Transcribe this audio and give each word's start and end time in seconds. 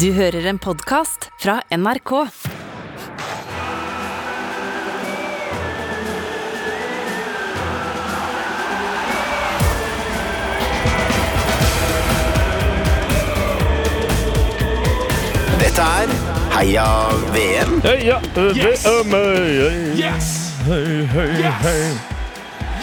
Du 0.00 0.10
hører 0.12 0.44
en 0.50 0.58
podkast 0.60 1.30
fra 1.40 1.54
NRK. 1.72 2.10
Dette 15.62 15.80
er 15.80 16.12
Heia 16.58 16.84
VM. 17.32 17.80
Heia 17.88 18.20
VM! 18.36 19.16
Yes! 19.96 20.30
Hei, 20.68 21.08
hei, 21.16 21.28
hei. 21.64 21.80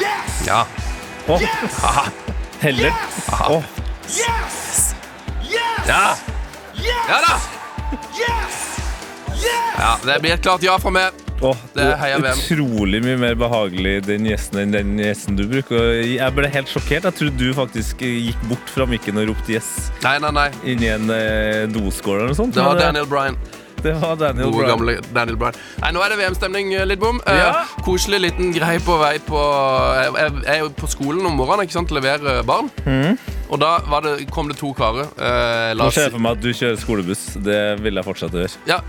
Yes! 0.01 0.43
Ja. 0.49 0.65
Å, 1.29 1.41
heller. 2.65 3.01
Å, 3.37 3.63
Yes! 4.09 4.95
Yes! 5.45 5.83
Ja. 5.85 6.32
Yes! 6.83 7.09
ja 7.09 7.19
da! 7.23 7.35
Yes! 8.17 8.57
Yes! 9.43 9.77
Ja, 9.79 9.93
det 10.05 10.17
blir 10.23 10.33
et 10.37 10.43
klart 10.45 10.63
ja 10.65 10.75
fra 10.81 10.91
meg. 10.93 11.19
å, 11.43 11.51
Det 11.75 11.83
er 11.83 11.97
heia 11.99 12.19
VM. 12.23 12.39
utrolig 12.39 13.01
mye 13.03 13.17
mer 13.19 13.35
behagelig 13.39 13.95
den 14.05 14.27
gjesten 14.29 14.61
enn 14.63 14.71
den 14.75 14.93
gjesten 15.01 15.35
du 15.39 15.43
bruker. 15.51 15.75
Og 15.79 16.05
Jeg 16.13 16.35
ble 16.37 16.47
helt 16.53 16.71
sjokkert. 16.71 17.03
Jeg 17.09 17.17
trodde 17.19 17.37
du 17.41 17.49
faktisk 17.57 17.99
gikk 18.05 18.45
bort 18.51 18.69
fra 18.71 18.85
mikken 18.87 19.17
og 19.19 19.27
ropte 19.33 19.51
'yes' 19.57 19.89
Nei, 20.05 20.17
nei, 20.23 20.31
nei. 20.31 20.49
inni 20.63 20.87
en 20.93 21.09
eh, 21.11 21.65
doskål 21.67 22.15
eller 22.21 22.31
noe 22.31 22.39
sånt. 22.39 22.53
Det 22.55 22.63
var 22.63 22.75
Men 22.75 22.83
Daniel 22.87 23.05
Bryan. 23.11 23.37
Det 23.83 23.91
var 23.99 24.15
Daniel 24.15 24.45
Gode, 24.47 24.55
Bryan. 24.63 24.69
gamle 24.77 24.93
Daniel 25.13 25.35
Bryan. 25.35 25.55
Nei, 25.81 25.91
nå 25.91 25.99
er 26.05 26.09
det 26.13 26.17
VM-stemning, 26.21 26.73
eh, 26.73 26.85
Lidbom. 26.87 27.19
Eh, 27.27 27.35
Ja. 27.35 27.65
Koselig 27.83 28.21
liten 28.21 28.53
greie 28.55 28.79
på 28.79 28.95
vei 29.01 29.17
på 29.19 29.35
Jeg 29.35 30.13
jeg 30.45 30.55
er 30.55 30.59
jo 30.63 30.69
på 30.69 30.87
skolen 30.87 31.25
om 31.25 31.35
morgenen, 31.35 31.65
ikke 31.67 31.73
sant, 31.75 31.91
leverer 31.91 32.43
barn. 32.47 32.69
Og 33.53 33.59
da 33.61 33.75
var 33.85 34.01
det, 34.01 34.13
kom 34.33 34.47
det 34.49 34.55
to 34.57 34.71
karer. 34.73 35.09
Eh, 35.13 35.73
Nå 35.77 35.85
ser 35.93 36.07
jeg 36.07 36.13
for 36.15 36.23
meg 36.25 36.39
at 36.39 36.41
du 36.41 36.49
kjører 36.49 36.79
skolebuss. 36.81 37.21
Det 37.45 37.59
vil 37.83 37.99
jeg 37.99 38.07
fortsette 38.07 38.39
å 38.39 38.41
gjøre. 38.41 38.61
Ja, 38.69 38.79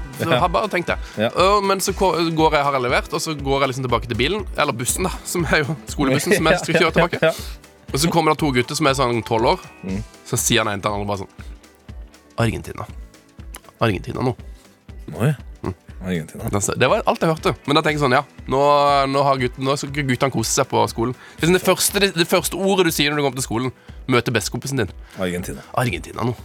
har 0.40 0.48
bare 0.54 0.70
tenkt 0.72 0.88
det. 0.88 0.96
Ja. 1.20 1.28
Men 1.60 1.82
så 1.84 1.92
går 1.98 2.16
jeg, 2.32 2.64
har 2.64 2.78
jeg 2.78 2.86
levert, 2.86 3.12
og 3.12 3.20
så 3.20 3.36
går 3.36 3.66
jeg 3.66 3.74
liksom 3.74 3.86
tilbake 3.88 4.08
til 4.08 4.20
bilen. 4.20 4.46
Eller 4.56 4.76
bussen, 4.76 5.04
da. 5.04 5.12
Som 5.28 5.44
er 5.50 5.66
jo 5.66 5.76
skolebussen 5.92 6.38
som 6.38 6.48
jeg 6.48 6.60
skal 6.64 6.80
kjøre 6.80 6.96
tilbake. 6.96 7.34
Og 7.92 8.00
så 8.02 8.10
kommer 8.10 8.32
det 8.32 8.40
to 8.42 8.50
gutter 8.56 8.78
som 8.78 8.88
er 8.90 8.96
sånn 8.98 9.20
tolv 9.26 9.52
år. 9.52 9.66
Mm. 9.84 10.00
Så 10.26 10.40
sier 10.40 10.64
han 10.64 10.72
en 10.72 10.80
til 10.82 10.88
den 10.90 11.02
andre 11.02 11.10
bare 11.12 11.22
sånn 11.26 11.50
Argentina. 12.40 12.86
Argentina 13.84 14.24
nå. 14.24 14.32
ja. 15.20 15.34
Argentina. 16.04 16.74
Det 16.76 16.88
var 16.90 17.02
alt 17.08 17.22
jeg 17.24 17.30
hørte. 17.30 17.54
Men 17.66 17.78
da 17.78 17.82
tenker 17.84 17.98
jeg 17.98 18.04
sånn, 18.04 18.16
ja 18.16 18.22
Nå, 18.50 18.60
nå, 19.08 19.22
har 19.24 19.40
gutten, 19.40 19.64
nå 19.64 19.76
skal 19.80 19.92
guttene 19.96 20.34
kose 20.34 20.52
seg 20.52 20.68
på 20.68 20.82
skolen. 20.92 21.14
Det, 21.38 21.48
sånn 21.48 21.56
det, 21.56 21.62
første, 21.64 22.02
det, 22.02 22.10
det 22.18 22.28
første 22.28 22.60
ordet 22.60 22.90
du 22.90 22.94
sier 22.94 23.12
når 23.12 23.20
du 23.22 23.26
kommer 23.26 23.40
til 23.40 23.46
skolen, 23.46 23.74
møter 24.10 24.34
bestekompisen 24.36 24.82
din. 24.82 24.92
Argentina. 25.16 25.64
Argentina 25.80 26.28
nå. 26.28 26.36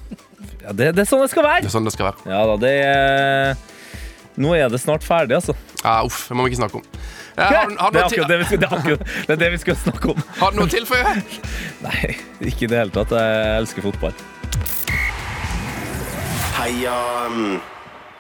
Ja, 0.64 0.72
det, 0.72 0.94
det 0.96 1.04
er 1.04 1.10
sånn 1.10 1.26
det 1.26 1.32
skal 1.34 1.46
være. 1.48 1.66
Det 1.66 1.72
er 1.72 1.76
sånn 1.76 1.88
det 1.88 1.96
skal 1.96 2.12
være. 2.12 2.32
Ja 2.32 2.46
da, 2.48 2.56
det 2.62 2.74
er 2.86 3.68
Nå 4.40 4.54
er 4.56 4.70
det 4.72 4.80
snart 4.80 5.04
ferdig, 5.04 5.36
altså. 5.36 5.52
Ja, 5.82 5.98
uff, 6.08 6.30
det 6.30 6.38
må 6.38 6.46
vi 6.46 6.54
ikke 6.54 6.62
snakke 6.62 6.80
om. 6.80 6.86
Ja, 7.36 7.48
har, 7.50 7.74
har, 7.80 7.92
det, 7.92 8.00
er 8.00 8.06
akkurat 8.06 8.30
det, 8.32 8.38
vi 8.40 8.46
skal, 8.48 8.60
det, 8.62 8.70
akkurat, 8.72 9.12
det 9.28 9.34
er 9.36 9.40
det 9.42 9.50
vi 9.52 9.60
skal 9.66 9.78
snakke 9.80 10.14
om. 10.14 10.22
har 10.40 10.54
du 10.54 10.60
noe 10.60 10.68
å 10.68 10.72
tilføye? 10.72 11.12
Nei, 11.86 12.14
ikke 12.48 12.68
i 12.68 12.72
det 12.72 12.80
hele 12.80 12.96
tatt. 12.96 13.12
Jeg 13.16 13.58
elsker 13.60 13.88
fotball. 13.90 14.16
Heia 16.60 16.96
mm, 17.32 17.60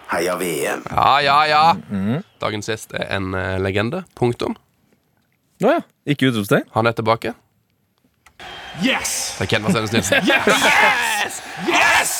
Heia 0.09 0.35
VM. 0.39 0.81
Ja, 0.89 1.19
ja, 1.21 1.37
ja. 1.47 1.63
Dagens 2.41 2.69
gjest 2.69 2.93
er 2.97 3.05
en 3.17 3.33
eh, 3.37 3.59
legende. 3.61 4.03
Punktum. 4.17 4.55
Å 5.61 5.75
ja. 5.75 5.83
Ikke 6.09 6.31
utropstegn? 6.31 6.65
Han 6.73 6.89
er 6.89 6.95
tilbake. 6.97 7.35
Yes! 8.81 9.35
Det 9.37 9.45
er 9.45 9.49
Ken 9.51 9.65
Vasenus 9.65 9.91
Nilsen. 9.93 10.23
Yes! 10.29 11.39
Yes! 11.67 12.11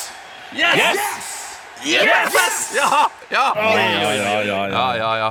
Yes! 0.52 0.98
Yes! 1.86 2.58
Ja, 2.76 3.06
ja. 3.32 3.44
Ja, 3.56 3.70
ja, 3.74 4.10
ja, 4.12 4.42
Ja, 4.44 4.58
ja. 4.68 4.82
ja, 4.98 5.10
ja. 5.16 5.30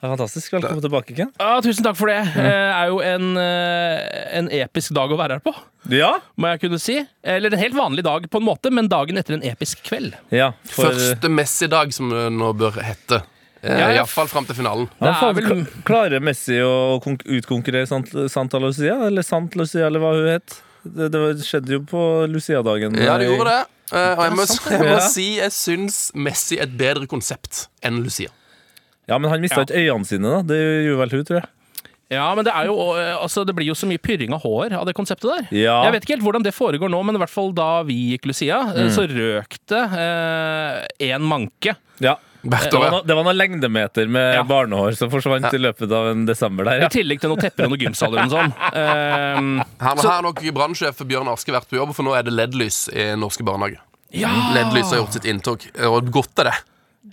Det 0.00 0.06
er 0.08 0.12
Fantastisk. 0.14 0.52
Velkommen 0.54 0.80
tilbake, 0.80 1.12
Ken. 1.16 1.28
Ja, 1.36 1.58
tusen 1.60 1.84
takk 1.84 1.96
for 1.98 2.08
det. 2.08 2.20
Det 2.32 2.52
er 2.56 2.86
jo 2.88 3.00
en, 3.04 3.26
eh, 3.36 4.38
en 4.38 4.46
episk 4.48 4.94
dag 4.96 5.10
å 5.12 5.18
være 5.18 5.36
her 5.36 5.40
på, 5.44 5.52
Ja. 5.92 6.14
må 6.40 6.48
jeg 6.54 6.60
kunne 6.62 6.78
si. 6.80 7.06
Eller 7.22 7.52
en 7.52 7.58
helt 7.58 7.74
vanlig 7.74 8.02
dag 8.04 8.24
på 8.30 8.38
en 8.40 8.46
måte, 8.46 8.70
men 8.72 8.88
dagen 8.88 9.18
etter 9.18 9.34
en 9.34 9.42
episk 9.42 9.82
kveld. 9.84 10.14
ja 10.32 10.52
for, 10.64 10.84
Første 10.88 11.28
Messi-dag, 11.28 11.92
som 11.92 12.08
det 12.08 12.32
nå 12.32 12.52
bør 12.56 12.80
hete. 12.80 13.22
Eh, 13.62 13.76
Ja, 13.78 13.88
ja. 13.90 13.96
Iallfall 14.00 14.26
fram 14.28 14.46
til 14.46 14.56
finalen. 14.56 14.88
ja, 15.02 15.06
det 15.06 15.10
er 15.10 15.20
faen, 15.20 15.34
vel- 15.36 15.82
Klarer 15.84 16.20
Messi 16.22 16.56
å 16.64 16.98
konk- 17.04 17.26
utkonkurrere 17.26 17.86
Sant, 17.86 18.08
Santa 18.30 18.58
Lucia? 18.58 18.94
Eller 19.06 19.20
Sant 19.22 19.54
Lucia, 19.54 19.84
eller 19.86 20.00
hva 20.00 20.14
hun 20.14 20.28
het? 20.28 20.62
Det, 20.82 21.12
det 21.12 21.44
skjedde 21.44 21.68
jo 21.68 21.80
på 21.80 22.26
Lucia-dagen. 22.26 22.96
Ja, 22.96 23.18
det 23.18 23.28
gjorde 23.28 23.44
det. 23.52 23.66
Eh, 23.92 24.14
og 24.16 24.24
jeg 24.24 24.32
må, 24.32 24.46
sant, 24.46 24.70
jeg 24.70 24.80
må 24.80 24.96
Ja. 24.96 24.98
si 25.00 25.36
jeg 25.36 25.50
syns 25.50 26.10
Messi 26.14 26.56
er 26.58 26.62
et 26.62 26.74
bedre 26.78 27.06
konsept 27.06 27.66
enn 27.82 28.02
Lucia. 28.02 28.28
Ja, 29.10 29.18
Men 29.18 29.30
han 29.32 29.42
mista 29.42 29.60
Ja. 29.60 29.66
ikke 29.66 29.80
øynene 29.82 30.06
sine, 30.06 30.36
da. 30.38 30.42
Det 30.46 30.60
gjorde 30.86 31.02
vel 31.02 31.16
hun, 31.18 31.24
tror 31.26 31.40
jeg. 31.42 31.50
Ja, 32.10 32.24
men 32.34 32.42
det 32.46 32.50
er 32.50 32.66
jo 32.66 32.74
eh, 32.98 33.12
altså, 33.14 33.44
Det 33.46 33.54
blir 33.54 33.68
jo 33.68 33.76
så 33.78 33.86
mye 33.86 34.00
pyrring 34.02 34.32
av 34.34 34.42
hår 34.42 34.72
av 34.80 34.86
det 34.88 34.96
konseptet 34.98 35.28
der. 35.30 35.44
Ja. 35.54 35.76
Jeg 35.86 35.94
vet 35.94 36.06
ikke 36.06 36.16
helt 36.16 36.24
hvordan 36.26 36.46
det 36.46 36.54
foregår 36.56 36.90
nå, 36.90 37.02
men 37.06 37.14
i 37.18 37.20
hvert 37.22 37.30
fall 37.30 37.52
da 37.54 37.82
vi 37.86 37.98
gikk 38.14 38.26
Lucia, 38.30 38.58
mm. 38.74 38.90
så 38.94 39.04
røk 39.10 39.60
det 39.70 39.84
én 41.10 41.22
manke. 41.22 41.76
Ja. 42.02 42.16
Det 42.40 42.72
var, 42.72 42.80
år. 42.80 42.90
noe, 42.94 43.00
det 43.04 43.14
var 43.18 43.26
noen 43.26 43.36
lengdemeter 43.36 44.08
med 44.08 44.34
Ja. 44.38 44.42
barnehår 44.48 44.96
som 44.96 45.10
forsvant 45.12 45.52
i 45.52 45.58
løpet 45.60 45.92
av 45.92 46.08
en 46.14 46.24
desember 46.24 46.64
der. 46.64 46.86
I 46.86 46.88
tillegg 46.88 47.20
til 47.20 47.28
noen 47.28 47.42
tepper 47.42 47.66
og 47.68 47.74
noen 47.74 47.84
gymsaler 47.84 48.22
og 48.24 48.32
sånt. 48.32 48.56
Eh, 48.72 48.80
Her, 48.80 50.00
her 50.00 50.08
har 50.08 50.24
nok 50.24 50.40
brannsjef 50.56 51.04
Bjørn 51.04 51.28
Aske 51.28 51.52
vært 51.52 51.68
på 51.68 51.76
jobb, 51.76 51.92
for 51.94 52.06
nå 52.06 52.16
er 52.16 52.24
det 52.24 52.32
LED-lys 52.32 52.88
i 52.96 53.10
norske 53.20 53.44
barnehager. 53.44 53.82
LED-lys 54.10 54.88
har 54.90 55.02
gjort 55.02 55.18
sitt 55.18 55.28
inntog, 55.28 55.68
og 55.84 56.10
godt 56.10 56.40
er 56.42 56.50
det. 56.50 56.56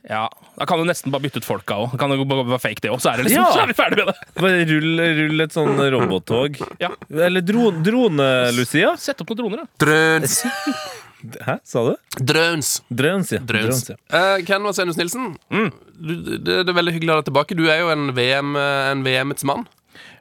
Ja, 0.03 0.25
Da 0.57 0.65
kan 0.67 0.79
du 0.81 0.85
nesten 0.87 1.13
bare 1.13 1.23
bytte 1.23 1.39
ut 1.39 1.47
folka 1.47 1.77
òg. 1.79 1.95
Kan 1.99 2.11
du 2.11 2.19
bare 2.27 2.43
være 2.47 2.59
fake, 2.59 2.83
det 2.83 2.91
òg, 2.91 2.99
så 3.03 3.13
er 3.13 3.21
det 3.21 3.29
liksom 3.29 3.45
Ja. 3.45 3.51
så 3.55 3.63
er 3.63 3.71
vi 3.71 3.77
ferdig 3.77 3.99
med 4.01 4.09
det. 4.11 4.15
Bare 4.43 4.65
rull, 4.67 5.01
rull 5.21 5.45
et 5.45 5.55
sånn 5.55 5.79
robottog. 5.95 6.59
Ja. 6.83 6.91
Eller 7.27 7.45
dron, 7.45 7.79
drone-Lucia. 7.85 8.95
Sett 8.99 9.23
opp 9.23 9.31
noen 9.31 9.41
droner, 9.43 9.63
da. 9.63 9.85
Drøns. 9.85 10.41
Hæ, 11.47 11.55
sa 11.65 11.81
du? 11.87 11.95
Drøns. 12.19 12.75
Drøns, 12.93 13.31
ja. 13.33 13.39
Drøns. 13.41 13.87
Drøns, 13.87 13.95
ja. 13.95 13.97
Uh, 14.13 14.43
Ken 14.45 14.67
Vasenus 14.67 14.99
Nilsen, 14.99 15.31
du, 15.49 16.13
det, 16.37 16.43
det 16.45 16.69
er 16.69 16.77
veldig 16.77 16.93
hyggelig 16.93 17.09
å 17.13 17.17
ha 17.17 17.23
deg 17.23 17.31
tilbake. 17.31 17.57
Du 17.57 17.65
er 17.71 17.81
jo 17.81 17.89
en, 17.93 18.11
VM, 18.15 18.53
eh, 18.59 18.91
en 18.91 19.01
VM-ets 19.07 19.47
mann. 19.49 19.65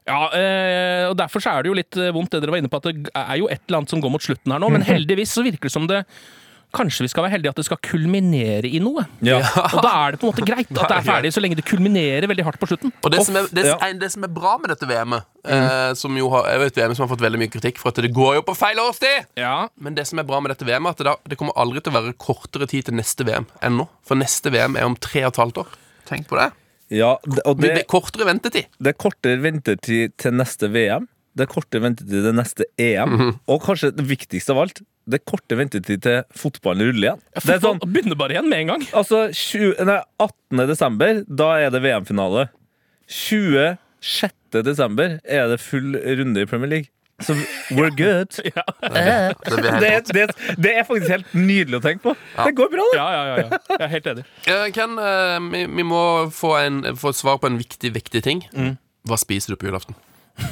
Ja, 0.06 0.22
eh, 0.38 1.04
og 1.10 1.16
Derfor 1.18 1.42
så 1.42 1.52
er 1.52 1.64
det 1.66 1.70
jo 1.72 1.76
litt 1.76 1.98
eh, 2.00 2.12
vondt 2.14 2.32
det 2.32 2.40
dere 2.44 2.54
var 2.54 2.62
inne 2.62 2.70
på, 2.72 2.78
at 2.80 2.88
det 2.88 3.10
er 3.12 3.36
jo 3.42 3.48
et 3.50 3.60
eller 3.66 3.82
annet 3.82 3.92
som 3.92 4.00
går 4.02 4.14
mot 4.14 4.24
slutten 4.24 4.54
her 4.54 4.62
nå. 4.62 4.70
Men 4.72 4.86
heldigvis 4.94 5.34
så 5.36 5.44
virker 5.46 5.68
det 5.68 5.74
som 5.74 5.88
det 5.90 6.04
Kanskje 6.74 7.06
vi 7.06 7.10
skal 7.12 7.24
være 7.24 7.36
heldige 7.36 7.52
at 7.54 7.60
det 7.60 7.64
skal 7.68 7.78
kulminere 7.84 8.68
i 8.68 8.80
noe. 8.82 9.04
Ja. 9.24 9.38
Og 9.76 9.78
da 9.84 9.92
er 10.02 10.14
det 10.14 10.20
på 10.20 10.26
en 10.26 10.32
måte 10.32 10.46
greit 10.46 10.70
at 10.72 10.80
det 10.82 10.96
er 10.98 11.06
ferdig, 11.06 11.30
så 11.36 11.42
lenge 11.42 11.58
det 11.58 11.64
kulminerer 11.68 12.26
veldig 12.30 12.46
hardt 12.48 12.60
på 12.60 12.68
slutten. 12.70 12.92
Og 13.02 13.14
det, 13.14 13.22
som 13.26 13.38
er, 13.38 13.48
det, 13.54 13.64
ja. 13.70 13.76
det 14.00 14.10
som 14.12 14.26
er 14.26 14.32
bra 14.34 14.56
med 14.60 14.72
dette 14.74 14.88
VM-et, 14.90 15.28
eh, 15.46 15.92
som 16.00 16.18
jo 16.18 16.28
har, 16.34 16.50
jeg 16.52 16.62
vet 16.64 16.80
VM 16.82 16.96
som 16.98 17.06
har 17.06 17.12
fått 17.14 17.24
veldig 17.24 17.40
mye 17.44 17.52
kritikk 17.54 17.80
for 17.82 17.94
at 17.94 18.02
det 18.02 18.12
går 18.16 18.38
jo 18.40 18.44
på 18.48 18.56
feil 18.58 18.80
årstid 18.82 19.30
Ja, 19.38 19.68
Men 19.78 19.96
det 19.96 20.08
som 20.10 20.20
er 20.20 20.28
bra 20.28 20.42
med 20.42 20.52
dette 20.52 20.68
VM, 20.68 20.88
er 20.88 20.96
at 20.96 21.00
det, 21.00 21.08
da, 21.08 21.16
det 21.30 21.38
kommer 21.40 21.56
aldri 21.62 21.82
til 21.84 21.94
å 21.94 21.98
være 22.00 22.16
kortere 22.20 22.68
tid 22.70 22.90
til 22.90 22.98
neste 22.98 23.26
VM 23.28 23.48
enn 23.64 23.78
nå. 23.80 23.88
For 24.06 24.18
neste 24.18 24.52
VM 24.54 24.78
er 24.78 24.88
om 24.88 24.96
tre 24.98 25.24
og 25.24 25.34
et 25.34 25.42
halvt 25.44 25.62
år. 25.64 25.76
Tenk 26.10 26.28
på 26.30 26.38
det. 26.40 26.50
ja 26.94 27.14
det, 27.24 27.42
og 27.44 27.60
Det, 27.62 27.70
det, 27.70 27.84
er 27.84 27.90
kortere 27.90 28.28
ventetid. 28.28 28.68
det 28.78 28.92
er 28.92 28.98
kortere 29.00 29.40
ventetid 29.42 30.18
til 30.20 30.36
neste 30.36 30.70
VM. 30.74 31.08
Det 31.36 31.44
er 31.44 31.50
kortere 31.52 31.84
ventetid 31.84 32.28
til 32.28 32.36
neste 32.36 32.68
EM. 32.80 33.16
Mhm. 33.16 33.32
Og 33.52 33.64
kanskje 33.64 33.92
det 33.96 34.06
viktigste 34.08 34.54
av 34.54 34.62
alt, 34.66 34.82
det 35.06 35.20
er 35.20 35.24
korte 35.30 35.56
ventetid 35.58 36.02
til 36.02 36.22
fotballen 36.34 36.88
ruller 36.88 37.06
igjen. 37.08 37.20
Det 37.38 37.54
er 37.56 37.60
sånn, 37.62 37.78
Begynner 37.84 38.18
bare 38.18 38.34
igjen 38.36 38.48
med 38.50 38.64
en 38.64 38.72
gang. 38.74 38.86
altså 38.98 39.26
20, 39.30 39.76
nei, 39.86 40.00
18. 40.22 40.64
desember, 40.70 41.20
da 41.28 41.52
er 41.62 41.70
det 41.74 41.82
VM-finale. 41.84 42.48
26. 43.06 44.62
desember 44.66 45.18
er 45.24 45.48
det 45.52 45.60
full 45.62 45.94
runde 45.94 46.42
i 46.42 46.48
Premier 46.50 46.70
League. 46.74 46.90
Så 47.24 47.32
we're 47.72 47.88
good. 47.96 48.28
Det 48.36 48.52
blir 48.52 49.72
helt 49.80 50.10
Det, 50.12 50.26
det, 50.28 50.56
det 50.60 50.72
er 50.76 50.84
faktisk 50.84 51.08
helt 51.14 51.30
nydelig 51.32 51.78
å 51.78 51.84
tenke 51.86 52.02
på. 52.04 52.12
Det 52.44 52.52
går 52.58 52.68
bra, 52.74 52.84
det. 52.92 52.98
Ja, 52.98 53.06
ja, 53.14 53.22
ja, 53.30 53.36
ja. 53.46 53.60
Jeg 53.70 53.84
er 53.86 53.92
helt 53.94 54.10
enig. 54.12 54.24
Ken, 54.76 54.98
eh, 55.00 55.38
vi, 55.54 55.62
vi 55.78 55.86
må 55.88 56.02
få, 56.36 56.50
en, 56.60 56.82
få 57.00 57.14
svar 57.16 57.38
på 57.40 57.48
en 57.48 57.56
viktig, 57.62 57.94
viktig 57.96 58.20
ting. 58.26 58.42
Hva 59.08 59.16
spiser 59.22 59.54
du 59.54 59.60
på 59.62 59.70
julaften? 59.70 59.96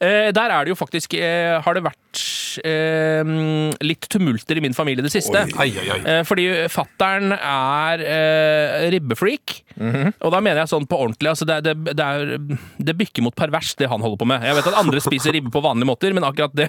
Eh, 0.00 0.28
der 0.36 0.52
er 0.52 0.64
det 0.66 0.70
jo 0.70 0.76
faktisk 0.78 1.14
eh, 1.16 1.56
Har 1.64 1.74
det 1.76 1.80
vært 1.82 2.20
eh, 2.60 3.30
litt 3.84 4.06
tumulter 4.12 4.58
i 4.58 4.62
min 4.62 4.74
familie 4.76 5.00
i 5.02 5.06
det 5.06 5.12
siste. 5.12 5.42
Oi, 5.56 5.70
oi, 5.80 5.86
oi. 5.94 5.98
Eh, 6.04 6.20
fordi 6.28 6.44
fattern 6.72 7.32
er 7.36 8.04
ribbefreak. 8.92 9.56
Og 9.80 10.32
da 10.34 10.40
mener 10.44 10.60
jeg 10.62 10.70
sånn 10.74 10.86
på 10.90 10.98
ordentlig. 11.00 11.30
Altså 11.32 11.46
det, 11.48 11.56
det, 11.64 11.74
det, 11.96 12.04
er, 12.04 12.58
det 12.90 12.94
bykker 13.00 13.24
mot 13.24 13.36
pervers, 13.36 13.72
det 13.80 13.88
han 13.88 14.02
holder 14.04 14.20
på 14.20 14.28
med. 14.28 14.44
Jeg 14.44 14.58
vet 14.58 14.68
at 14.72 14.78
andre 14.82 15.00
spiser 15.08 15.34
ribbe 15.36 15.52
på 15.54 15.62
vanlige 15.64 15.88
måter, 15.88 16.14
men 16.16 16.26
akkurat 16.28 16.54
det, 16.58 16.68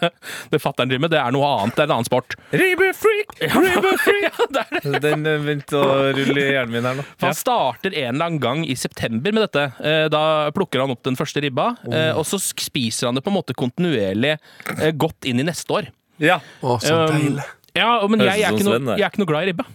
det 0.54 0.62
fattern 0.64 0.92
driver 0.92 1.06
med, 1.08 1.14
det 1.16 1.20
er 1.22 1.36
noe 1.36 1.50
annet. 1.58 1.76
Det 1.76 1.84
er 1.86 1.90
en 1.92 1.96
annen 1.98 2.08
sport. 2.10 2.38
Ribbefreak! 2.56 3.36
Ribbefreak! 3.58 4.42
ja. 4.88 4.96
Den 5.04 5.26
begynte 5.28 5.80
å 5.82 5.98
rulle 6.16 6.40
i 6.46 6.48
hjernen 6.56 6.76
min 6.78 6.88
her 6.88 7.00
nå. 7.02 7.08
Han 7.26 7.36
starter 7.38 7.92
en 7.96 8.14
eller 8.16 8.30
annen 8.32 8.42
gang 8.44 8.64
i 8.66 8.78
september 8.80 9.36
med 9.36 9.48
dette. 9.50 9.68
Eh, 9.84 10.06
Da 10.12 10.24
plukker 10.56 10.84
han 10.84 10.92
opp 10.96 11.04
den 11.08 11.18
første 11.20 11.42
ribba, 11.44 11.72
eh, 12.12 12.19
og 12.19 12.28
så 12.28 12.40
spiser 12.42 13.10
han 13.10 13.18
det 13.18 13.24
på 13.25 13.31
en 13.31 13.38
måte 13.40 13.56
kontinuerlig 13.58 14.36
eh, 14.36 14.92
godt 14.94 15.28
inn 15.30 15.42
i 15.42 15.48
neste 15.48 15.80
år. 15.80 15.90
Ja. 16.22 16.42
Å, 16.62 16.78
så 16.84 17.00
Um, 17.02 17.16
deilig. 17.16 17.48
Ja, 17.72 17.94
men 18.04 18.19
jeg, 18.19 18.42
jeg, 18.42 18.50
er 18.50 18.58
ikke 18.58 18.68
noe, 18.68 18.98
jeg 19.00 19.06
er 19.06 19.13
ikke 19.13 19.24
noe 19.24 19.31
glad 19.31 19.48
i 19.48 19.52
ribbe. 19.54 19.66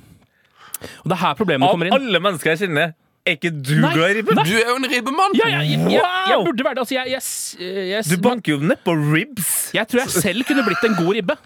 Og 1.00 1.08
det 1.08 1.16
er 1.16 1.22
her 1.22 1.36
problemet 1.38 1.72
kommer 1.72 1.88
inn. 1.88 1.96
alle 1.96 2.20
mennesker 2.20 2.52
jeg 2.52 2.66
kjenner, 2.66 2.92
er 3.26 3.38
ikke 3.38 3.50
du 3.56 3.72
Nei, 3.82 3.90
glad 3.96 4.12
i 4.12 4.16
ribbe? 4.20 4.36
Du 4.36 4.52
er 4.54 4.68
jo 4.68 4.76
en 4.78 4.88
ribbemann! 4.90 5.34
Ja, 5.34 5.48
ja, 5.50 5.62
ja, 5.64 5.78
jeg, 5.90 6.02
jeg 6.30 6.44
burde 6.46 6.66
være 6.66 6.76
det. 6.76 6.84
Altså, 6.84 6.94
jeg, 6.94 7.14
jeg, 7.16 7.88
jeg, 7.90 8.04
Du 8.12 8.22
banker 8.22 8.52
jo 8.54 8.58
nedpå 8.62 8.94
ribs. 9.00 9.48
jeg 9.74 9.88
tror 9.90 10.04
jeg 10.04 10.14
selv 10.14 10.46
kunne 10.46 10.62
blitt 10.68 10.84
en 10.86 10.94
god 11.00 11.12
ribbe. 11.16 11.38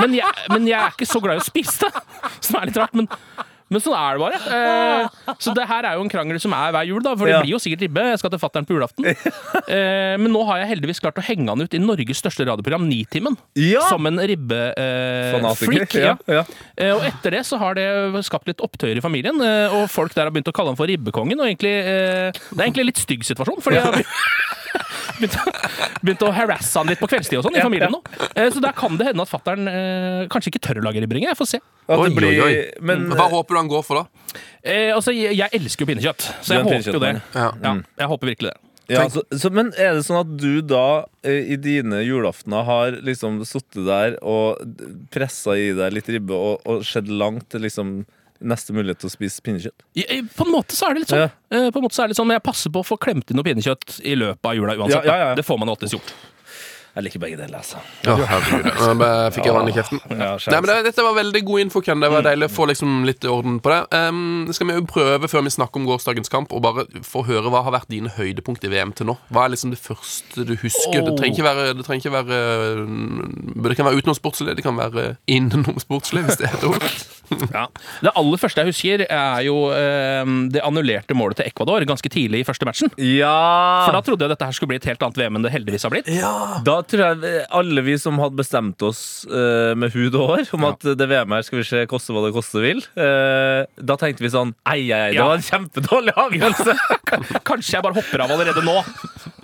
Men 0.00 0.16
jeg, 0.16 0.48
men 0.50 0.66
jeg 0.66 0.78
er 0.80 0.96
ikke 0.96 1.06
så 1.12 1.22
glad 1.22 1.38
i 1.38 1.44
å 1.44 1.46
spise 1.46 1.86
det, 1.86 2.04
som 2.48 2.58
er 2.58 2.72
litt 2.72 2.80
rart. 2.80 2.96
Men, 2.98 3.10
men 3.72 3.80
sånn 3.82 3.96
er 3.96 4.18
det 4.18 4.22
bare. 4.22 4.38
Eh, 4.52 5.34
så 5.42 5.54
det 5.56 5.64
her 5.70 5.88
er 5.88 5.96
jo 5.98 6.04
en 6.04 6.12
krangel 6.12 6.38
som 6.42 6.52
er 6.56 6.70
hver 6.76 6.86
jul, 6.88 7.00
da, 7.04 7.14
for 7.16 7.26
det 7.26 7.34
Ja. 7.34 7.40
blir 7.42 7.54
jo 7.56 7.60
sikkert 7.62 7.82
ribbe. 7.86 8.04
Jeg 8.12 8.20
skal 8.20 8.30
til 8.34 8.42
fatter'n 8.42 8.66
på 8.68 8.76
julaften. 8.76 9.08
Eh, 9.08 10.14
men 10.20 10.28
nå 10.32 10.44
har 10.46 10.58
jeg 10.62 10.68
heldigvis 10.76 11.00
klart 11.00 11.18
å 11.18 11.24
henge 11.24 11.48
han 11.48 11.60
ut 11.64 11.74
i 11.74 11.80
Norges 11.82 12.20
største 12.22 12.44
radioprogram, 12.46 12.84
Nitimen. 12.88 13.36
Ja! 13.56 13.80
Som 13.88 14.06
en 14.06 14.20
ribbefreak. 14.20 15.94
Eh, 15.96 16.34
ja. 16.36 16.44
Eh, 16.76 16.92
og 16.94 17.02
etter 17.08 17.30
det 17.38 17.42
så 17.48 17.58
har 17.62 17.74
det 17.78 17.86
skapt 18.26 18.48
litt 18.50 18.62
opptøyer 18.64 18.98
i 19.00 19.04
familien, 19.04 19.40
eh, 19.42 19.72
og 19.72 19.88
folk 19.92 20.14
der 20.14 20.28
har 20.28 20.34
begynt 20.34 20.50
å 20.52 20.56
kalle 20.56 20.72
han 20.74 20.78
for 20.80 20.86
ribbekongen. 20.90 21.40
Og 21.40 21.48
egentlig, 21.48 21.74
eh, 21.80 22.30
det 22.32 22.58
er 22.60 22.66
egentlig 22.68 22.84
en 22.86 22.90
litt 22.92 23.02
stygg 23.02 23.24
situasjon, 23.26 23.62
fordi 23.64 23.80
jeg 23.80 23.84
har 23.88 24.02
begynt, 25.22 25.36
begynte 26.02 26.28
å, 26.28 26.32
harasse 26.36 26.80
han 26.80 26.90
litt 26.90 27.00
på 27.00 27.08
kveldstid 27.10 27.40
og 27.40 27.46
sånn 27.46 27.58
i 27.58 27.62
familien 27.64 27.92
nå. 27.94 28.02
Eh, 28.34 28.48
så 28.52 28.62
der 28.62 28.74
kan 28.76 28.98
det 29.00 29.08
hende 29.10 29.24
at 29.24 29.30
fattern 29.30 29.70
eh, 29.70 30.24
kanskje 30.32 30.52
ikke 30.52 30.62
tør 30.68 30.82
å 30.82 30.86
lage 30.88 31.02
ribberinger. 31.04 31.32
Jeg 31.32 31.40
får 31.40 31.50
se. 31.54 31.62
Oi, 31.92 32.10
blir, 32.14 32.28
oi, 32.32 32.42
oi. 32.46 32.82
Men 32.84 33.08
Hva 33.10 33.28
håper 33.32 33.56
du 33.56 33.60
han 33.62 33.70
går 33.70 33.86
for, 33.86 34.02
da? 34.02 34.42
Eh, 34.62 34.90
altså, 34.94 35.14
jeg, 35.16 35.34
jeg 35.38 35.58
elsker 35.58 35.84
jo 35.84 35.90
pinnekjøtt, 35.90 36.28
så 36.40 36.54
jeg 36.54 36.62
er 36.62 36.68
håper 36.68 36.94
jo 36.94 37.02
det. 37.02 37.16
Ja. 37.34 37.48
Ja, 37.62 37.74
jeg 38.04 38.12
håper 38.12 38.32
virkelig 38.32 38.52
det. 38.52 38.58
ja, 38.92 39.04
så, 39.10 39.22
så, 39.38 39.50
Men 39.54 39.70
er 39.80 39.96
det 39.96 40.04
sånn 40.06 40.20
at 40.20 40.32
du 40.38 40.62
da 40.66 40.86
eh, 41.26 41.54
i 41.54 41.58
dine 41.60 42.02
julaftener 42.06 42.66
har 42.68 42.98
liksom 43.04 43.40
sittet 43.48 43.84
der 43.88 44.18
og 44.22 44.62
pressa 45.14 45.56
i 45.58 45.70
deg 45.76 45.94
litt 45.96 46.10
ribbe 46.12 46.36
og, 46.36 46.66
og 46.68 46.84
sett 46.86 47.10
langt 47.10 47.48
til 47.54 47.64
liksom 47.66 48.02
neste 48.44 48.74
mulighet 48.76 48.98
til 49.02 49.10
å 49.10 49.14
spise 49.14 49.40
pinnekjøtt? 49.44 49.86
I- 49.96 50.06
i- 50.18 50.22
På 50.22 50.46
en 50.46 50.52
måte 50.52 50.76
så 50.76 50.88
er 50.90 50.94
det 50.94 51.04
litt 51.04 51.12
sånn. 51.14 51.24
Ja. 51.26 51.30
Eh, 51.58 51.70
På 51.70 51.78
en 51.80 51.86
måte 51.86 51.94
så 51.96 52.02
er 52.02 52.08
det 52.08 52.14
litt 52.16 52.20
sånn 52.22 52.26
Men 52.30 52.38
jeg 52.40 52.46
passer 52.48 52.70
på 52.70 52.82
å 52.82 52.86
få 52.86 52.98
klemt 52.98 53.30
inn 53.30 53.36
noe 53.40 53.44
pinnekjøtt 53.46 54.00
i 54.04 54.14
løpet 54.16 54.44
av 54.44 54.54
jula 54.58 54.76
uansett. 54.76 55.04
Ja, 55.04 55.16
ja, 55.16 55.28
ja. 55.30 55.34
Det 55.34 55.44
får 55.46 55.58
man 55.58 55.68
alltids 55.68 55.92
gjort. 55.96 56.12
Jeg 56.92 57.04
liker 57.06 57.20
begge 57.22 57.38
deler, 57.40 57.56
altså. 57.56 57.78
Ja, 58.04 58.18
herregud. 58.28 58.66
Jeg 59.00 59.32
fikk 59.32 59.46
jeg 59.48 59.54
vann 59.56 59.68
i 59.70 59.72
kjeften. 59.72 60.00
Ja, 60.12 60.34
Nei, 60.36 60.58
men 60.60 60.66
det, 60.68 60.74
Dette 60.90 61.02
var 61.06 61.14
veldig 61.16 61.40
god 61.48 61.60
info, 61.62 61.80
Ken. 61.80 62.02
Det 62.04 62.10
var 62.12 62.20
deilig 62.26 62.50
å 62.50 62.52
få 62.52 62.66
liksom 62.68 63.06
litt 63.08 63.24
orden 63.24 63.60
på 63.64 63.72
det. 63.72 63.78
Um, 63.96 64.52
skal 64.52 64.66
vi 64.68 64.74
jo 64.76 64.82
prøve, 64.84 65.24
før 65.32 65.40
vi 65.46 65.54
snakker 65.54 65.80
om 65.80 65.86
gårsdagens 65.88 66.28
kamp, 66.28 66.52
og 66.52 66.60
bare 66.60 66.84
få 67.00 67.24
høre 67.24 67.48
hva 67.48 67.62
har 67.64 67.72
vært 67.72 67.88
dine 67.88 68.12
høydepunkt 68.12 68.62
i 68.68 68.68
VM 68.68 68.92
til 68.92 69.06
nå? 69.08 69.16
Hva 69.32 69.46
er 69.46 69.54
liksom 69.54 69.72
det 69.72 69.80
første 69.80 70.44
du 70.44 70.52
husker? 70.60 71.00
Det 71.00 71.16
trenger 71.16 71.32
ikke 71.32 71.48
være 71.48 71.72
Det, 71.78 71.86
trenger 71.86 72.04
ikke 72.04 72.12
være, 72.18 72.42
mm, 72.84 73.62
det 73.70 73.76
kan 73.80 73.86
være 73.88 74.02
utenomsportslig, 74.02 74.56
det 74.60 74.62
kan 74.68 74.76
være 74.76 75.16
innomsportslig, 75.32 76.26
hvis 76.28 76.36
det 76.44 76.50
er 76.50 76.58
et 76.60 76.68
ord. 76.74 76.84
Ja. 77.52 77.66
Det 78.02 78.12
aller 78.16 78.40
første 78.40 78.62
jeg 78.62 78.70
husker, 78.72 79.04
er 79.08 79.42
jo 79.46 79.56
eh, 79.74 80.24
det 80.54 80.62
annullerte 80.64 81.14
målet 81.18 81.38
til 81.40 81.48
Ecuador 81.50 81.84
ganske 81.88 82.08
tidlig 82.12 82.42
i 82.42 82.46
første 82.48 82.66
matchen. 82.68 82.92
Ja! 82.98 83.32
For 83.86 83.96
da 83.96 84.00
trodde 84.06 84.24
jeg 84.26 84.32
dette 84.34 84.48
her 84.48 84.56
skulle 84.56 84.72
bli 84.74 84.80
et 84.80 84.88
helt 84.88 85.02
annet 85.04 85.18
VM 85.20 85.38
enn 85.40 85.46
det 85.46 85.52
heldigvis 85.54 85.86
har 85.86 85.92
blitt. 85.94 86.08
Da 86.66 86.76
tror 86.88 87.04
jeg 87.04 87.44
alle 87.52 87.84
vi 87.86 87.96
som 88.00 88.18
hadde 88.22 88.38
bestemt 88.40 88.82
oss 88.86 89.02
eh, 89.28 89.72
med 89.78 89.92
hud 89.96 90.16
og 90.18 90.32
hår 90.34 90.52
om 90.56 90.68
at 90.70 90.86
det 90.98 91.08
VM 91.10 91.34
her 91.36 91.44
skal 91.46 91.60
vi 91.62 91.66
se 91.68 91.84
koste 91.90 92.14
hva 92.14 92.24
det 92.26 92.32
koste 92.36 92.62
vil, 92.64 92.80
eh, 92.96 93.64
da 93.82 93.96
tenkte 94.00 94.24
vi 94.24 94.32
sånn 94.32 94.54
Ei, 94.68 94.86
ei, 94.88 95.00
ei, 95.08 95.10
det 95.12 95.20
Ja. 95.20 95.28
var 95.28 95.40
en 95.40 95.46
kjempedårlig 95.46 96.14
avgjørelse! 96.18 96.76
Kanskje 97.48 97.76
jeg 97.78 97.84
bare 97.84 97.96
hopper 97.98 98.24
av 98.24 98.32
allerede 98.34 98.62
nå, 98.64 98.78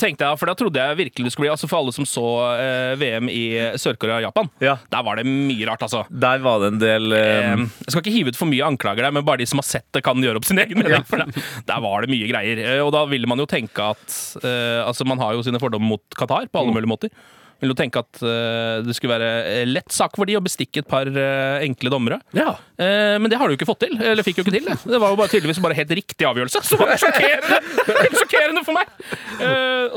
tenkte 0.00 0.24
jeg. 0.28 0.38
For 0.40 0.46
da 0.50 0.54
trodde 0.58 0.80
jeg 0.80 0.96
virkelig 0.98 1.26
det 1.28 1.32
skulle 1.34 1.46
bli 1.48 1.52
Altså 1.54 1.68
For 1.70 1.78
alle 1.80 1.92
som 1.96 2.06
så 2.08 2.24
eh, 2.58 2.94
VM 3.00 3.28
i 3.32 3.42
Sør-Korea 3.80 4.18
og 4.20 4.26
Japan, 4.28 4.50
Ja. 4.64 4.76
der 4.92 5.02
var 5.06 5.16
det 5.20 5.26
mye 5.28 5.66
rart, 5.68 5.82
altså. 5.86 6.04
Der 6.10 6.38
var 6.44 6.60
det 6.64 6.72
en 6.74 6.80
del 6.82 7.12
eh, 7.12 7.26
Eh, 7.52 7.64
Jeg 7.84 7.92
skal 7.92 8.02
ikke 8.02 8.14
hive 8.16 8.32
ut 8.34 8.38
for 8.40 8.50
mye 8.50 8.64
anklager 8.66 9.02
der, 9.06 9.12
men 9.14 9.24
bare 9.26 9.42
de 9.42 9.46
som 9.50 9.58
har 9.62 9.68
sett 9.68 9.86
det, 9.92 10.02
kan 10.06 10.16
gjøre 10.22 10.40
opp 10.40 10.46
sin 10.48 10.58
egen 10.62 10.78
mening. 10.80 11.04
For 11.08 11.18
der, 11.22 11.32
der 11.68 11.80
var 11.84 12.02
det 12.06 12.10
mye 12.14 12.28
greier. 12.30 12.62
Eh, 12.64 12.80
Og 12.84 12.92
da 12.94 13.04
ville 13.10 13.26
man 13.30 13.38
jo 13.42 13.46
tenke 13.50 13.90
at 13.94 14.20
eh, 14.42 14.80
Altså, 14.86 15.04
man 15.08 15.18
har 15.22 15.34
jo 15.36 15.42
sine 15.46 15.60
fordommer 15.60 15.96
mot 15.96 16.02
Qatar 16.18 16.48
på 16.52 16.62
alle 16.62 16.72
mulige 16.74 16.90
måter. 16.90 17.10
Vil 17.58 17.72
jo 17.72 17.76
tenke 17.78 18.00
at 18.04 18.20
eh, 18.22 18.80
det 18.86 18.94
skulle 18.94 19.16
være 19.16 19.30
eh, 19.50 19.64
lett 19.66 19.90
sak 19.94 20.14
for 20.18 20.28
de 20.28 20.36
å 20.38 20.42
bestikke 20.44 20.84
et 20.84 20.88
par 20.88 21.08
eh, 21.10 21.64
enkle 21.66 21.90
dommere. 21.90 22.20
Ja. 22.36 22.52
Men 22.78 23.26
det 23.26 23.40
har 23.40 23.48
de 23.50 23.56
jo 23.56 23.58
ikke 23.58 23.66
fått 23.66 23.82
til. 23.82 23.96
Eller 23.98 24.22
fikk 24.26 24.38
jo 24.38 24.44
ikke 24.46 24.54
til 24.54 24.68
det. 24.68 24.76
Det 24.86 25.00
var 25.02 25.10
jo 25.10 25.18
bare, 25.18 25.32
tydeligvis 25.32 25.58
bare 25.64 25.78
helt 25.78 25.94
riktig 25.98 26.28
avgjørelse. 26.28 26.62
Så 26.68 26.78
var 26.78 26.92
det 26.92 27.00
sjokkerende! 27.02 27.58
Helt 27.88 28.20
sjokkerende 28.20 28.62
for 28.66 28.76
meg! 28.76 28.92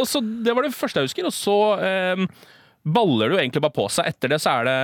Og 0.02 0.08
så, 0.10 0.22
Det 0.22 0.56
var 0.58 0.66
det 0.66 0.74
første 0.74 1.04
jeg 1.04 1.12
husker. 1.12 1.28
Og 1.30 1.36
så 1.36 1.58
baller 2.82 3.30
det 3.30 3.38
jo 3.38 3.42
egentlig 3.44 3.62
bare 3.68 3.78
på 3.78 3.86
seg. 3.94 4.10
Etter 4.10 4.34
det 4.34 4.42
så 4.42 4.56
er 4.58 4.66
det 4.66 4.78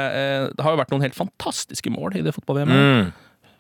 Det 0.54 0.66
har 0.68 0.76
jo 0.76 0.82
vært 0.84 0.94
noen 0.94 1.08
helt 1.08 1.18
fantastiske 1.18 1.94
mål 1.94 2.20
i 2.20 2.26
det 2.28 2.36
fotball-VM-et. 2.38 3.08
Mm. 3.08 3.16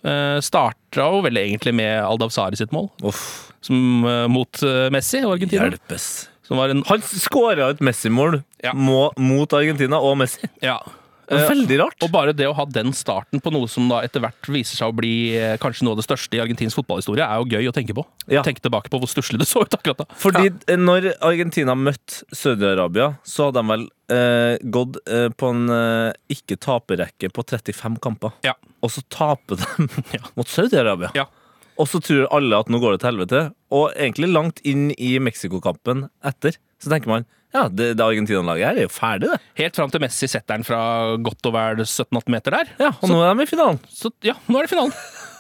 Uh, 0.05 0.37
Starta 0.45 1.09
jo 1.09 1.21
vel 1.25 1.39
egentlig 1.41 1.73
med 1.75 1.97
Aldavsari 2.05 2.57
sitt 2.59 2.71
mål, 2.75 2.91
Uff. 3.07 3.49
som, 3.65 4.05
uh, 4.05 4.27
mot 4.31 4.61
uh, 4.63 4.87
Messi 4.93 5.23
og 5.25 5.35
Argentina. 5.35 5.65
Hjelpes. 5.67 6.05
Som 6.47 6.61
var 6.61 6.71
en 6.71 6.83
Han 6.87 7.03
skåra 7.03 7.71
et 7.73 7.83
Messi-mål 7.83 8.41
Ja. 8.63 8.73
mot 8.73 9.53
Argentina 9.53 9.99
og 9.99 10.17
Messi. 10.17 10.47
Ja. 10.63 10.79
Veldig 11.27 11.79
rart. 11.81 11.97
Og 12.05 12.11
bare 12.13 12.31
det 12.31 12.47
å 12.47 12.53
ha 12.55 12.63
den 12.71 12.93
starten 12.95 13.41
på 13.43 13.51
noe 13.51 13.67
som 13.67 13.89
da 13.91 13.99
etter 14.05 14.23
hvert 14.23 14.47
viser 14.47 14.79
seg 14.79 14.93
å 14.93 14.95
bli 14.95 15.35
eh, 15.35 15.57
kanskje 15.59 15.83
noe 15.83 15.97
av 15.97 15.99
det 15.99 16.05
største 16.07 16.37
i 16.37 16.39
argentinsk 16.39 16.79
fotballhistorie, 16.79 17.25
er 17.25 17.41
jo 17.41 17.49
gøy 17.51 17.67
å 17.67 17.73
tenke 17.75 17.95
på. 17.97 18.05
Ja. 18.31 18.45
Tenke 18.47 18.63
tilbake 18.63 18.91
på 18.93 19.01
hvor 19.01 19.11
stusslig 19.11 19.41
det 19.41 19.49
så 19.49 19.65
ut 19.65 19.75
akkurat 19.75 20.05
da. 20.05 20.07
Fordi 20.21 20.47
ja. 20.47 20.77
når 20.79 21.09
Argentina 21.27 21.75
møtte 21.75 22.23
Saudi-Arabia, 22.31 23.09
så 23.27 23.49
hadde 23.49 23.59
de 23.59 23.73
vel 23.73 23.83
eh, 24.15 24.53
gått 24.77 25.01
eh, 25.03 25.27
på 25.35 25.51
en 25.51 25.67
eh, 25.75 26.37
ikke-taperrekke 26.37 27.33
på 27.35 27.43
35 27.43 27.99
kamper. 28.07 28.31
Ja. 28.47 28.55
Og 28.79 28.95
så 28.95 29.03
taper 29.11 29.59
de 29.59 29.89
mot 30.39 30.47
Saudi-Arabia. 30.47 31.11
Ja. 31.17 31.27
Og 31.77 31.87
så 31.89 31.99
tror 32.01 32.27
alle 32.33 32.57
at 32.57 32.69
nå 32.73 32.79
går 32.81 32.95
det 32.95 33.01
til 33.03 33.11
helvete. 33.11 33.41
Og 33.75 33.91
egentlig 33.93 34.29
langt 34.33 34.61
inn 34.65 34.89
i 34.97 35.15
Mexico-kampen 35.21 36.07
etter, 36.25 36.57
så 36.81 36.89
tenker 36.93 37.11
man 37.11 37.25
ja, 37.55 37.67
det, 37.71 37.93
det 37.97 38.03
Argentina-laget 38.03 38.65
her 38.67 38.79
er 38.81 38.85
jo 38.85 38.91
ferdig, 38.91 39.29
det. 39.31 39.37
Helt 39.57 39.77
fram 39.79 39.89
til 39.93 40.01
Messi 40.03 40.27
setter 40.29 40.57
den 40.57 40.65
fra 40.67 40.79
godt 41.23 41.47
og 41.47 41.53
vel 41.55 41.79
17-18 41.85 42.33
meter 42.33 42.53
der. 42.57 42.73
Ja, 42.81 42.89
Og 42.99 43.07
nå 43.09 43.21
er 43.23 43.37
de 43.39 43.45
i 43.45 43.49
finalen. 43.49 43.79
Så 43.87 44.11
ja, 44.25 44.35
nå 44.51 44.59
er 44.59 44.67
det 44.67 44.73
finalen. 44.73 44.91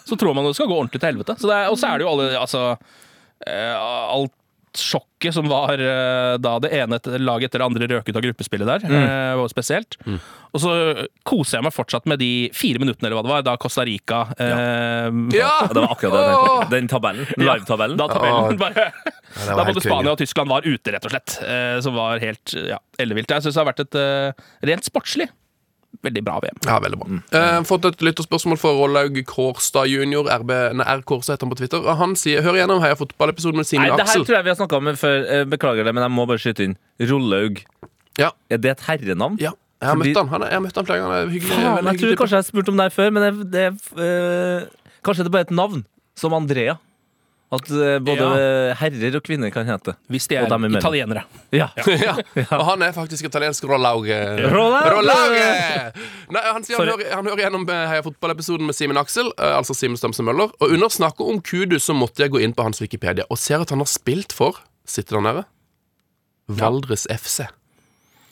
Så 0.07 0.15
tror 0.15 0.33
man 0.37 0.47
det 0.47 0.53
skal 0.55 0.69
gå 0.71 0.77
ordentlig 0.77 1.01
til 1.03 1.09
helvete. 1.11 1.35
Så 1.41 1.51
er- 1.51 1.67
Og 1.69 1.75
så 1.81 1.89
er 1.91 1.97
det 1.99 2.05
jo 2.07 2.13
alle 2.13 2.29
Altså 2.39 2.61
eh, 3.43 3.75
Alt 3.75 4.31
sjokket 4.81 5.33
som 5.35 5.47
var 5.49 5.73
eh, 5.81 6.35
da 6.41 6.57
det 6.63 6.71
ene 6.77 6.99
laget 7.21 7.49
etter 7.49 7.61
det 7.63 7.67
andre 7.67 7.87
røk 7.91 8.09
ut 8.11 8.19
av 8.19 8.25
gruppespillet 8.25 8.67
der, 8.69 8.85
Mm. 8.87 9.39
var 9.41 9.49
spesielt. 9.51 9.97
Og 10.53 10.61
så 10.63 10.71
koser 11.27 11.57
jeg 11.57 11.65
meg 11.67 11.73
fortsatt 11.75 12.05
med 12.09 12.19
de 12.21 12.49
fire 12.55 12.79
minuttene 12.81 13.09
eller 13.09 13.17
hva 13.19 13.25
det 13.27 13.33
var, 13.33 13.45
da 13.47 13.55
Costa 13.61 13.83
Rica 13.87 14.21
eh, 14.39 15.09
Ja! 15.37 15.51
Det 15.69 15.81
var 15.83 15.91
akkurat 15.95 16.69
det. 16.69 16.69
Den 16.77 16.87
tabellen. 16.91 17.27
Live-tabellen. 17.37 17.97
Da 17.99 18.07
tabellen 18.11 18.57
bare 18.61 18.87
ja, 18.87 19.55
Da 19.57 19.65
både 19.67 19.83
Spania 19.83 20.13
og 20.15 20.21
Tyskland 20.21 20.49
var 20.49 20.65
ute, 20.65 20.93
rett 20.95 21.05
og 21.05 21.13
slett. 21.13 21.37
Eh, 21.45 21.79
som 21.85 21.97
var 21.97 22.21
helt 22.23 22.53
ja, 22.57 22.79
ellevilt. 23.01 23.29
Jeg 23.29 23.43
syns 23.45 23.57
det 23.57 23.61
har 23.63 23.69
vært 23.73 23.83
et 23.87 23.99
eh, 23.99 24.47
rent 24.71 24.87
sportslig 24.87 25.27
veldig 26.03 26.23
bra 26.23 26.39
VM. 26.43 26.57
Ja, 26.65 26.79
veldig 26.83 26.99
bra. 27.01 27.07
Eh, 27.39 27.59
fått 27.67 27.85
et 27.89 28.01
lytterspørsmål 28.05 28.57
fra 28.61 28.71
Rollaug 28.77 29.17
Kårstad 29.25 29.87
jr. 29.91 30.27
RB, 30.41 30.51
nei, 30.77 30.85
R. 30.85 31.01
Kårstad 31.07 31.35
heter 31.37 31.47
han 31.47 31.53
på 31.53 31.59
Twitter. 31.61 31.87
Han 32.01 32.15
sier 32.19 32.41
Hør 32.45 32.53
igjennom 32.59 32.81
Heia 32.83 32.95
fotballepisoden 32.99 33.57
med 33.57 33.65
Nei, 33.73 33.89
Aksel. 33.89 33.97
det 33.97 34.07
her 34.07 34.25
tror 34.27 34.35
jeg 34.37 34.43
vi 34.47 34.53
har 34.53 34.59
snakka 34.61 34.77
om 34.81 34.91
før. 34.95 35.17
Eh, 35.27 35.43
Beklager 35.45 35.83
det, 35.87 35.93
men 35.95 36.03
jeg 36.07 36.11
må 36.11 36.27
bare 36.29 36.37
skyte 36.43 36.63
inn. 36.67 36.77
Rollaug. 37.01 37.63
Ja. 38.17 38.31
Er 38.49 38.57
det 38.57 38.71
et 38.77 38.85
herrenavn? 38.87 39.37
Ja, 39.39 39.51
jeg 39.81 39.87
har 39.89 39.95
Fordi- 39.95 40.13
møtt 40.13 40.17
han. 40.17 40.27
han 40.27 40.41
er, 40.41 40.47
jeg 40.47 40.53
har 40.53 40.65
møtt 40.67 40.75
han 40.75 40.85
flere 40.85 41.01
ganger. 41.03 41.17
Er 41.17 41.27
hyggelig. 41.29 41.53
Faen, 41.57 41.85
jeg 41.91 41.99
tror 42.01 42.15
kanskje 42.21 42.35
jeg 42.37 42.43
har 42.43 42.49
spurt 42.51 42.69
om 42.69 42.77
det 42.77 42.83
her 42.87 42.95
før, 42.97 43.11
men 43.13 43.21
det, 43.23 43.51
det 43.51 43.67
øh, 43.97 44.67
Kanskje 45.03 45.23
det 45.23 45.31
bare 45.31 45.45
er 45.45 45.49
et 45.51 45.55
navn, 45.55 45.85
som 46.17 46.33
Andrea. 46.33 46.77
At 47.47 47.69
både 47.69 47.99
både 48.03 48.39
herrer 48.75 49.15
og 49.15 49.23
kvinner 49.23 49.51
kan 49.55 49.67
hete. 49.69 49.93
Hvis 50.11 50.25
de 50.27 50.35
er 50.35 50.49
imellom. 50.51 50.79
italienere. 50.81 51.23
Ja. 51.55 51.69
ja. 52.07 52.15
Og 52.57 52.63
han 52.73 52.83
er 52.83 52.95
faktisk 52.95 53.29
italiensk 53.29 53.63
rolauge. 53.69 54.17
Rolauge! 54.51 54.89
Rollauge! 54.97 56.07
Nei, 56.35 56.43
han 56.43 56.65
sier 56.67 56.81
han 56.81 56.91
hører, 56.91 57.13
han 57.15 57.29
hører 57.29 57.43
gjennom 57.45 57.63
Heia 57.71 58.03
fotball-episoden 58.03 58.67
med 58.67 58.75
Simen 58.75 58.99
Aksel, 58.99 59.31
eh, 59.37 59.53
altså 59.55 59.75
Simen 59.77 59.99
Stamse 59.99 60.25
Møller, 60.27 60.51
og 60.59 60.75
under 60.75 60.91
snakket 60.91 61.23
om 61.23 61.39
Kudus 61.39 61.87
så 61.87 61.95
måtte 61.95 62.25
jeg 62.25 62.35
gå 62.35 62.43
inn 62.43 62.55
på 62.57 62.67
hans 62.67 62.83
Wikipedia 62.83 63.23
og 63.31 63.39
ser 63.39 63.63
at 63.63 63.71
han 63.71 63.83
har 63.83 63.91
spilt 63.91 64.35
for 64.35 64.59
Sitter 64.87 65.17
der 65.17 65.23
nede? 65.25 65.47
Valdres 66.47 67.03
FC. 67.11 67.43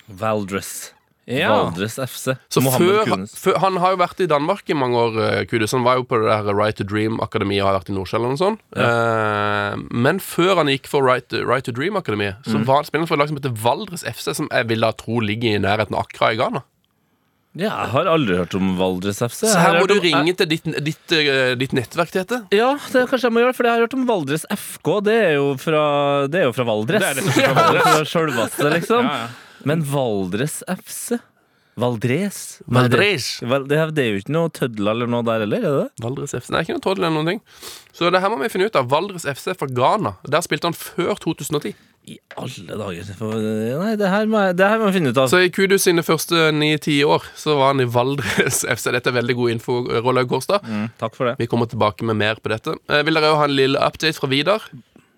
Valdres. 0.07 0.94
Ja. 1.27 1.49
Valdres 1.49 1.95
FC. 1.97 2.35
Så 2.53 2.61
før, 2.61 3.25
før, 3.33 3.55
Han 3.63 3.77
har 3.81 3.95
jo 3.95 3.97
vært 3.97 4.19
i 4.21 4.27
Danmark 4.29 4.69
i 4.69 4.75
mange 4.77 4.93
år, 4.95 5.15
eh, 5.39 5.45
Kudus. 5.49 5.71
Han 5.73 5.83
var 5.83 5.95
jo 5.97 6.03
på 6.05 6.19
det 6.21 6.29
der 6.45 6.53
Right 6.53 6.77
to 6.77 6.83
Dream-akademiet 6.85 7.63
og 7.63 7.71
har 7.71 7.79
vært 7.79 7.89
i 7.89 7.95
Nordsjælland 7.97 8.37
og 8.37 8.41
sånn. 8.43 8.59
Ja. 8.77 8.91
Uh, 9.73 9.81
men 9.89 10.19
før 10.21 10.55
han 10.61 10.67
gikk 10.69 10.85
for 10.87 11.01
Right, 11.01 11.25
right 11.41 11.65
to 11.65 11.71
Dream-akademiet, 11.71 12.43
så 12.45 12.59
Mm. 12.59 12.65
var 12.65 12.75
han 12.75 12.85
spillende 12.85 13.07
for 13.09 13.15
et 13.15 13.19
lag 13.19 13.27
som 13.33 13.37
heter 13.37 13.57
Valdres 13.57 14.03
FC, 14.05 14.35
som 14.35 14.47
jeg 14.51 14.67
vil 14.67 14.81
da 14.81 14.91
tro 14.91 15.19
ligger 15.19 15.55
i 15.55 15.59
nærheten 15.65 15.93
av 15.97 16.05
Accra 16.05 16.31
i 16.31 16.35
Ghana. 16.37 16.61
Ja, 17.57 17.69
jeg 17.85 17.91
har 17.93 18.05
aldri 18.11 18.35
hørt 18.35 18.53
om 18.53 18.75
Valdres 18.77 19.21
FC. 19.23 19.47
Så 19.47 19.57
her 19.57 19.79
må 19.79 19.87
du 19.87 19.93
om- 19.95 20.01
ringe 20.03 20.35
til 20.35 20.45
ditt, 20.45 20.65
ditt, 20.83 21.11
eh, 21.15 21.55
ditt 21.55 21.71
nettverk, 21.71 22.11
Tete. 22.11 22.45
Ja, 22.51 22.73
det 22.91 23.07
kanskje 23.09 23.21
jeg 23.23 23.31
må 23.31 23.39
gjøre, 23.45 23.55
for 23.55 23.63
jeg 23.63 23.71
har 23.71 23.79
hørt 23.87 23.93
om 23.95 24.05
Valdres 24.05 24.45
FK. 24.51 24.99
Det 25.01 25.13
er 25.23 25.33
jo 25.39 25.55
fra, 25.55 26.27
det 26.27 26.41
er 26.41 26.43
jo 26.43 26.51
fra 26.51 26.65
Valdres. 26.65 26.99
Det 26.99 27.09
er 27.09 27.13
det 27.15 27.23
fra 27.23 27.53
Valdres. 27.55 27.81
Fra 27.81 28.03
sjølvaste, 28.03 28.69
liksom. 28.75 29.03
Ja, 29.07 29.17
ja. 29.23 29.27
Men 29.65 29.81
Valdres 29.89 30.61
FC 30.69 31.17
Valdres? 31.75 32.61
Valdres. 32.71 33.25
Val- 33.43 33.65
Det 33.67 33.75
er, 33.75 33.89
det 33.91 34.03
jo 34.07 34.19
ikke 34.21 34.31
noe 34.31 34.51
tødler 34.55 34.93
eller 34.95 35.09
noe 35.11 35.25
der 35.27 35.41
heller, 35.43 35.57
er 35.67 35.73
det? 35.81 35.87
Valdres 36.05 36.31
FC. 36.37 36.47
Nei, 36.55 36.61
ikke 36.63 36.77
noe 36.77 36.83
tråd 36.85 37.01
eller 37.01 37.11
noen 37.11 37.27
ting. 37.33 37.41
Så 37.91 38.07
det 38.15 38.21
her 38.23 38.31
må 38.31 38.37
vi 38.39 38.47
finne 38.53 38.69
ut 38.69 38.77
av. 38.79 38.87
Valdres 38.93 39.25
FC 39.27 39.51
fra 39.59 39.67
Ghana. 39.67 40.13
Der 40.23 40.45
spilte 40.45 40.69
han 40.69 40.77
før 40.77 41.19
2010. 41.19 41.73
I 42.05 42.15
alle 42.37 42.77
dager. 42.79 43.11
Nei, 43.19 43.91
det 43.99 44.07
her, 44.13 44.27
må 44.29 44.39
jeg, 44.45 44.55
det 44.61 44.67
her 44.71 44.79
må 44.79 44.87
jeg 44.87 44.95
finne 45.01 45.11
ut 45.11 45.19
av. 45.19 45.27
Så 45.33 45.41
i 45.43 45.49
Kudus 45.51 45.83
sine 45.89 46.03
første 46.05 46.47
ni-ti 46.55 46.99
år 47.03 47.25
så 47.35 47.57
var 47.59 47.73
han 47.73 47.81
i 47.83 47.89
Valdres 47.91 48.61
FC. 48.63 48.91
Dette 48.95 49.11
er 49.11 49.17
veldig 49.19 49.35
god 49.41 49.55
info, 49.57 49.79
Rollaug 50.05 50.29
Kårstad. 50.31 50.63
Mm, 50.69 50.87
takk 51.01 51.17
for 51.17 51.27
det. 51.31 51.35
Vi 51.41 51.47
kommer 51.51 51.67
tilbake 51.67 52.05
med 52.07 52.15
mer 52.21 52.39
på 52.39 52.53
dette. 52.53 52.77
Eh, 52.87 53.01
vil 53.03 53.17
dere 53.19 53.33
òg 53.33 53.41
ha 53.41 53.49
en 53.49 53.57
lille 53.57 53.81
update 53.83 54.15
fra 54.21 54.29
Vidar? 54.31 54.63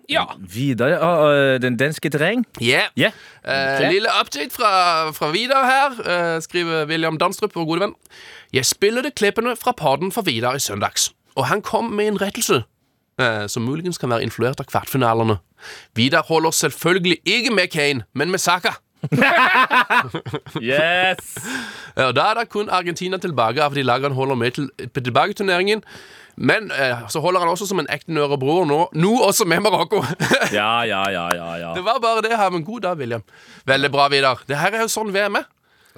Ja. 0.08 0.24
Vidar, 0.38 0.94
uh, 0.96 1.08
ah, 1.08 1.58
den 1.60 1.76
danske 1.76 2.10
terreng. 2.10 2.46
Yeah. 2.62 2.88
Yeah. 2.98 3.12
Okay. 3.44 3.84
Uh, 3.84 3.92
Lille 3.92 4.14
update 4.20 4.50
fra, 4.54 5.10
fra 5.12 5.30
Vidar 5.34 5.68
her, 5.68 6.00
uh, 6.36 6.40
skriver 6.42 6.86
William 6.88 7.18
Danstrup, 7.18 7.54
vår 7.54 7.68
gode 7.68 7.84
venn. 7.86 7.94
Jeg 8.52 8.64
spillede 8.66 9.12
klippene 9.16 9.56
fra 9.56 9.72
podden 9.76 10.12
for 10.12 10.24
Vidar 10.24 10.56
i 10.56 10.64
søndags, 10.64 11.12
og 11.36 11.46
han 11.46 11.62
kom 11.62 11.92
med 11.92 12.14
en 12.14 12.20
rettelse. 12.20 12.64
Eh, 13.18 13.46
som 13.50 13.64
muligens 13.66 13.98
kan 13.98 14.12
være 14.12 14.22
influert 14.22 14.60
av 14.62 14.68
kvartfinalene. 14.70 15.40
Vidar 15.98 16.22
holder 16.28 16.54
selvfølgelig 16.54 17.18
ikke 17.26 17.50
med 17.50 17.66
Kane, 17.72 18.04
men 18.14 18.30
med 18.30 18.38
Saka. 18.38 18.78
Yes! 20.62 21.34
Og 22.06 22.14
Da 22.14 22.28
er 22.30 22.38
det 22.38 22.48
kun 22.50 22.70
Argentina 22.70 23.16
tilbake 23.16 23.62
de 23.74 23.82
lagene 23.82 24.08
han 24.08 24.14
holder 24.14 24.34
med 24.34 24.50
til, 24.50 24.70
på 24.94 25.00
tilbaketurneringen. 25.00 25.82
Men 26.38 26.70
eh, 26.70 27.00
så 27.10 27.20
holder 27.20 27.42
han 27.42 27.50
også 27.50 27.66
som 27.66 27.80
en 27.82 27.88
ekte 27.90 28.14
nørebror 28.14 28.66
nå, 28.68 28.78
nå 28.94 29.12
også 29.26 29.46
med 29.50 29.64
Marokko. 29.64 30.04
Ja, 30.54 30.84
ja, 30.86 31.02
ja, 31.10 31.24
ja, 31.34 31.48
ja. 31.60 31.72
det 31.74 31.82
var 31.84 31.98
bare 32.02 32.22
det 32.24 32.36
her. 32.38 32.50
Men 32.54 32.62
god 32.66 32.84
dag, 32.86 32.98
William. 33.00 33.24
Veldig 33.66 33.90
bra, 33.92 34.06
Vidar. 34.12 34.44
Det 34.46 34.58
her 34.60 34.76
er 34.76 34.86
jo 34.86 34.92
sånn 34.92 35.10
VM 35.14 35.40
er. 35.40 35.48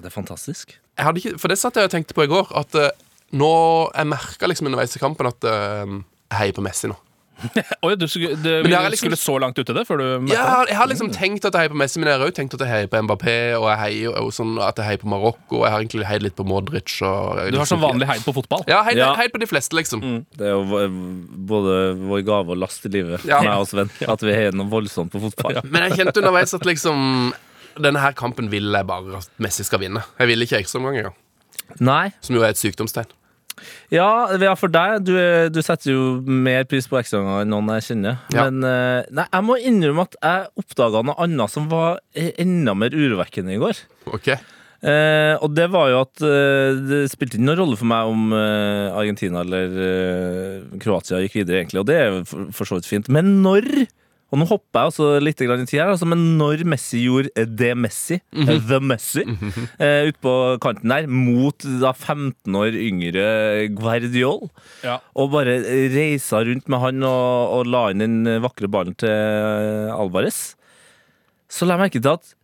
Det 0.01 0.09
er 0.09 0.15
fantastisk. 0.15 0.73
Jeg 0.97 1.07
hadde 1.07 1.21
ikke, 1.21 1.37
for 1.43 1.53
det 1.53 1.59
satt 1.61 1.77
jeg 1.77 1.91
og 1.91 1.93
tenkte 1.93 2.17
på 2.17 2.25
i 2.25 2.31
går, 2.31 2.49
at 2.57 2.77
eh, 2.81 2.91
nå 3.37 3.51
Jeg 3.95 4.09
merka 4.11 4.49
liksom 4.49 4.67
underveis 4.71 4.97
i 4.97 5.03
kampen 5.03 5.29
at 5.29 5.45
eh, 5.47 5.93
jeg 6.33 6.39
heier 6.41 6.57
på 6.57 6.65
Messi 6.65 6.89
nå. 6.91 6.97
Oi, 7.87 7.95
du 7.97 8.07
skulle, 8.11 8.37
du, 8.37 8.43
det 8.43 8.73
er 8.73 8.91
liksom- 8.91 9.09
skulle 9.11 9.19
så 9.21 9.35
langt 9.41 9.59
ut 9.59 9.69
i 9.71 9.73
det 9.77 9.85
før 9.89 9.99
du 10.03 10.07
møtte 10.27 10.35
Ja, 10.35 10.45
ham? 10.51 10.67
jeg 10.69 10.77
har 10.77 10.87
liksom 10.91 11.11
tenkt 11.15 11.45
at 11.49 11.55
jeg 11.57 11.61
heier 11.65 11.73
på 11.75 11.79
Messi, 11.81 12.01
men 12.01 12.09
jeg 12.11 12.19
har 12.21 12.27
òg 12.29 12.35
tenkt 12.37 12.55
at 12.59 12.61
jeg 12.65 12.69
heier 12.73 12.91
på 12.93 13.01
Mbappé, 13.07 13.37
og 13.59 13.67
jeg 13.71 13.79
heier 13.85 14.19
og 14.21 14.31
sånn 14.37 14.59
at 14.63 14.77
jeg 14.81 14.87
heier 14.91 15.03
på 15.03 15.11
Marokko, 15.13 15.61
og 15.61 15.65
jeg 15.67 15.73
har 15.75 15.81
egentlig 15.85 16.07
heid 16.11 16.23
litt 16.27 16.37
på 16.37 16.47
Modric. 16.47 16.97
Og, 17.07 17.41
Du 17.53 17.59
har 17.59 17.69
som 17.71 17.81
vanlig 17.81 18.07
heid 18.11 18.25
på 18.27 18.35
fotball. 18.37 18.65
Ja, 18.69 18.83
heit, 18.85 18.97
Ja. 19.01 19.15
på 19.15 19.39
de 19.41 19.47
fleste, 19.47 19.73
liksom. 19.77 20.01
Det 20.37 20.47
er 20.47 20.57
jo 20.59 20.89
både 21.53 21.77
vår 22.01 22.25
gave 22.27 22.51
og 22.51 22.57
last 22.59 22.85
i 22.87 22.89
livet, 22.93 23.25
Ja. 23.25 23.41
meg 23.41 23.59
og 23.59 23.69
Sven, 23.69 23.91
at 24.07 24.21
vi 24.21 24.33
heier 24.35 24.53
noe 24.53 24.69
voldsomt 24.69 25.11
på 25.13 25.21
fotball. 25.21 25.61
Men 25.65 25.89
jeg 25.89 25.99
kjente 26.01 26.19
underveis 26.23 26.53
at 26.55 26.65
liksom 26.67 27.33
denne 27.81 28.01
her 28.03 28.13
kampen 28.13 28.51
vil 28.51 28.73
jeg 28.73 28.87
bare 28.87 29.17
at 29.19 29.29
Messi 29.39 29.63
skal 29.65 29.79
vinne. 29.81 30.03
Jeg 30.19 30.27
vil 30.29 30.43
ikke 30.43 30.59
ekstraomgang 30.61 30.97
engang, 31.79 32.13
som 32.21 32.35
jo 32.37 32.43
er 32.43 32.51
et 32.51 32.57
sykdomstegn. 32.59 33.07
Ja, 33.95 34.11
ja, 34.39 34.55
for 34.59 34.73
deg. 34.73 35.03
Du, 35.07 35.15
du 35.51 35.61
setter 35.65 35.93
jo 35.93 36.05
mer 36.21 36.65
pris 36.71 36.89
på 36.91 37.01
ekstraomganger 37.01 37.45
enn 37.47 37.53
noen 37.55 37.75
jeg 37.79 37.89
kjenner. 37.91 38.23
Ja. 38.35 38.47
Men 38.47 38.65
eh, 38.67 39.11
nei, 39.17 39.27
jeg 39.27 39.47
må 39.49 39.59
innrømme 39.59 40.07
at 40.09 40.17
jeg 40.21 40.49
oppdaga 40.63 41.05
noe 41.07 41.19
annet 41.27 41.53
som 41.53 41.69
var 41.73 42.01
eh, 42.15 42.33
enda 42.41 42.77
mer 42.79 42.95
urovekkende 42.97 43.57
i 43.57 43.61
går. 43.63 43.85
Ok 44.15 44.35
Eh, 44.81 45.35
og 45.45 45.53
det 45.53 45.67
var 45.75 45.91
jo 45.93 45.97
at 46.07 46.23
eh, 46.25 46.79
det 46.89 47.01
spilte 47.13 47.37
ingen 47.37 47.53
rolle 47.59 47.77
for 47.77 47.89
meg 47.91 48.09
om 48.09 48.31
eh, 48.33 48.87
Argentina 48.97 49.43
eller 49.45 49.75
eh, 49.85 50.79
Kroatia 50.81 51.21
gikk 51.21 51.37
videre, 51.43 51.61
egentlig, 51.61 51.83
og 51.83 51.89
det 51.91 51.99
er 52.01 52.17
for, 52.29 52.47
for 52.57 52.71
så 52.71 52.79
vidt 52.79 52.89
fint. 52.89 53.11
Men 53.13 53.43
når 53.45 53.69
og 54.31 54.39
nå 54.39 54.47
hopper 54.47 54.79
jeg 54.85 54.91
også 54.93 55.07
litt 55.23 55.41
i 55.43 55.47
tid 55.67 55.73
her, 55.81 55.91
altså, 55.91 56.07
men 56.07 56.21
når 56.39 56.61
Messi 56.71 57.01
gjorde 57.03 57.33
eh, 57.35 57.49
det 57.51 57.73
Messi, 57.77 58.21
eh, 58.39 58.53
the 58.69 58.79
Messi, 58.79 59.25
eh, 59.27 60.07
ute 60.11 60.21
på 60.23 60.35
kanten 60.63 60.93
der, 60.93 61.09
mot 61.11 61.67
da 61.83 61.91
15 61.93 62.55
år 62.61 62.77
yngre 62.79 63.25
Guardiol, 63.75 64.49
Ja. 64.87 65.01
og 65.19 65.33
bare 65.35 65.59
reisa 65.93 66.45
rundt 66.47 66.69
med 66.71 66.81
han 66.85 67.03
og, 67.03 67.57
og 67.59 67.67
la 67.75 67.89
inn 67.91 68.05
den 68.07 68.43
vakre 68.45 68.71
ballen 68.71 68.95
til 69.03 69.11
Alvarez, 69.97 70.55
så 71.51 71.67
la 71.67 71.75
jeg 71.75 71.83
merke 71.89 72.01
til 72.05 72.15
at 72.15 72.37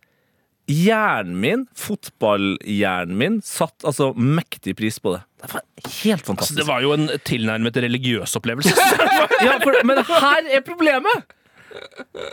hjernen 0.67 1.37
min, 1.39 1.61
fotballhjernen 1.79 3.15
min, 3.15 3.37
satt 3.47 3.85
altså 3.87 4.09
mektig 4.19 4.73
pris 4.75 4.97
på 4.99 5.13
det. 5.15 5.21
Det 5.39 5.53
var 5.53 5.61
helt 5.63 6.11
Altså, 6.17 6.25
fantastisk. 6.33 6.57
det 6.59 6.65
var 6.67 6.81
jo 6.83 6.91
en 6.97 7.07
tilnærmet 7.23 7.77
religiøs 7.87 8.35
opplevelse. 8.39 8.73
ja, 9.47 9.55
for, 9.63 9.77
men 9.87 10.01
her 10.03 10.49
er 10.57 10.63
problemet! 10.67 11.29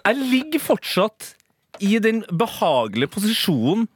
Jeg 0.05 0.17
ligger 0.31 0.63
fortsatt 0.63 1.33
i 1.85 1.99
den 2.03 2.23
behagelige 2.31 3.11
posisjonen 3.15 3.87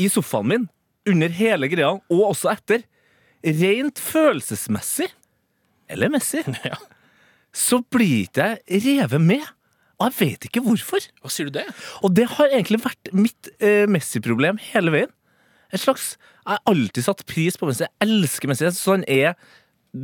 i 0.00 0.08
sofaen 0.12 0.48
min 0.50 0.64
under 1.06 1.28
hele 1.32 1.68
greia, 1.70 1.92
og 2.10 2.22
også 2.32 2.50
etter. 2.54 2.82
Rent 3.46 4.00
følelsesmessig, 4.02 5.06
eller 5.92 6.10
messig, 6.10 6.42
Ja. 6.66 6.78
så 7.54 7.78
blir 7.92 8.24
ikke 8.26 8.48
jeg 8.66 8.82
revet 8.86 9.22
med. 9.22 9.44
Og 10.00 10.10
jeg 10.10 10.16
vet 10.18 10.48
ikke 10.48 10.60
hvorfor. 10.66 11.04
Hva 11.22 11.30
sier 11.32 11.48
du 11.48 11.54
det? 11.56 11.64
Og 12.04 12.12
det 12.16 12.26
har 12.34 12.50
egentlig 12.52 12.82
vært 12.84 13.12
mitt 13.16 13.48
eh, 13.64 13.86
Messi-problem 13.88 14.58
hele 14.72 14.92
veien. 14.92 15.12
Et 15.72 15.80
slags, 15.80 16.16
Jeg 16.46 16.52
har 16.58 16.60
alltid 16.70 17.02
satt 17.06 17.22
pris 17.26 17.56
på 17.58 17.66
Messi. 17.66 17.86
Jeg 17.86 18.06
elsker 18.08 18.50
Messi. 18.50 18.66
Jeg 18.66 18.74
synes 18.76 18.92
han 18.92 19.06
er 19.08 19.32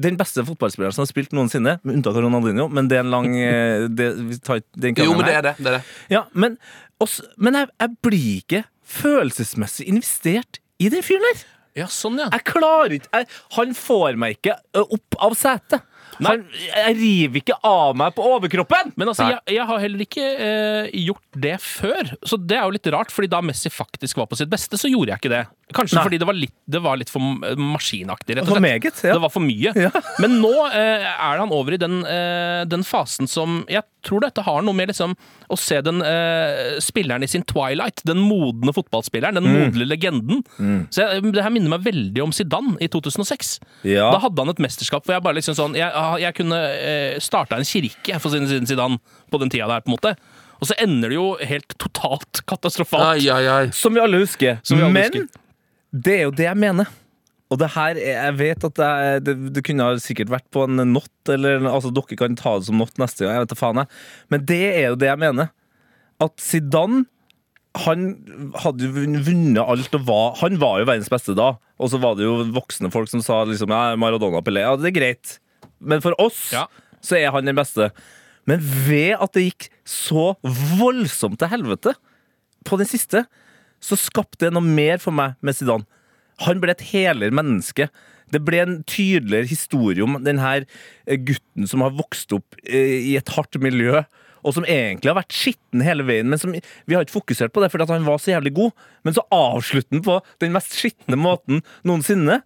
den 0.05 0.17
beste 0.21 0.45
fotballspilleren 0.47 0.95
som 0.95 1.05
har 1.05 1.11
spilt 1.11 1.35
noensinne, 1.37 1.77
med 1.83 1.99
unntak 1.99 2.17
av 2.17 2.25
Ronaldinho. 2.25 2.69
Men 2.73 2.89
det 2.91 2.99
er 2.99 3.05
en 3.05 3.13
lang 3.13 3.31
eh, 3.49 3.89
det, 3.93 4.11
vi 4.19 4.39
tar 4.43 4.63
Jo, 4.63 5.15
men 5.17 5.27
det 5.27 5.37
er 5.37 5.47
det. 5.51 5.55
det, 5.59 5.69
er 5.69 5.79
det. 5.79 5.83
Ja, 6.13 6.27
men 6.33 6.59
også, 7.03 7.27
men 7.37 7.59
jeg, 7.61 7.73
jeg 7.83 7.97
blir 8.07 8.29
ikke 8.43 8.65
følelsesmessig 8.93 9.89
investert 9.91 10.61
i 10.83 10.91
den 10.93 11.05
fyren 11.05 11.25
der. 11.31 11.45
Ja, 11.83 11.87
sånn, 11.89 12.19
ja. 12.21 12.29
Jeg 12.35 12.45
klarer 12.51 12.93
ikke 12.99 13.09
jeg, 13.23 13.29
Han 13.57 13.71
får 13.77 14.19
meg 14.21 14.37
ikke 14.37 14.59
opp 14.83 15.17
av 15.25 15.37
setet. 15.41 15.87
Han, 16.21 16.43
jeg 16.69 16.97
river 16.99 17.41
ikke 17.41 17.57
av 17.65 17.97
meg 17.97 18.13
på 18.17 18.25
overkroppen! 18.37 18.93
Men 19.01 19.09
altså, 19.13 19.31
jeg, 19.33 19.41
jeg 19.57 19.67
har 19.71 19.81
heller 19.83 20.05
ikke 20.05 20.27
eh, 20.47 20.91
gjort 21.07 21.39
det 21.47 21.55
før. 21.65 22.13
Så 22.29 22.37
det 22.37 22.59
er 22.59 22.67
jo 22.67 22.75
litt 22.77 22.91
rart, 22.93 23.15
fordi 23.15 23.31
da 23.33 23.41
Messi 23.45 23.73
faktisk 23.73 24.21
var 24.21 24.29
på 24.31 24.37
sitt 24.39 24.51
beste, 24.53 24.77
så 24.81 24.91
gjorde 24.93 25.15
jeg 25.15 25.23
ikke 25.23 25.33
det. 25.33 25.43
Kanskje 25.73 25.97
Nei. 25.97 26.05
fordi 26.05 26.21
det 26.21 26.29
var 26.29 26.37
litt, 26.37 26.55
det 26.69 26.83
var 26.85 27.01
litt 27.01 27.13
for 27.13 27.23
maskinaktig, 27.57 28.37
rett 28.37 28.45
og 28.45 28.51
For 28.53 28.59
slett. 28.61 28.67
meget, 28.69 29.01
ja. 29.07 29.15
Det 29.17 29.23
var 29.25 29.33
for 29.33 29.45
mye. 29.47 29.73
Ja. 29.87 29.91
Men 30.21 30.37
nå 30.43 30.53
eh, 30.69 31.07
er 31.09 31.41
han 31.41 31.55
over 31.55 31.77
i 31.77 31.81
den, 31.81 32.03
eh, 32.05 32.63
den 32.69 32.85
fasen 32.87 33.31
som 33.31 33.63
Jeg 33.73 33.83
tror 34.03 34.21
dette 34.25 34.43
har 34.47 34.63
noe 34.67 34.75
med 34.75 34.89
liksom 34.93 35.15
å 35.53 35.59
se 35.59 35.81
den 35.85 36.03
eh, 36.03 36.79
spilleren 36.83 37.23
i 37.23 37.29
sin 37.31 37.43
twilight. 37.49 38.03
Den 38.09 38.19
modne 38.27 38.75
fotballspilleren. 38.77 39.35
Den 39.39 39.45
Mm. 39.49 39.59
modne 39.73 39.87
legenden. 39.89 40.43
Så 40.91 41.03
jeg, 41.07 41.23
det 41.33 41.43
her 41.45 41.51
minner 41.55 41.75
meg 41.77 41.85
veldig 41.87 42.23
om 42.25 42.33
Zidane 42.35 42.77
i 42.81 42.89
2006. 42.89 43.59
Ja. 43.85 44.11
Da 44.15 44.19
hadde 44.25 44.39
han 44.45 44.51
et 44.55 44.63
mesterskap 44.63 45.05
hvor 45.07 45.15
jeg 45.17 45.23
bare 45.25 45.39
liksom 45.39 45.55
sånn 45.59 45.75
Jeg, 45.79 45.91
jeg 46.23 46.35
kunne 46.39 46.59
eh, 46.59 47.19
starta 47.23 47.57
en 47.59 47.65
kirke, 47.69 48.19
for 48.21 48.31
siden 48.35 48.67
Zidane, 48.67 48.99
på 49.31 49.39
den 49.43 49.51
tida 49.51 49.67
der, 49.71 49.81
på 49.85 49.91
en 49.93 49.97
måte. 49.97 50.15
Og 50.63 50.69
så 50.71 50.75
ender 50.79 51.11
det 51.11 51.17
jo 51.17 51.29
helt 51.43 51.75
totalt 51.83 52.45
katastrofalt. 52.47 53.17
Ai, 53.19 53.29
ai, 53.35 53.47
ai. 53.51 53.71
Som 53.75 53.95
vi 53.97 54.01
alle 54.01 54.21
husker. 54.23 54.61
Som 54.63 54.79
vi 54.79 54.85
alle 54.87 54.93
Men 54.95 55.11
husker. 55.11 55.41
det 55.93 56.19
er 56.21 56.23
jo 56.29 56.31
det 56.39 56.47
jeg 56.47 56.57
mener. 56.63 56.87
Og 57.53 57.59
det 57.61 57.69
her, 57.75 57.99
er- 58.01 58.19
jeg 58.31 58.37
vet 58.39 58.65
at 58.71 58.79
det, 58.81 58.91
det, 59.27 59.35
det 59.59 59.63
kunne 59.67 59.91
sikkert 60.01 60.31
vært 60.33 60.47
på 60.55 60.65
en 60.65 60.81
not, 60.95 61.11
eller 61.29 61.61
altså 61.69 61.91
dere 61.93 62.17
kan 62.17 62.37
ta 62.39 62.55
det 62.59 62.69
som 62.71 62.79
not 62.81 62.97
neste 63.03 63.27
gang. 63.27 63.35
jeg 63.37 63.45
vet 63.45 63.53
da 63.53 63.59
faen 63.61 63.81
jeg. 63.83 63.91
Men 64.33 64.47
det 64.49 64.61
er 64.73 64.87
jo 64.93 65.01
det 65.03 65.11
jeg 65.11 65.21
mener. 65.21 65.51
At 66.23 66.39
Zidane 66.41 67.05
han 67.87 68.03
hadde 68.61 68.85
jo 68.85 69.05
vunnet 69.25 69.63
alt 69.65 69.95
og 69.97 70.03
var 70.05 70.35
Han 70.43 70.59
var 70.61 70.83
jo 70.83 70.89
verdens 70.91 71.09
beste 71.09 71.33
da. 71.39 71.55
Og 71.81 71.89
så 71.89 71.97
var 72.03 72.19
det 72.19 72.27
jo 72.27 72.35
voksne 72.53 72.91
folk 72.93 73.09
som 73.09 73.23
sa 73.25 73.39
liksom 73.49 73.73
ja, 73.73 73.95
Maradona 73.97 74.43
Pelé. 74.45 74.61
Ja, 74.67 74.75
det 74.77 74.91
er 74.91 74.97
greit. 74.99 75.39
Men 75.81 76.03
for 76.05 76.13
oss 76.21 76.51
Ja. 76.53 76.67
så 77.03 77.17
er 77.19 77.33
han 77.33 77.49
den 77.49 77.57
beste. 77.57 77.89
Men 78.47 78.61
ved 78.61 79.17
at 79.23 79.33
det 79.37 79.47
gikk 79.49 79.69
så 79.89 80.35
voldsomt 80.79 81.39
til 81.41 81.49
helvete 81.53 81.95
på 82.69 82.77
den 82.79 82.87
siste, 82.91 83.25
så 83.83 83.97
skapte 83.99 84.47
det 84.47 84.53
noe 84.55 84.63
mer 84.63 85.01
for 85.03 85.11
meg 85.17 85.35
med 85.43 85.57
Zidane. 85.59 85.89
Han 86.47 86.63
ble 86.63 86.75
et 86.75 86.85
helere 86.93 87.35
menneske. 87.35 87.89
Det 88.33 88.41
ble 88.45 88.63
en 88.63 88.81
tydeligere 88.89 89.51
historie 89.51 90.05
om 90.05 90.17
denne 90.25 90.55
eh, 90.63 91.21
gutten 91.21 91.69
som 91.69 91.85
har 91.85 91.95
vokst 91.99 92.33
opp 92.37 92.57
eh, 92.65 92.99
i 93.13 93.17
et 93.19 93.35
hardt 93.37 93.59
miljø, 93.61 94.03
og 94.43 94.57
som 94.57 94.67
egentlig 94.67 95.11
har 95.11 95.21
vært 95.21 95.37
skitten 95.37 95.85
hele 95.87 96.07
veien, 96.07 96.27
men 96.31 96.41
som 96.41 96.55
vi 96.55 96.97
har 96.97 97.05
ikke 97.05 97.21
fokusert 97.21 97.53
på 97.55 97.63
det 97.63 97.69
fordi 97.71 97.87
han 97.93 98.09
var 98.09 98.19
så 98.19 98.33
jævlig 98.33 98.55
god. 98.57 98.73
Men 99.07 99.15
så 99.15 99.23
avslutter 99.35 99.95
han 99.95 100.03
på 100.07 100.19
den 100.43 100.57
mest 100.57 100.75
skitne 100.75 101.19
måten 101.21 101.63
noensinne. 101.87 102.41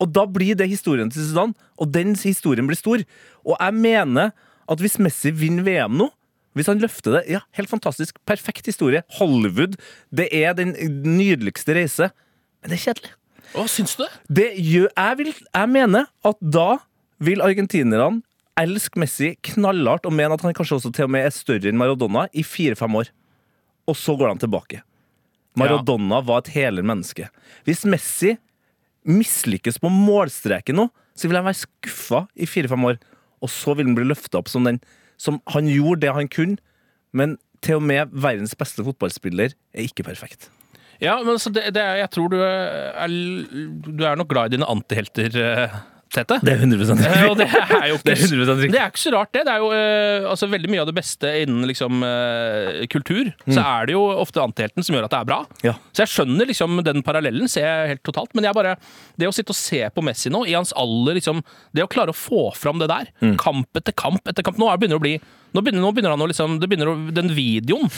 Og 0.00 0.10
da 0.16 0.24
blir 0.26 0.56
det 0.58 0.70
historien 0.70 1.12
til 1.12 1.26
Zidane, 1.28 1.54
og 1.76 1.92
den 1.92 2.16
historien 2.16 2.66
blir 2.66 2.80
stor. 2.80 3.04
Og 3.44 3.54
jeg 3.58 3.78
mener 3.78 4.32
at 4.70 4.82
hvis 4.82 4.98
Messi 5.02 5.34
vinner 5.36 5.66
VM 5.66 5.98
nå, 6.00 6.08
hvis 6.56 6.68
han 6.68 6.80
løfter 6.82 7.18
det, 7.18 7.22
ja, 7.32 7.40
helt 7.56 7.70
fantastisk. 7.70 8.18
Perfekt 8.28 8.68
historie. 8.68 9.04
Hollywood. 9.18 9.78
Det 10.12 10.28
er 10.36 10.56
den 10.56 10.74
nydeligste 11.04 11.76
reise. 11.76 12.10
Men 12.60 12.72
det 12.72 12.80
er 12.80 12.86
kjedelig. 12.88 13.12
Å, 13.52 13.66
syns 13.68 13.96
du 13.98 14.04
det? 14.04 14.48
Gjør, 14.56 14.88
jeg, 14.88 15.18
vil, 15.18 15.32
jeg 15.32 15.70
mener 15.72 16.08
at 16.24 16.38
da 16.40 16.68
vil 17.22 17.42
argentinerne 17.44 18.22
elske 18.58 19.00
Messi 19.00 19.32
knallhardt 19.52 20.06
og 20.08 20.14
mene 20.16 20.36
at 20.36 20.44
han 20.44 20.56
kanskje 20.56 20.78
også 20.78 20.92
til 20.94 21.08
og 21.08 21.12
med 21.14 21.26
er 21.26 21.34
større 21.34 21.70
enn 21.70 21.78
Maradona 21.80 22.26
i 22.36 22.44
fire-fem 22.44 22.96
år. 23.00 23.12
Og 23.88 23.98
så 23.98 24.14
går 24.16 24.32
de 24.32 24.44
tilbake. 24.44 24.82
Maradona 25.58 26.22
var 26.24 26.42
et 26.42 26.52
hele 26.54 26.84
menneske. 26.86 27.28
Hvis 27.66 27.84
Messi 27.88 28.36
mislykkes 29.08 29.80
på 29.82 29.90
målstreken 29.92 30.78
nå, 30.78 30.88
så 31.16 31.28
vil 31.28 31.40
han 31.40 31.48
være 31.48 31.64
skuffa 31.64 32.24
i 32.36 32.48
fire-fem 32.48 32.88
år. 32.88 33.00
Og 33.42 33.50
så 33.52 33.74
vil 33.76 33.90
han 33.90 33.96
bli 33.98 34.08
løfta 34.08 34.40
opp 34.40 34.50
som 34.52 34.68
den 34.68 34.80
som 35.20 35.38
Han 35.52 35.68
gjorde 35.70 36.00
det 36.02 36.14
han 36.16 36.26
kunne, 36.26 36.56
men 37.14 37.36
til 37.62 37.78
og 37.78 37.84
med 37.86 38.10
verdens 38.10 38.56
beste 38.58 38.82
fotballspiller 38.82 39.52
er 39.54 39.84
ikke 39.86 40.02
perfekt. 40.02 40.48
Ja, 41.02 41.16
men 41.26 41.34
det, 41.34 41.64
det 41.74 41.82
er, 41.82 41.96
jeg 42.04 42.10
tror 42.14 42.30
du 42.30 42.38
er, 42.46 43.08
du 43.08 44.04
er 44.06 44.18
nok 44.18 44.30
glad 44.30 44.52
i 44.52 44.56
dine 44.56 44.68
antihelter, 44.70 45.34
eh, 45.42 45.80
Tete. 46.12 46.36
Det 46.44 46.52
er 46.52 46.58
100 46.60 46.92
Eh, 46.92 47.22
Og 47.30 47.36
det 47.40 47.46
er 47.48 47.86
jo 47.88 47.96
ikke, 47.96 48.04
Det 48.04 48.12
er 48.12 48.20
100% 48.26 48.60
riktig. 48.60 48.72
det 48.74 48.80
er 48.82 48.90
ikke 48.92 49.00
så 49.00 49.12
rart, 49.14 49.30
det. 49.32 49.44
Det 49.48 49.52
er 49.54 49.62
jo 49.62 49.70
eh, 49.72 50.28
altså, 50.28 50.48
veldig 50.52 50.70
mye 50.74 50.82
av 50.82 50.90
det 50.90 50.94
beste 50.98 51.30
innen 51.42 51.64
liksom, 51.70 52.02
eh, 52.04 52.82
kultur. 52.92 53.30
Så 53.48 53.62
er 53.64 53.86
det 53.88 53.96
jo 53.96 54.02
ofte 54.20 54.42
antihelten 54.44 54.84
som 54.84 54.94
gjør 54.96 55.06
at 55.08 55.14
det 55.14 55.20
er 55.22 55.28
bra. 55.30 55.40
Ja. 55.64 55.74
Så 55.96 56.04
jeg 56.04 56.12
skjønner 56.12 56.50
liksom 56.52 56.82
den 56.84 57.02
parallellen, 57.06 57.48
ser 57.48 57.64
jeg 57.64 57.92
helt 57.94 58.02
totalt. 58.04 58.34
Men 58.36 58.44
jeg 58.44 58.54
bare, 58.58 58.76
det 59.18 59.28
å 59.30 59.32
sitte 59.32 59.54
og 59.56 59.56
se 59.56 59.80
på 59.94 60.04
Messi 60.04 60.28
nå, 60.32 60.44
i 60.48 60.52
hans 60.58 60.74
alder, 60.76 61.16
liksom, 61.16 61.40
det 61.72 61.86
å 61.86 61.88
klare 61.88 62.12
å 62.12 62.18
få 62.18 62.50
fram 62.60 62.78
det 62.82 62.90
der, 62.92 63.08
kamp 63.40 63.68
etter 63.80 63.92
kamp 63.96 64.20
etter 64.28 64.44
kamp 64.44 64.60
Nå 64.60 64.68
er- 64.68 64.76
begynner 64.76 64.98
det 64.98 65.00
å 65.00 65.06
bli 65.08 65.16
nå 65.52 65.60
begynner, 65.60 65.82
nå 65.84 65.90
begynner 65.92 66.14
han 66.14 66.22
å 66.24 66.28
liksom, 66.30 66.54
det 66.60 66.68
begynner 66.70 66.88
å, 66.88 66.94
Den 67.12 67.28
videoen 67.36 67.90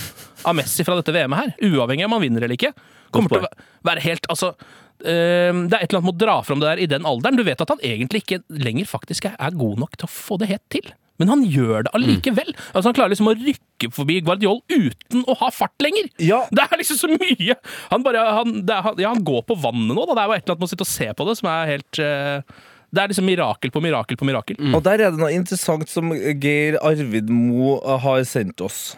av 0.44 0.56
Messi 0.59 0.83
fra 0.87 0.97
dette 0.99 1.12
VM-et 1.14 1.38
her, 1.38 1.52
uavhengig 1.71 2.02
av 2.02 2.11
om 2.11 2.16
han 2.18 2.23
vinner 2.25 2.42
eller 2.42 2.56
ikke, 2.59 2.73
kommer 3.14 3.30
til 3.30 3.44
å 3.47 3.50
være 3.87 4.02
helt 4.02 4.26
altså, 4.33 4.54
Det 5.02 5.14
er 5.14 5.82
et 5.82 5.90
eller 5.90 6.00
annet 6.00 6.06
med 6.06 6.14
å 6.14 6.22
dra 6.22 6.36
fram 6.46 6.60
det 6.62 6.68
der 6.70 6.82
i 6.84 6.90
den 6.90 7.08
alderen. 7.08 7.36
Du 7.38 7.44
vet 7.46 7.60
at 7.60 7.72
han 7.72 7.82
egentlig 7.84 8.24
ikke 8.24 8.42
lenger 8.62 8.88
faktisk 8.88 9.26
er, 9.30 9.56
god 9.58 9.82
nok 9.82 9.96
til 9.98 10.08
å 10.08 10.12
få 10.12 10.38
det 10.40 10.52
helt 10.52 10.64
til. 10.72 10.92
Men 11.22 11.30
han 11.30 11.44
gjør 11.46 11.86
det 11.86 11.92
allikevel. 11.94 12.50
Altså 12.72 12.90
Han 12.90 12.96
klarer 12.96 13.14
liksom 13.14 13.30
å 13.30 13.36
rykke 13.38 13.90
forbi 13.94 14.18
Guardiol 14.26 14.60
uten 14.72 15.22
å 15.30 15.36
ha 15.38 15.50
fart 15.54 15.84
lenger. 15.84 16.10
Ja. 16.22 16.42
Det 16.50 16.66
er 16.66 16.80
liksom 16.80 16.98
så 16.98 17.10
mye! 17.12 17.58
Han 17.92 18.06
bare, 18.06 18.24
han, 18.40 18.56
er, 18.64 18.80
han, 18.88 19.02
ja, 19.02 19.12
han 19.14 19.26
går 19.26 19.44
på 19.48 19.58
vannet 19.62 19.94
nå, 19.94 20.06
da. 20.08 20.16
Det 20.16 20.24
er 20.24 20.30
jo 20.30 20.36
et 20.38 20.42
eller 20.44 20.56
annet 20.56 20.64
med 20.64 20.70
å 20.70 20.74
sitte 20.74 20.86
og 20.86 20.90
se 20.90 21.10
på 21.14 21.28
det 21.28 21.36
som 21.38 21.50
er 21.52 21.70
helt 21.70 22.02
uh, 22.02 22.64
Det 22.90 23.04
er 23.04 23.14
liksom 23.14 23.28
mirakel 23.30 23.74
på 23.74 23.84
mirakel 23.84 24.18
på 24.18 24.28
mirakel. 24.28 24.58
Og 24.72 24.82
der 24.86 25.06
er 25.06 25.14
det 25.14 25.22
noe 25.22 25.32
interessant 25.34 25.90
som 25.90 26.10
Geir 26.14 26.80
Arvid 26.82 27.30
Mo 27.30 27.78
har 28.02 28.26
sendt 28.28 28.64
oss. 28.64 28.94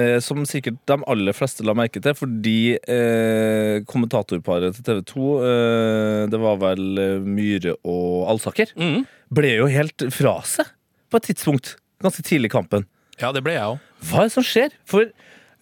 Eh, 0.00 0.18
som 0.24 0.42
sikkert 0.48 0.78
de 0.88 0.96
aller 1.10 1.36
fleste 1.36 1.64
la 1.66 1.74
merke 1.76 2.00
til, 2.02 2.14
fordi 2.16 2.58
eh, 2.78 3.80
kommentatorparet 3.90 4.76
til 4.76 4.86
TV 4.86 5.02
2, 5.10 5.26
eh, 5.48 6.22
det 6.32 6.40
var 6.40 6.60
vel 6.62 7.02
eh, 7.02 7.16
Myhre 7.24 7.76
og 7.80 8.30
Alsaker, 8.32 8.72
mm. 8.78 9.02
ble 9.36 9.54
jo 9.58 9.68
helt 9.72 10.06
fra 10.14 10.38
seg 10.48 10.70
på 11.10 11.20
et 11.20 11.30
tidspunkt. 11.32 11.74
Ganske 12.04 12.24
tidlig 12.24 12.50
i 12.50 12.54
kampen. 12.54 12.86
Ja, 13.20 13.32
det 13.36 13.42
ble 13.44 13.56
jeg 13.56 13.74
òg. 13.74 13.80
Hva 14.08 14.22
er 14.22 14.30
det 14.30 14.36
som 14.36 14.46
skjer? 14.46 14.72
For 14.88 15.10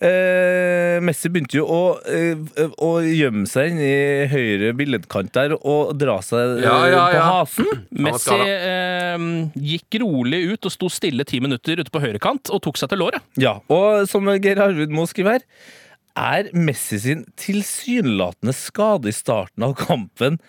eh, 0.04 0.98
Messi 1.04 1.30
begynte 1.32 1.58
jo 1.58 1.64
å, 1.66 1.80
eh, 2.06 2.38
å 2.84 2.90
gjemme 3.04 3.48
seg 3.50 3.72
inn 3.72 3.80
i 3.82 4.28
høyre 4.30 4.72
billedkant 4.78 5.32
der 5.34 5.56
og 5.58 5.94
dra 5.98 6.18
seg 6.24 6.58
eh, 6.58 6.66
Ja, 6.66 6.76
ja, 6.90 7.02
på 7.08 7.18
ja. 7.18 7.26
hasen. 7.32 7.82
Messi 8.06 8.38
eh, 8.38 9.26
gikk 9.74 10.00
rolig 10.04 10.44
ut 10.54 10.70
og 10.70 10.74
sto 10.74 10.90
stille 10.92 11.26
ti 11.28 11.42
minutter 11.44 11.82
ute 11.82 11.92
på 11.94 12.02
høyrekant 12.04 12.52
og 12.54 12.62
tok 12.66 12.80
seg 12.80 12.92
til 12.92 13.02
låret. 13.04 13.24
Ja, 13.40 13.58
og 13.72 14.06
som 14.10 14.28
Geir 14.38 14.62
Arvid 14.68 14.94
Moe 14.94 15.10
skriver 15.10 15.38
her, 15.38 15.46
er 16.18 16.48
Messi 16.56 16.98
sin 17.02 17.26
tilsynelatende 17.38 18.54
skade 18.56 19.10
i 19.10 19.14
starten 19.14 19.66
av 19.68 19.76
kampen 19.78 20.40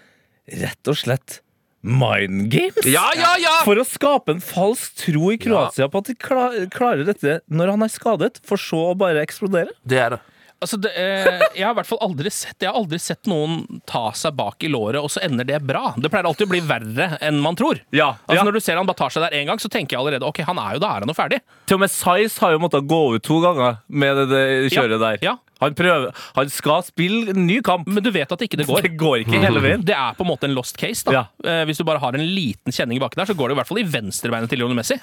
rett 0.49 0.89
og 0.89 0.97
slett 0.97 1.41
mind 1.81 2.49
games? 2.51 2.85
Ja, 2.85 3.09
ja, 3.15 3.35
ja! 3.39 3.53
For 3.67 3.79
å 3.79 3.85
skape 3.87 4.35
en 4.35 4.41
falsk 4.43 4.97
tro 5.05 5.31
i 5.31 5.37
Kroatia 5.41 5.87
på 5.91 6.01
at 6.03 6.09
de 6.11 6.15
kla- 6.19 6.65
klarer 6.73 7.05
dette 7.07 7.39
når 7.49 7.71
han 7.75 7.83
er 7.87 7.93
skadet, 7.93 8.41
for 8.45 8.57
så 8.59 8.89
å 8.91 8.97
bare 8.99 9.23
eksplodere? 9.25 9.71
Det 9.87 9.97
er 9.99 10.09
det. 10.17 10.19
Altså, 10.59 10.75
det, 10.83 10.89
eh, 10.99 11.39
jeg 11.55 11.63
har 11.63 11.71
i 11.71 11.75
hvert 11.77 11.87
fall 11.87 12.01
aldri 12.03 12.27
sett 12.35 12.59
Jeg 12.59 12.67
har 12.67 12.75
aldri 12.75 12.97
sett 12.99 13.23
noen 13.31 13.61
ta 13.87 14.09
seg 14.11 14.33
bak 14.35 14.59
i 14.67 14.67
låret, 14.67 14.99
og 14.99 15.07
så 15.07 15.21
ender 15.23 15.47
det 15.47 15.61
bra. 15.63 15.93
Det 15.95 16.09
pleier 16.11 16.27
alltid 16.27 16.49
å 16.49 16.51
bli 16.51 16.59
verre 16.67 17.13
enn 17.23 17.39
man 17.39 17.55
tror. 17.55 17.79
Ja, 17.95 18.09
Altså 18.27 18.41
ja. 18.41 18.43
Når 18.43 18.57
du 18.57 18.59
ser 18.65 18.75
han 18.75 18.85
bare 18.89 18.99
tar 18.99 19.09
seg 19.15 19.23
der 19.23 19.37
én 19.39 19.45
gang, 19.47 19.57
så 19.63 19.71
tenker 19.71 19.95
jeg 19.95 20.01
allerede 20.03 20.27
ok, 20.27 20.41
han 20.43 20.59
er 20.59 20.73
jo 20.75 20.81
da 20.83 20.89
er 20.97 21.05
han 21.05 21.07
jo 21.07 21.15
ferdig. 21.15 21.39
Til 21.65 21.79
og 21.79 21.85
med 21.85 21.93
Size 21.93 22.43
har 22.43 22.51
jo 22.51 22.59
måttet 22.59 22.89
gå 22.91 22.99
ut 23.15 23.23
to 23.23 23.39
ganger 23.39 23.77
med 23.87 24.19
det, 24.19 24.27
det 24.35 24.73
kjøret 24.75 24.97
Ja, 24.97 24.99
der. 25.05 25.17
ja. 25.23 25.37
Han, 25.61 25.75
prøver, 25.75 26.13
han 26.37 26.49
skal 26.53 26.83
spille 26.87 27.33
en 27.35 27.45
ny 27.47 27.59
kamp. 27.65 27.87
Men 27.87 28.03
du 28.05 28.11
vet 28.15 28.31
at 28.31 28.45
ikke 28.45 28.57
det 28.61 28.67
går. 28.69 28.81
Det 28.85 28.93
går 28.99 29.25
ikke 29.25 29.41
hele 29.43 29.59
veien. 29.63 29.83
Det 29.85 29.95
er 29.97 30.15
på 30.17 30.23
en 30.25 30.31
måte 30.31 30.47
en 30.49 30.55
lost 30.55 30.77
case. 30.79 31.03
da 31.05 31.11
Ja. 31.17 31.25
eh, 31.43 31.65
Hvis 31.69 31.77
du 31.77 31.83
bare 31.87 31.99
har 31.99 32.15
en 32.15 32.25
liten 32.35 32.71
kjenning 32.71 32.99
baki 32.99 33.15
der, 33.19 33.25
så 33.29 33.35
går 33.37 33.49
det 33.49 33.57
i 33.57 33.61
hvert 33.61 33.67
fall 33.67 33.79
i 33.83 33.87
venstrebeinet 33.87 34.49
til 34.49 34.59
Lionel 34.63 34.75
Messi. 34.79 34.95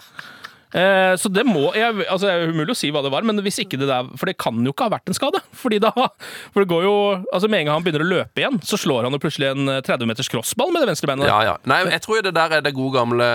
Eh, 0.76 1.14
så 1.16 1.30
det 1.30 1.44
må 1.46 1.68
jeg, 1.78 1.94
altså 2.10 2.26
Det 2.26 2.32
er 2.34 2.50
umulig 2.50 2.74
å 2.74 2.76
si 2.76 2.88
hva 2.90 2.98
det 3.00 3.12
var, 3.14 3.22
men 3.22 3.38
hvis 3.40 3.60
ikke 3.62 3.78
det 3.78 3.86
der 3.86 4.08
For 4.18 4.26
det 4.26 4.34
kan 4.36 4.58
jo 4.66 4.72
ikke 4.74 4.88
ha 4.88 4.90
vært 4.96 5.06
en 5.08 5.14
skade. 5.14 5.38
Fordi 5.62 5.78
da 5.80 5.92
For 5.94 6.58
det 6.64 6.66
går 6.72 6.82
jo 6.82 6.94
Altså 7.32 7.48
Med 7.48 7.60
en 7.62 7.68
gang 7.70 7.76
han 7.78 7.84
begynner 7.86 8.02
å 8.02 8.08
løpe 8.10 8.42
igjen, 8.42 8.58
så 8.66 8.76
slår 8.76 9.06
han 9.06 9.14
jo 9.14 9.20
plutselig 9.22 9.52
en 9.54 9.70
eh, 9.76 9.78
30 9.86 10.10
meters 10.10 10.28
crossball 10.28 10.72
med 10.74 10.82
det 10.82 10.90
venstrebeinet. 10.90 11.30
Ja, 11.30 11.38
ja. 11.46 11.54
Nei, 11.70 11.84
jeg 11.94 12.02
tror 12.02 12.18
det 12.26 12.34
der 12.36 12.56
er 12.58 12.66
det 12.66 12.74
gode 12.76 12.98
gamle 12.98 13.28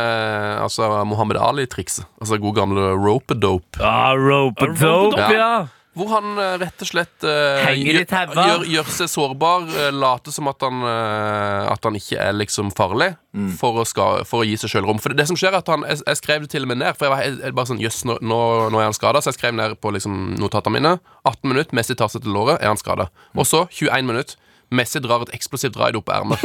Altså 0.61 0.91
Mohammed 1.07 1.39
Ali-trikset. 1.39 2.03
Altså 2.19 2.37
god 2.43 2.59
gamle 2.59 2.89
rope-dope. 2.99 3.79
Ah, 3.79 4.11
rope 4.11 4.67
rope-a-dope, 4.67 5.15
dope, 5.15 5.31
ja. 5.39 5.53
Hvor 5.91 6.07
han 6.13 6.37
eh, 6.39 6.53
rett 6.61 6.83
og 6.85 6.87
slett 6.87 7.25
eh, 7.27 7.57
Henger 7.65 7.89
i 7.89 7.95
gjør, 7.97 8.05
taua. 8.07 8.43
gjør, 8.47 8.61
gjør 8.71 8.91
seg 8.95 9.09
sårbar, 9.11 9.65
uh, 9.73 9.87
later 9.91 10.31
som 10.31 10.47
at 10.47 10.63
han, 10.63 10.77
eh, 10.87 11.65
at 11.73 11.83
han 11.89 11.97
ikke 11.99 12.15
er 12.23 12.37
liksom 12.37 12.69
farlig, 12.77 13.09
Mm. 13.31 13.53
for, 13.55 13.77
å 13.79 13.83
ska, 13.87 14.05
for 14.27 14.43
å 14.43 14.47
gi 14.47 14.57
seg 14.59 14.73
sjøl 14.73 14.83
rom. 14.89 14.97
For 14.99 15.13
det, 15.13 15.21
det 15.21 15.25
som 15.29 15.37
skjer 15.39 15.53
er 15.53 15.61
at 15.61 15.69
han 15.71 15.85
Jeg, 15.87 16.01
jeg 16.03 16.17
skrev 16.19 16.41
det 16.43 16.49
til 16.51 16.65
og 16.65 16.67
med 16.67 16.81
ned, 16.81 16.97
for 16.99 17.07
jeg 17.07 17.11
var 17.13 17.21
jeg, 17.23 17.37
jeg 17.39 17.55
bare 17.55 17.69
sånn 17.69 17.79
Jøss, 17.79 17.99
nå, 18.09 18.17
nå, 18.19 18.39
nå 18.73 18.79
er 18.81 18.89
han 18.89 18.95
skada. 18.97 19.21
Så 19.23 19.31
jeg 19.31 19.37
skrev 19.37 19.53
ned 19.55 19.77
på 19.79 19.91
liksom 19.95 20.17
notatene 20.35 20.73
mine. 20.75 20.91
18 21.23 21.47
minutter, 21.47 21.75
Messi 21.79 21.95
tar 21.95 22.11
seg 22.11 22.25
til 22.25 22.35
låret, 22.35 22.57
er 22.59 22.67
han 22.73 22.79
skada. 22.81 23.07
Og 23.39 23.47
så, 23.47 23.61
21 23.71 24.09
minutter, 24.11 24.35
Messi 24.75 24.99
drar 25.03 25.23
et 25.23 25.31
eksplosivt 25.35 25.79
raid 25.79 25.95
opp 25.99 26.11
ermet. 26.11 26.43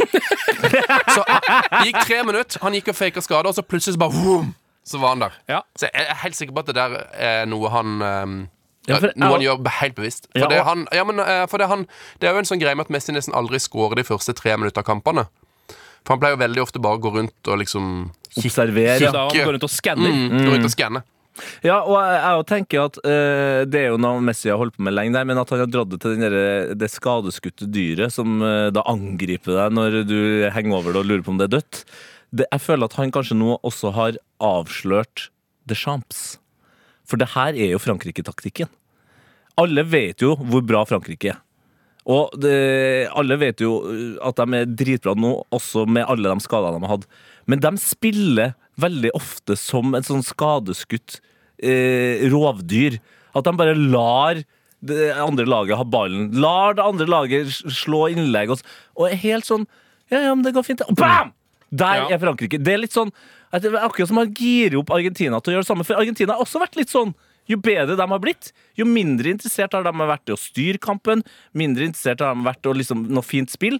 så 1.15 1.23
det 1.27 1.83
gikk 1.89 1.99
tre 2.07 2.21
minutter, 2.27 2.59
han 2.63 2.75
gikk 2.79 2.93
og 2.93 2.97
faka 2.99 3.23
skade, 3.23 3.51
og 3.51 3.55
så 3.59 3.63
plutselig 3.67 3.95
så 3.97 4.01
bare 4.05 4.15
vroom, 4.15 4.49
så 4.87 4.99
var 5.03 5.15
han 5.15 5.23
der. 5.27 5.35
Ja. 5.51 5.61
Så 5.79 5.87
jeg 5.91 6.07
er 6.07 6.21
helt 6.23 6.39
sikker 6.39 6.55
på 6.55 6.63
at 6.63 6.71
det 6.71 6.75
der 6.79 6.95
er 7.19 7.47
noe 7.51 7.71
han 7.71 7.99
ehm, 8.03 8.37
Ja, 8.87 8.99
for- 9.03 9.11
Noe 9.19 9.33
han 9.35 9.41
gjør 9.43 9.67
helt 9.81 9.95
bevisst. 9.97 10.27
For, 10.31 10.39
Ja, 10.39 10.47
det, 10.51 10.61
han, 10.63 10.85
ja, 10.95 11.03
men, 11.03 11.19
eh, 11.19 11.43
for 11.51 11.57
det, 11.59 11.67
han, 11.67 11.85
det 12.19 12.29
er 12.29 12.33
jo 12.37 12.39
en 12.43 12.47
sånn 12.47 12.61
greie 12.61 12.75
med 12.75 12.87
at 12.87 12.93
Messi 12.95 13.11
nesten 13.11 13.35
aldri 13.35 13.59
skårer 13.59 13.99
de 13.99 14.03
første 14.07 14.33
tre 14.37 14.55
minutter 14.57 14.79
av 14.79 14.87
kampene. 14.87 15.27
For 16.07 16.15
han 16.15 16.21
pleier 16.21 16.37
jo 16.37 16.43
veldig 16.45 16.61
ofte 16.63 16.79
bare 16.79 16.95
å 16.95 17.03
gå 17.03 17.11
rundt 17.17 17.49
og 17.51 17.59
liksom 17.59 18.11
Observere. 18.37 18.99
Ja. 19.01 19.11
da 19.11 19.25
han 19.27 19.35
går 19.43 19.53
rundt 19.57 19.65
og 19.67 19.73
skanner. 19.73 20.13
mm, 20.13 20.45
Gå 20.45 20.53
rundt 20.55 20.69
og 20.69 20.71
skanne. 20.71 21.03
Ja, 21.61 21.81
og 21.83 21.97
jeg, 21.99 22.21
jeg 22.23 22.45
tenker 22.49 22.85
at 22.87 22.95
uh, 23.03 23.65
det 23.69 23.81
er 23.83 23.89
jo 23.91 23.97
noe 24.01 24.21
Messi 24.25 24.49
har 24.49 24.57
holdt 24.57 24.73
på 24.77 24.81
med 24.87 24.95
lenge 24.95 25.13
der, 25.13 25.27
men 25.29 25.37
at 25.37 25.51
han 25.53 25.59
har 25.61 25.67
dratt 25.69 25.91
det 25.91 25.99
til 26.01 26.15
den 26.15 26.23
der, 26.25 26.73
det 26.73 26.89
skadeskutte 26.89 27.67
dyret 27.69 28.09
som 28.15 28.39
uh, 28.41 28.71
da 28.73 28.81
angriper 28.89 29.53
deg 29.59 29.75
når 29.77 29.99
du 30.09 30.17
henger 30.55 30.79
over 30.79 30.95
det 30.95 31.03
og 31.03 31.11
lurer 31.11 31.21
på 31.27 31.35
om 31.35 31.37
det 31.37 31.49
er 31.51 31.55
dødt. 31.59 31.83
Det, 32.31 32.47
jeg 32.51 32.63
føler 32.63 32.89
at 32.89 32.97
han 32.97 33.11
kanskje 33.13 33.37
nå 33.37 33.59
også 33.67 33.91
har 33.99 34.17
avslørt 34.41 35.27
Deschamps. 35.69 36.37
For 37.07 37.19
det 37.19 37.31
her 37.33 37.55
er 37.55 37.73
jo 37.73 37.81
Frankrike-taktikken. 37.81 38.69
Alle 39.57 39.83
vet 39.87 40.21
jo 40.21 40.35
hvor 40.37 40.63
bra 40.65 40.83
Frankrike 40.87 41.33
er. 41.33 41.43
Og 42.07 42.31
det, 42.39 43.09
alle 43.19 43.35
vet 43.41 43.59
jo 43.59 43.81
uh, 43.83 44.19
at 44.29 44.39
de 44.39 44.61
er 44.61 44.69
dritbra 44.79 45.15
nå, 45.19 45.33
også 45.51 45.83
med 45.91 46.07
alle 46.07 46.31
de 46.31 46.43
skadene 46.45 46.79
de 46.79 46.87
har 46.87 46.95
hatt. 46.95 47.07
Men 47.51 47.63
de 47.63 47.73
spiller 47.81 48.53
veldig 48.79 49.11
ofte 49.17 49.57
som 49.59 49.95
et 49.97 50.07
sånn 50.07 50.23
skadeskutt 50.23 51.19
eh, 51.63 52.27
rovdyr. 52.31 52.99
At 53.35 53.47
de 53.47 53.53
bare 53.57 53.75
lar 53.75 54.43
det 54.87 55.09
andre 55.17 55.47
laget 55.47 55.79
ha 55.79 55.87
ballen. 55.87 56.29
Lar 56.37 56.77
det 56.77 56.85
andre 56.85 57.07
laget 57.09 57.55
slå 57.73 58.05
innlegg. 58.13 58.53
Og, 58.53 58.61
og 58.99 59.09
er 59.09 59.21
helt 59.23 59.47
sånn 59.49 59.65
Ja, 60.07 60.21
ja, 60.21 60.35
men 60.35 60.45
det 60.45 60.53
går 60.55 60.63
fint. 60.63 60.83
Og 60.87 60.95
bam! 60.99 61.33
Der 61.71 61.95
Ja. 62.03 62.07
er 62.15 62.19
Frankrike. 62.19 62.57
Det 62.63 62.73
er 62.73 62.77
litt 62.77 62.93
sånn 62.93 63.11
at 63.51 63.61
det 63.61 63.73
er 63.73 63.83
akkurat 63.87 64.07
som 64.07 64.15
man 64.15 64.33
girer 64.33 64.77
opp 64.79 64.89
Argentina 64.91 65.39
til 65.41 65.53
å 65.53 65.55
gjøre 65.57 65.65
det 65.65 65.71
samme. 65.71 65.85
For 65.85 65.95
Argentina 65.99 66.33
har 66.33 66.41
også 66.45 66.59
vært 66.61 66.75
litt 66.75 66.89
sånn. 66.89 67.13
Jo 67.47 67.57
bedre 67.57 67.95
de 67.95 68.07
har 68.07 68.19
blitt, 68.19 68.51
jo 68.75 68.83
mindre 68.85 69.29
interessert 69.31 69.71
har 69.71 69.83
de 69.83 69.91
vært 69.91 70.27
i 70.27 70.33
å 70.33 70.37
styre 70.39 70.77
kampen. 70.79 71.23
Mindre 71.55 71.85
interessert 71.87 72.19
har 72.19 72.35
de 72.35 72.43
vært 72.43 72.65
i 72.65 72.73
liksom, 72.77 73.07
noe 73.07 73.23
fint 73.23 73.49
spill. 73.49 73.79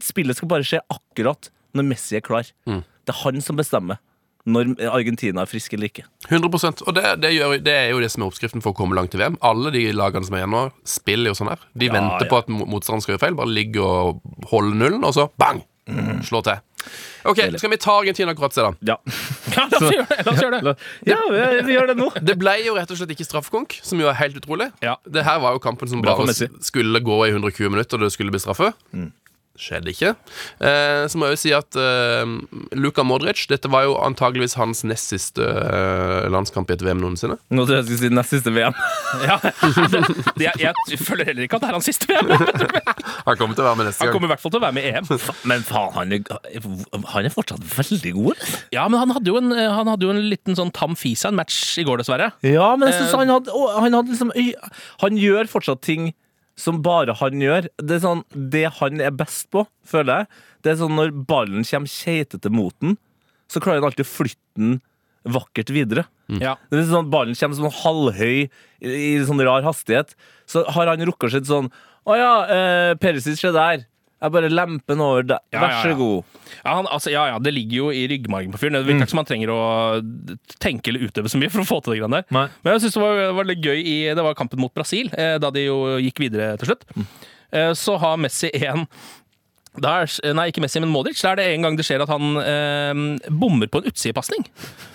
Spillet 0.00 0.36
skal 0.36 0.48
bare 0.48 0.64
skje 0.64 0.80
akkurat 0.90 1.50
når 1.74 1.84
Messi 1.90 2.16
er 2.16 2.20
klar. 2.24 2.44
Det 2.66 3.12
er 3.12 3.20
han 3.24 3.40
som 3.44 3.56
bestemmer 3.56 3.98
når 4.44 4.72
Argentina 4.90 5.42
er 5.42 5.46
frisk 5.46 5.72
eller 5.74 5.86
ikke. 5.86 6.02
100 6.28 6.82
Og 6.88 6.94
det, 6.96 7.20
det, 7.20 7.30
gjør, 7.36 7.62
det 7.62 7.72
er 7.76 7.90
jo 7.92 8.00
det 8.00 8.10
som 8.10 8.22
er 8.24 8.26
oppskriften 8.32 8.62
for 8.64 8.72
å 8.72 8.76
komme 8.76 8.96
langt 8.96 9.12
til 9.12 9.20
VM. 9.20 9.36
Alle 9.40 9.70
de 9.70 9.84
lagene 9.92 10.24
som 10.26 10.34
er 10.34 10.42
igjen 10.42 10.50
nå, 10.56 10.62
spiller 10.84 11.30
jo 11.30 11.34
sånn 11.38 11.48
her. 11.52 11.60
De 11.76 11.86
Ja, 11.86 11.92
venter 11.92 12.24
ja. 12.26 12.30
på 12.32 12.38
at 12.38 12.48
mo- 12.48 12.64
motstanderen 12.66 13.02
skal 13.04 13.14
gjøre 13.16 13.20
feil. 13.28 13.34
Bare 13.38 13.52
ligger 13.54 13.82
og 13.84 14.20
holder 14.50 14.74
nullen, 14.74 15.04
og 15.04 15.14
så 15.14 15.28
bang! 15.38 15.62
Slår 16.22 16.42
til. 16.46 16.58
OK, 17.28 17.40
skal 17.58 17.70
vi 17.70 17.78
ta 17.80 17.94
Argentina 18.00 18.34
og 18.34 18.40
Kroatia, 18.40 18.70
da? 18.70 18.92
Ja, 18.92 18.96
Ja, 19.56 19.66
la 19.68 19.78
oss 19.78 19.92
gjøre 19.92 20.06
det! 20.08 20.18
La 20.26 20.32
oss 20.32 20.42
gjøre 20.42 20.60
det. 20.64 20.74
ja 21.12 21.18
vi, 21.28 21.40
vi 21.68 21.76
gjør 21.76 21.90
det 21.92 21.96
nå. 22.00 22.08
Det 22.30 22.36
ble 22.40 22.54
jo 22.64 22.76
rett 22.78 22.90
og 22.94 22.98
slett 22.98 23.12
ikke 23.14 23.26
straffekonk, 23.28 23.78
som 23.84 24.00
jo 24.02 24.08
er 24.10 24.16
helt 24.18 24.38
utrolig. 24.40 24.70
Ja. 24.84 24.96
Det 25.06 25.24
her 25.26 25.42
var 25.44 25.56
jo 25.56 25.62
kampen 25.62 25.90
som 25.90 26.02
bare 26.04 26.32
skulle 26.64 27.02
gå 27.04 27.18
i 27.28 27.32
120 27.34 27.70
minutter, 27.74 28.00
og 28.00 28.08
det 28.08 28.14
skulle 28.16 28.34
bli 28.34 28.42
straffe. 28.42 28.72
Skjedde 29.60 29.92
ikke. 29.92 30.10
Eh, 30.64 31.02
så 31.12 31.18
må 31.20 31.26
jeg 31.28 31.36
jo 31.36 31.40
si 31.42 31.50
at 31.52 31.76
eh, 31.76 32.30
Luka 32.80 33.04
Modric 33.04 33.42
Dette 33.50 33.68
var 33.68 33.84
jo 33.84 33.98
antageligvis 34.00 34.54
hans 34.56 34.80
nest 34.88 35.10
siste 35.12 35.44
eh, 35.44 36.24
landskamp 36.32 36.70
i 36.72 36.76
et 36.78 36.84
VM 36.86 37.02
noensinne. 37.02 37.36
Nå 37.52 37.66
tror 37.68 37.76
jeg 37.76 37.82
jeg 37.82 37.88
skulle 37.90 38.08
si 38.08 38.16
nest 38.16 38.32
siste 38.32 38.54
VM. 38.54 38.72
Ja. 39.28 39.36
Det- 39.44 40.54
jeg, 40.56 40.72
jeg 40.88 40.98
føler 41.04 41.28
heller 41.28 41.44
ikke 41.44 41.58
at 41.60 41.66
det 41.66 41.68
er 41.68 41.76
hans 41.76 41.88
siste 41.90 42.08
VM. 42.08 42.32
Han 43.28 43.36
kommer 43.38 43.52
til 43.54 43.62
å 43.62 43.68
være 43.68 43.78
med 43.82 43.90
neste 43.90 44.00
gang. 44.00 44.08
Han 44.08 44.16
kommer 44.16 44.30
i 44.30 44.32
hvert 44.32 44.42
fall 44.42 44.54
til 44.56 44.62
å 44.62 44.64
være 44.64 44.76
med 44.78 44.88
i 44.88 44.94
EM. 44.96 45.10
Men 45.52 45.66
faen, 45.68 45.92
han 45.98 46.16
er, 46.16 47.04
han 47.12 47.28
er 47.28 47.34
fortsatt 47.36 47.62
veldig 47.76 48.12
god. 48.16 48.42
Ja, 48.74 48.86
men 48.90 48.98
han 49.04 49.12
hadde 49.14 49.30
jo 49.30 49.36
en, 49.38 49.52
han 49.52 49.92
hadde 49.92 50.08
jo 50.08 50.14
en 50.16 50.22
liten 50.32 50.56
sånn 50.58 50.72
tam 50.74 50.96
fis 50.98 51.22
av 51.28 51.34
en 51.34 51.38
match 51.42 51.60
i 51.78 51.84
går, 51.86 52.00
dessverre. 52.02 52.32
Ja, 52.46 52.72
men 52.80 52.88
jeg 52.88 52.98
synes 53.02 53.14
han 53.20 53.30
hadde, 53.36 53.52
å, 53.54 53.68
han 53.84 53.94
hadde 54.00 54.16
liksom 54.16 54.32
Han 55.04 55.20
gjør 55.20 55.52
fortsatt 55.52 55.84
ting 55.86 56.10
som 56.62 56.78
bare 56.84 57.16
han 57.18 57.42
gjør. 57.42 57.68
Det 57.82 57.98
er 57.98 58.04
sånn, 58.04 58.22
det 58.32 58.66
han 58.78 59.02
er 59.02 59.14
best 59.16 59.48
på, 59.54 59.64
føler 59.88 60.22
jeg. 60.22 60.42
Det 60.62 60.72
er 60.72 60.80
sånn 60.82 60.94
Når 60.98 61.12
ballen 61.26 61.66
kommer 61.66 61.90
keitete 61.90 62.52
mot 62.54 62.74
den, 62.84 62.96
så 63.50 63.60
klarer 63.60 63.82
han 63.82 63.90
alltid 63.90 64.06
å 64.06 64.12
flytte 64.12 64.60
den 64.60 64.76
vakkert 65.28 65.70
videre. 65.74 66.06
Ja. 66.40 66.56
Det 66.70 66.80
er 66.80 66.88
sånn 66.88 67.10
Ballen 67.12 67.36
kommer 67.38 67.58
sånn 67.58 67.74
halvhøy 67.82 68.36
i, 68.46 68.46
i 68.88 69.10
sånn 69.26 69.42
rar 69.44 69.64
hastighet. 69.66 70.14
Så 70.48 70.64
har 70.74 70.90
han 70.90 71.02
rukket 71.08 71.34
sitt 71.34 71.48
sånn 71.50 71.68
Å 72.08 72.16
ja, 72.18 72.30
eh, 72.50 72.92
Perisic, 72.98 73.42
er 73.46 73.54
der. 73.54 73.84
Jeg 74.22 74.34
bare 74.36 74.50
lemper 74.52 74.94
den 74.94 75.02
over 75.02 75.24
der. 75.26 75.42
Ja, 75.50 75.62
Vær 75.64 75.76
så 75.82 75.92
ja. 75.92 75.98
god. 75.98 76.36
Ja, 76.52 76.74
han, 76.78 76.88
altså, 76.94 77.10
ja, 77.10 77.24
ja, 77.32 77.40
det 77.42 77.54
ligger 77.56 77.76
jo 77.80 77.88
i 77.90 78.04
ryggmargen 78.10 78.54
på 78.54 78.60
fyren. 78.62 78.78
Det 78.78 78.86
virker 78.86 79.02
ikke 79.02 79.14
som 79.14 79.22
han 79.22 79.30
trenger 79.30 79.50
å 79.54 79.62
tenke 80.62 80.92
eller 80.92 81.08
utøve 81.08 81.32
så 81.32 81.40
mye 81.42 81.50
for 81.50 81.64
å 81.64 81.68
få 81.68 81.80
til 81.82 81.96
det 81.96 82.02
greiene 82.02 82.20
der. 82.22 82.28
Nei. 82.36 82.46
Men 82.62 82.76
jeg 82.76 82.84
synes 82.84 82.98
det 82.98 83.02
var, 83.02 83.22
var 83.40 83.50
litt 83.50 83.66
gøy 83.66 83.80
i 83.82 83.96
Det 84.14 84.26
var 84.28 84.38
kampen 84.38 84.62
mot 84.62 84.74
Brasil, 84.76 85.10
eh, 85.18 85.34
da 85.42 85.50
de 85.54 85.66
jo 85.66 85.80
gikk 86.04 86.22
videre 86.22 86.52
til 86.60 86.70
slutt. 86.70 86.86
Eh, 87.52 87.72
så 87.78 87.98
har 88.00 88.22
Messi 88.22 88.52
en 88.62 88.86
da 89.80 90.02
er, 90.02 90.10
nei, 90.36 90.50
ikke 90.50 90.60
Messi, 90.60 90.80
men 90.84 90.90
Modric. 90.92 91.16
Da 91.24 91.30
er 91.32 91.38
det 91.40 91.46
en 91.54 91.64
gang 91.64 91.76
det 91.78 91.86
skjer 91.88 92.02
at 92.04 92.10
han 92.12 92.36
eh, 92.42 93.30
bommer 93.32 93.70
på 93.72 93.80
en 93.80 93.88
utsidepasning. 93.88 94.44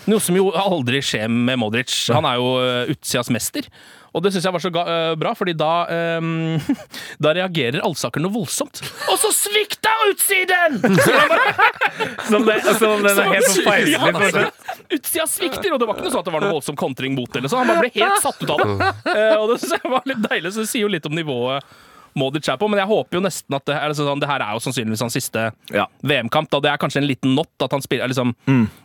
Noe 0.06 0.22
som 0.22 0.38
jo 0.38 0.52
aldri 0.54 1.02
skjer 1.02 1.32
med 1.34 1.58
Modric. 1.58 1.90
Han 2.14 2.28
er 2.30 2.38
jo 2.38 2.52
eh, 2.62 2.92
utsidas 2.94 3.32
mester. 3.34 3.66
Og 4.16 4.24
det 4.24 4.32
syns 4.34 4.48
jeg 4.48 4.56
var 4.56 4.64
så 4.64 4.72
eh, 4.72 5.14
bra, 5.20 5.34
fordi 5.38 5.54
da 5.58 5.72
um, 6.20 6.58
Da 7.24 7.34
reagerer 7.38 7.84
Alsaker 7.86 8.24
noe 8.24 8.34
voldsomt. 8.34 8.82
Og 9.12 9.20
så 9.22 9.32
svikta 9.36 9.94
utsiden! 10.12 10.80
Som, 12.28 12.44
det, 12.46 12.60
som 12.78 12.92
om 12.92 13.04
den 13.06 13.18
er 13.18 13.30
helt 13.32 13.48
forferdelig. 13.48 13.94
Ja, 13.94 14.10
altså, 14.12 14.42
Utsida 14.94 15.26
svikter, 15.32 15.72
og 15.74 15.80
det 15.80 15.88
var 15.88 15.96
ikke 15.96 16.06
noe 16.06 16.12
sånn 16.14 16.22
at 16.22 16.28
det 16.28 16.34
var 16.36 16.44
noe 16.44 16.56
voldsom 16.58 16.78
kontring 16.80 17.16
mot 17.16 17.30
det. 17.32 17.40
eller 17.40 17.52
sånn. 17.52 17.64
Han 17.64 17.72
bare 17.72 17.86
ble 17.86 17.92
helt 17.96 18.24
satt 18.24 18.42
ut 18.44 18.52
av 18.54 18.62
det. 18.62 18.90
Uh, 19.08 19.36
og 19.42 19.46
det 19.54 19.60
synes 19.64 19.76
jeg 19.78 19.94
var 19.94 20.10
litt 20.12 20.24
deilig, 20.28 20.52
så 20.54 20.64
det 20.66 20.70
sier 20.72 20.86
jo 20.86 20.92
litt 20.92 21.08
om 21.10 21.16
nivået 21.18 21.78
Modric 22.18 22.48
er 22.50 22.58
på. 22.60 22.70
Men 22.72 22.82
jeg 22.82 22.90
håper 22.90 23.20
jo 23.20 23.24
nesten 23.24 23.56
at 23.58 23.66
det, 23.70 23.76
er 23.78 23.96
sånn, 23.98 24.22
det 24.24 24.30
her 24.30 24.44
er 24.46 24.58
jo 24.58 24.64
sannsynligvis 24.66 25.04
hans 25.06 25.16
siste 25.18 25.48
Ja. 25.74 25.86
VM-kamp. 26.04 26.50
da 26.52 26.60
Det 26.64 26.72
er 26.72 26.82
kanskje 26.82 27.02
en 27.04 27.08
liten 27.10 27.36
not 27.38 27.50
at 27.64 27.72
han 27.72 27.82
spiller, 27.86 28.10
liksom, 28.12 28.34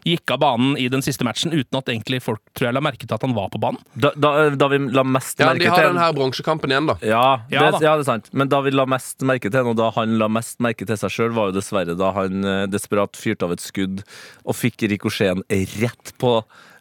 gikk 0.07 0.31
av 0.35 0.43
banen 0.43 0.77
i 0.79 0.89
den 0.93 1.03
siste 1.05 1.25
matchen 1.25 1.53
uten 1.53 1.79
at 1.79 1.89
egentlig 1.91 2.23
folk 2.23 2.41
tror 2.55 2.69
jeg 2.71 2.75
la 2.77 2.83
merke 2.85 3.07
til 3.07 3.15
at 3.17 3.23
han 3.27 3.35
var 3.37 3.49
på 3.53 3.61
banen. 3.63 3.81
Da, 3.97 4.13
da, 4.17 4.51
da 4.51 4.69
vi 4.73 4.79
la 4.93 5.05
mest 5.05 5.41
Ja, 5.41 5.51
merke 5.53 5.65
De 5.65 5.71
har 5.73 5.81
til 5.83 5.91
den 5.93 6.03
her 6.03 6.13
bronsekampen 6.17 6.71
igjen, 6.75 6.87
da. 6.93 6.97
Ja, 7.03 7.25
det, 7.49 7.57
Ja 7.57 7.65
ja, 7.73 7.97
det 7.97 8.07
er 8.07 8.09
sant. 8.09 8.29
Men 8.33 8.49
da 8.53 8.61
vi 8.65 8.71
la 8.75 8.87
mest 8.87 9.21
merke 9.27 9.51
til 9.51 9.59
henne, 9.61 9.73
og 9.75 9.81
da 9.81 9.91
han 9.97 10.19
la 10.21 10.29
mest 10.29 10.61
merke 10.65 10.87
til 10.87 10.97
seg 11.01 11.11
sjøl, 11.13 11.33
var 11.37 11.51
jo 11.51 11.57
dessverre 11.59 11.97
da 11.99 12.13
han 12.17 12.45
eh, 12.45 12.67
desperat 12.71 13.17
fyrte 13.19 13.47
av 13.49 13.53
et 13.57 13.63
skudd 13.65 14.03
og 14.45 14.57
fikk 14.59 14.85
rikosjeen 14.93 15.43
rett 15.81 16.13
på 16.19 16.37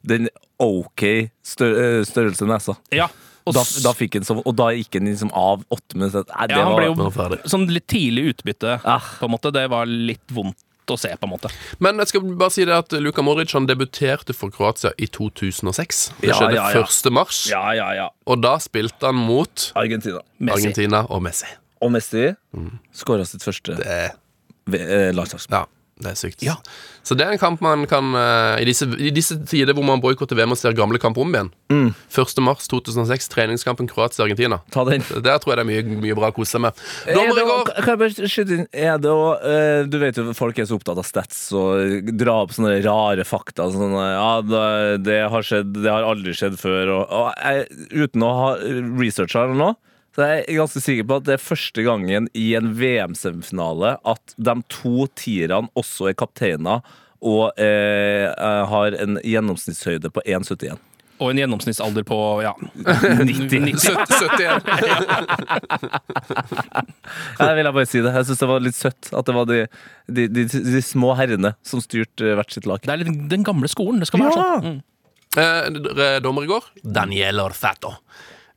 den 0.08 0.28
OK 0.62 1.04
stør 1.46 1.76
eh, 1.78 2.04
størrelse 2.08 2.48
nesa. 2.50 2.76
Ja, 2.94 3.08
Da, 3.46 3.64
da 3.84 3.94
fikk 3.98 4.14
han 4.20 4.24
så, 4.28 4.36
og 4.46 4.54
da 4.56 4.68
gikk 4.76 4.94
han 5.00 5.08
liksom 5.10 5.32
av 5.34 5.64
åtte 5.74 5.98
minutter. 5.98 6.26
Nei, 6.30 6.48
det 6.52 6.58
ja, 6.60 6.66
han 6.66 6.76
var, 6.76 7.30
ble 7.32 7.40
jo 7.42 7.50
sånn 7.50 7.66
litt 7.74 7.88
tidlig 7.90 8.28
utbytte, 8.36 8.80
Ah. 8.86 9.02
på 9.20 9.26
en 9.26 9.34
måte. 9.34 9.52
Det 9.56 9.64
var 9.72 9.86
litt 9.90 10.28
vondt 10.32 10.58
å 10.92 10.98
se, 11.00 11.10
på 11.16 11.24
en 11.28 11.32
måte. 11.32 11.50
Men 11.80 11.98
jeg 12.04 12.12
skal 12.12 12.22
bare 12.36 12.52
si 12.52 12.66
det 12.68 12.76
at 12.76 12.92
Luka 13.00 13.24
Moric 13.24 13.54
han 13.56 13.66
debuterte 13.70 14.34
for 14.36 14.52
Kroatia 14.52 14.92
i 15.00 15.08
2006. 15.08 16.02
Det 16.20 16.28
Ja, 16.30 16.36
skjedde 16.36 16.56
ja, 16.58 16.70
ja. 16.76 16.82
1. 16.84 17.12
mars, 17.16 17.42
Ja, 17.50 17.64
ja, 17.78 17.90
ja. 17.96 18.10
og 18.28 18.42
da 18.44 18.58
spilte 18.60 19.08
han 19.08 19.16
mot 19.16 19.72
Argentina. 19.76 20.20
Messi. 20.40 20.58
Argentina 20.60 21.06
og 21.10 21.22
Messi. 21.24 21.48
Og 21.82 21.92
Messi 21.96 22.28
mm. 22.54 22.72
skåra 22.94 23.26
sitt 23.26 23.42
første 23.42 23.78
Det 23.80 24.02
eh, 24.78 25.14
landslagsmål. 25.16 25.62
ja, 25.64 25.66
det 26.02 26.14
er 26.14 26.20
sykt. 26.20 26.44
Så 27.06 27.16
det 27.18 27.26
er 27.26 27.34
en 27.34 27.42
kamp 27.42 27.62
man 27.66 27.88
kan 27.90 28.14
eh, 28.18 28.62
I 28.62 28.66
disse, 28.68 28.86
i 28.98 29.10
disse 29.14 29.40
tider 29.50 29.74
hvor 29.78 29.86
man 29.86 30.02
boikotter 30.04 30.38
VM 30.38 30.54
og 30.54 30.60
ser 30.60 30.76
gamle 30.78 31.00
kamper 31.02 31.24
om 31.24 31.34
igjen. 31.34 31.52
1. 31.72 32.42
mars 32.44 32.68
2006, 32.70 33.30
treningskampen 33.32 33.90
Kroatia-Argentina. 33.90 34.62
Ta 34.74 34.86
den. 34.88 35.06
Der 35.24 35.42
tror 35.42 35.54
jeg 35.54 35.62
det 35.62 35.66
er 35.66 35.70
mye, 35.72 36.00
mye 36.04 36.18
bra 36.18 36.32
å 36.32 36.36
kose 36.36 36.56
seg 36.56 36.66
med. 36.68 36.82
Er 37.10 37.18
det, 37.18 37.46
går! 37.48 37.72
kan 37.72 37.94
jeg 37.94 38.02
bare 38.04 38.30
skyte 38.32 38.58
inn 38.58 38.66
Er 38.72 39.00
det 39.02 39.12
å 39.12 39.32
eh, 39.38 39.84
Du 39.90 39.98
vet 40.02 40.18
jo 40.20 40.28
folk 40.38 40.60
er 40.60 40.68
så 40.70 40.78
opptatt 40.78 41.00
av 41.02 41.08
stats 41.08 41.40
og 41.58 42.12
dra 42.18 42.42
opp 42.44 42.56
sånne 42.56 42.78
rare 42.86 43.26
fakta. 43.28 43.70
Sånne, 43.74 44.08
ja, 44.16 44.32
det, 45.02 45.20
har 45.34 45.48
skjedd, 45.48 45.74
det 45.82 45.90
har 45.92 46.08
aldri 46.08 46.36
skjedd 46.38 46.60
før. 46.62 46.96
Og, 46.98 47.16
og 47.22 47.32
jeg, 47.38 47.88
uten 48.06 48.28
å 48.28 48.34
ha 48.38 48.52
researcha 49.02 49.48
det 49.50 49.58
nå, 49.60 49.74
så 50.16 50.26
jeg 50.28 50.44
er 50.48 50.58
ganske 50.60 50.82
sikker 50.84 51.06
på 51.08 51.16
at 51.22 51.26
det 51.30 51.34
er 51.38 51.44
første 51.44 51.84
gangen 51.88 52.26
i 52.36 52.50
en 52.60 52.74
VM-semifinale 52.76 53.94
at 54.12 54.34
de 54.38 54.56
to 54.74 55.08
tierne 55.16 55.70
også 55.80 56.10
er 56.12 56.18
kapteiner 56.20 56.82
og 57.22 57.52
eh, 57.62 58.28
eh, 58.32 58.64
har 58.72 58.98
en 59.04 59.20
gjennomsnittshøyde 59.24 60.10
på 60.12 60.24
1,71. 60.26 60.80
Og 61.22 61.30
en 61.30 61.38
gjennomsnittsalder 61.38 62.02
på 62.10 62.18
ja, 62.42 62.56
90. 62.82 63.78
70, 63.78 64.24
71. 64.42 64.66
Jeg 67.38 67.56
vil 67.58 67.68
jeg 67.68 67.76
bare 67.76 67.90
si 67.90 68.02
det. 68.02 68.14
Jeg 68.16 68.28
syns 68.30 68.42
det 68.42 68.50
var 68.50 68.64
litt 68.66 68.78
søtt 68.78 69.12
at 69.18 69.28
det 69.30 69.36
var 69.38 69.46
de, 69.50 69.60
de, 70.10 70.26
de, 70.34 70.46
de 70.50 70.82
små 70.86 71.14
herrene 71.20 71.54
som 71.68 71.82
styrte 71.84 72.34
hvert 72.40 72.54
sitt 72.56 72.66
lag. 72.70 72.82
Det 72.82 72.94
er 72.96 73.04
litt 73.04 73.22
den 73.32 73.46
gamle 73.48 73.70
skolen. 73.72 74.02
Det 74.02 74.10
skal 74.10 74.24
være 74.26 74.34
Ja. 74.34 74.42
sånn. 74.42 74.66
Mm. 74.66 74.82
Eh, 75.42 76.18
dommer 76.26 76.44
i 76.44 76.50
går 76.50 76.66
Daniel 76.84 77.40
Orfato. 77.46 77.94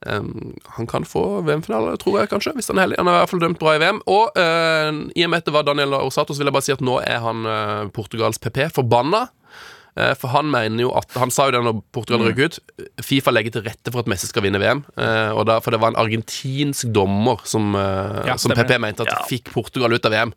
Um, 0.07 0.53
han 0.77 0.87
kan 0.87 1.07
få 1.09 1.41
VM-finale, 1.47 1.97
tror 2.01 2.21
jeg 2.21 2.31
kanskje. 2.33 2.53
Hvis 2.59 2.69
Han 2.69 2.79
er 2.79 2.89
heldig 2.89 2.99
Han 3.01 3.09
er 3.09 3.17
i 3.17 3.23
hvert 3.23 3.31
fall 3.33 3.45
dømt 3.45 3.61
bra 3.61 3.77
i 3.77 3.81
VM. 3.81 4.03
Og 4.11 4.37
uh, 4.37 4.91
i 5.17 5.25
og 5.25 5.33
med 5.33 5.41
at 5.41 5.49
det 5.49 5.55
var 5.57 5.65
Daniel 5.65 5.97
Orsato, 6.01 6.35
så 6.35 6.43
vil 6.43 6.51
jeg 6.51 6.57
bare 6.57 6.67
si 6.67 6.75
at 6.75 6.85
nå 6.85 6.99
er 7.01 7.23
han 7.25 7.49
uh, 7.49 7.89
Portugals 7.95 8.41
PP 8.43 8.69
forbanna. 8.77 9.27
Uh, 9.95 10.13
for 10.19 10.33
han 10.35 10.49
mener 10.51 10.83
jo 10.83 10.91
at 10.99 11.13
Han 11.23 11.31
sa 11.31 11.47
jo 11.47 11.55
det 11.55 11.63
når 11.65 11.81
Portugal 11.95 12.27
røk 12.27 12.43
ut. 12.45 12.61
Fifa 13.05 13.33
legger 13.33 13.57
til 13.57 13.67
rette 13.69 13.95
for 13.95 14.05
at 14.05 14.11
Messi 14.11 14.29
skal 14.29 14.45
vinne 14.45 14.61
VM. 14.61 14.85
og 15.39 15.45
da, 15.49 15.61
for 15.63 15.73
det 15.73 15.81
var 15.81 15.95
en 15.95 16.01
argentinsk 16.03 16.93
dommer 16.93 17.45
som, 17.49 17.75
Ja, 17.75 18.37
som. 18.37 18.53
PP 18.53 18.79
mente 18.83 19.07
at 19.07 19.29
fikk 19.31 19.53
Portugal 19.55 19.95
ut 19.95 20.05
av 20.05 20.13
VM. 20.13 20.35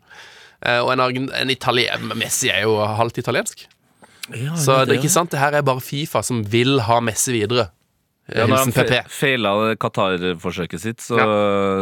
Og 0.82 0.92
en, 0.94 1.32
en 1.34 1.50
italien, 1.54 2.14
Messi 2.18 2.50
er 2.50 2.64
jo 2.66 2.78
halvt 2.78 3.20
italiensk. 3.22 3.68
Så 4.60 4.84
det 4.86 4.96
er 4.96 5.00
ikke 5.00 5.12
sant, 5.12 5.32
det 5.32 5.40
her 5.40 5.56
er 5.56 5.66
bare 5.66 5.82
Fifa 5.84 6.22
som 6.26 6.44
vil 6.52 6.82
ha 6.88 7.00
Messi 7.04 7.36
videre. 7.36 7.70
Ja, 8.28 8.44
når 8.44 8.66
Hilsen 8.66 8.74
PP. 8.76 8.90
fe 8.92 9.02
feila 9.22 9.54
Qatar-forsøket 9.80 10.84
sitt, 10.84 11.04
så 11.06 11.16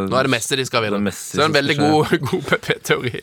Nå 0.06 0.14
er 0.14 0.28
det 0.28 0.32
Messi 0.36 0.58
de 0.58 0.66
skal 0.68 0.84
Det 0.86 0.92
er. 0.94 1.02
Messi 1.02 1.34
Så 1.34 1.40
det 1.40 1.44
er 1.44 1.50
en 1.50 1.56
veldig 1.56 1.76
god, 1.80 2.14
god 2.30 2.44
PP-teori. 2.52 3.22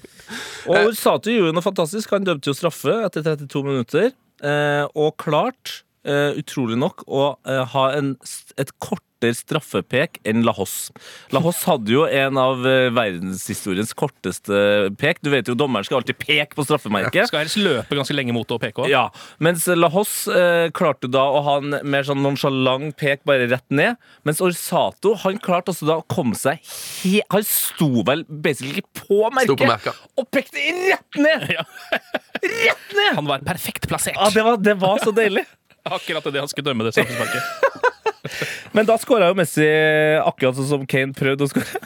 Og 0.74 0.92
Sato 0.98 1.32
gjorde 1.32 1.56
noe 1.56 1.64
fantastisk. 1.66 2.12
Han 2.16 2.28
dømte 2.28 2.52
jo 2.52 2.58
straffe 2.58 2.98
etter 3.08 3.24
32 3.24 3.64
minutter. 3.70 4.12
Eh, 4.44 4.84
og 5.00 5.16
klart, 5.24 5.84
eh, 6.04 6.36
utrolig 6.40 6.76
nok, 6.80 7.06
å 7.08 7.30
eh, 7.48 7.64
ha 7.74 7.86
en, 7.96 8.16
et 8.60 8.74
et 8.74 9.00
kortere 9.24 9.38
straffepek 9.38 10.20
enn 10.28 10.44
La 10.44 10.54
Hoss. 10.56 10.92
La 11.32 11.40
Hoss 11.44 11.64
hadde 11.68 11.92
jo 11.94 12.04
en 12.06 12.38
av 12.38 12.64
eh, 12.68 12.90
verdenshistoriens 12.94 13.94
korteste 13.96 14.90
pek. 15.00 15.22
Du 15.24 15.30
vet 15.32 15.48
jo, 15.48 15.56
dommeren 15.56 15.86
skal 15.86 16.02
alltid 16.02 16.18
peke 16.20 16.56
på 16.58 16.66
straffemerket. 16.68 17.28
Skal 17.30 17.44
helst 17.44 17.60
løpe 17.62 17.96
ganske 17.96 18.16
lenge 18.16 18.34
mot 18.36 18.48
det 18.48 18.58
og 18.58 18.62
peke 18.64 18.84
òg. 18.84 18.92
Ja, 18.92 19.08
Mens 19.44 19.66
Lahos 19.68 20.28
eh, 20.28 20.70
klarte 20.76 21.10
da 21.12 21.24
å 21.24 21.42
ha 21.46 21.58
en 21.62 21.78
mer 21.84 22.04
sånn 22.08 22.24
nonsjalant 22.24 22.96
pek 23.00 23.24
bare 23.28 23.48
rett 23.52 23.68
ned. 23.74 24.00
Mens 24.28 24.42
Orsato 24.44 25.16
han 25.24 25.40
klarte 25.44 25.74
også 25.74 25.88
da 25.88 26.00
å 26.02 26.06
komme 26.08 26.36
seg 26.38 26.60
he 27.04 27.22
Han 27.32 27.44
sto 27.48 28.04
vel 28.08 28.24
basically 28.28 28.84
på 28.98 29.24
merket, 29.34 29.58
på 29.60 29.68
merket. 29.70 30.06
og 30.20 30.28
pekte 30.34 30.64
rett 30.90 31.20
ned! 31.20 31.50
Ja. 31.54 31.66
Rett 32.44 32.96
ned! 32.96 33.12
Han 33.20 33.30
var 33.30 33.44
perfekt 33.46 33.88
plassert. 33.90 34.18
Ja, 34.20 34.30
det 34.34 34.44
var, 34.46 34.58
det 34.60 34.76
var 34.82 35.00
så 35.04 35.14
deilig. 35.16 35.46
Akkurat 35.98 36.28
det 36.32 36.40
han 36.40 36.52
skulle 36.52 36.72
dømme 36.72 36.88
det 36.88 36.96
straffesparket. 36.96 37.72
Men 38.74 38.86
da 38.90 38.98
skåra 39.02 39.30
jo 39.32 39.38
Messi 39.38 39.68
akkurat 40.24 40.58
sånn 40.58 40.70
som 40.72 40.86
Kane 40.90 41.14
prøvde 41.18 41.46
å 41.46 41.52
skåre. 41.52 41.82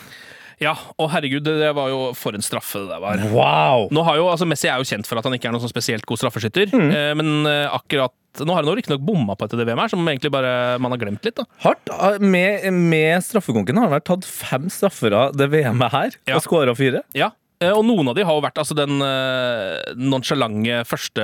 Ja, 0.57 0.71
og 0.97 1.11
herregud, 1.13 1.43
det 1.45 1.67
var 1.77 1.91
jo 1.91 1.97
for 2.17 2.33
en 2.33 2.41
straffe 2.41 2.79
det 2.81 2.87
der 2.89 3.01
var. 3.03 3.19
Wow! 3.29 3.83
Nå 3.93 4.01
har 4.07 4.15
jo, 4.17 4.23
altså 4.31 4.47
Messi 4.49 4.65
er 4.71 4.79
jo 4.81 4.87
kjent 4.89 5.05
for 5.05 5.19
at 5.19 5.27
han 5.27 5.35
ikke 5.37 5.51
er 5.51 5.53
noen 5.53 5.61
sånn 5.61 5.69
spesielt 5.69 6.07
god 6.09 6.17
straffeskytter, 6.17 6.71
Mm. 6.73 6.87
eh, 6.97 7.11
men 7.19 7.45
eh, 7.45 7.67
akkurat 7.77 8.15
nå 8.41 8.53
har 8.55 8.63
han 8.65 8.73
riktignok 8.77 9.03
bomma 9.05 9.35
på 9.37 9.45
etter 9.45 9.57
det 9.61 9.67
VM 9.69 9.77
her, 9.83 9.91
som 9.93 10.01
egentlig 10.09 10.31
bare 10.33 10.79
man 10.81 10.93
har 10.95 10.97
glemt 11.01 11.23
litt. 11.25 11.35
da. 11.37 11.45
Hardt. 11.61 11.89
Ah, 11.93 12.17
Med, 12.17 12.65
med 12.73 13.21
straffekonken 13.25 13.77
har 13.77 13.85
han 13.85 13.93
vært 13.99 14.09
tatt 14.09 14.25
fem 14.25 14.65
straffer 14.73 15.13
av 15.13 15.37
det 15.37 15.47
VM-et 15.53 15.91
her, 15.93 16.17
Ja. 16.25 16.35
og 16.37 16.41
skåra 16.45 16.73
fire. 16.77 17.03
Ja, 17.13 17.29
og 17.73 17.83
noen 17.87 18.09
av 18.11 18.15
de 18.17 18.21
har 18.27 18.35
jo 18.37 18.41
vært 18.43 18.59
altså 18.61 18.75
den 18.77 18.99
uh, 19.01 19.79
nonchalante 19.97 20.83
første 20.85 21.23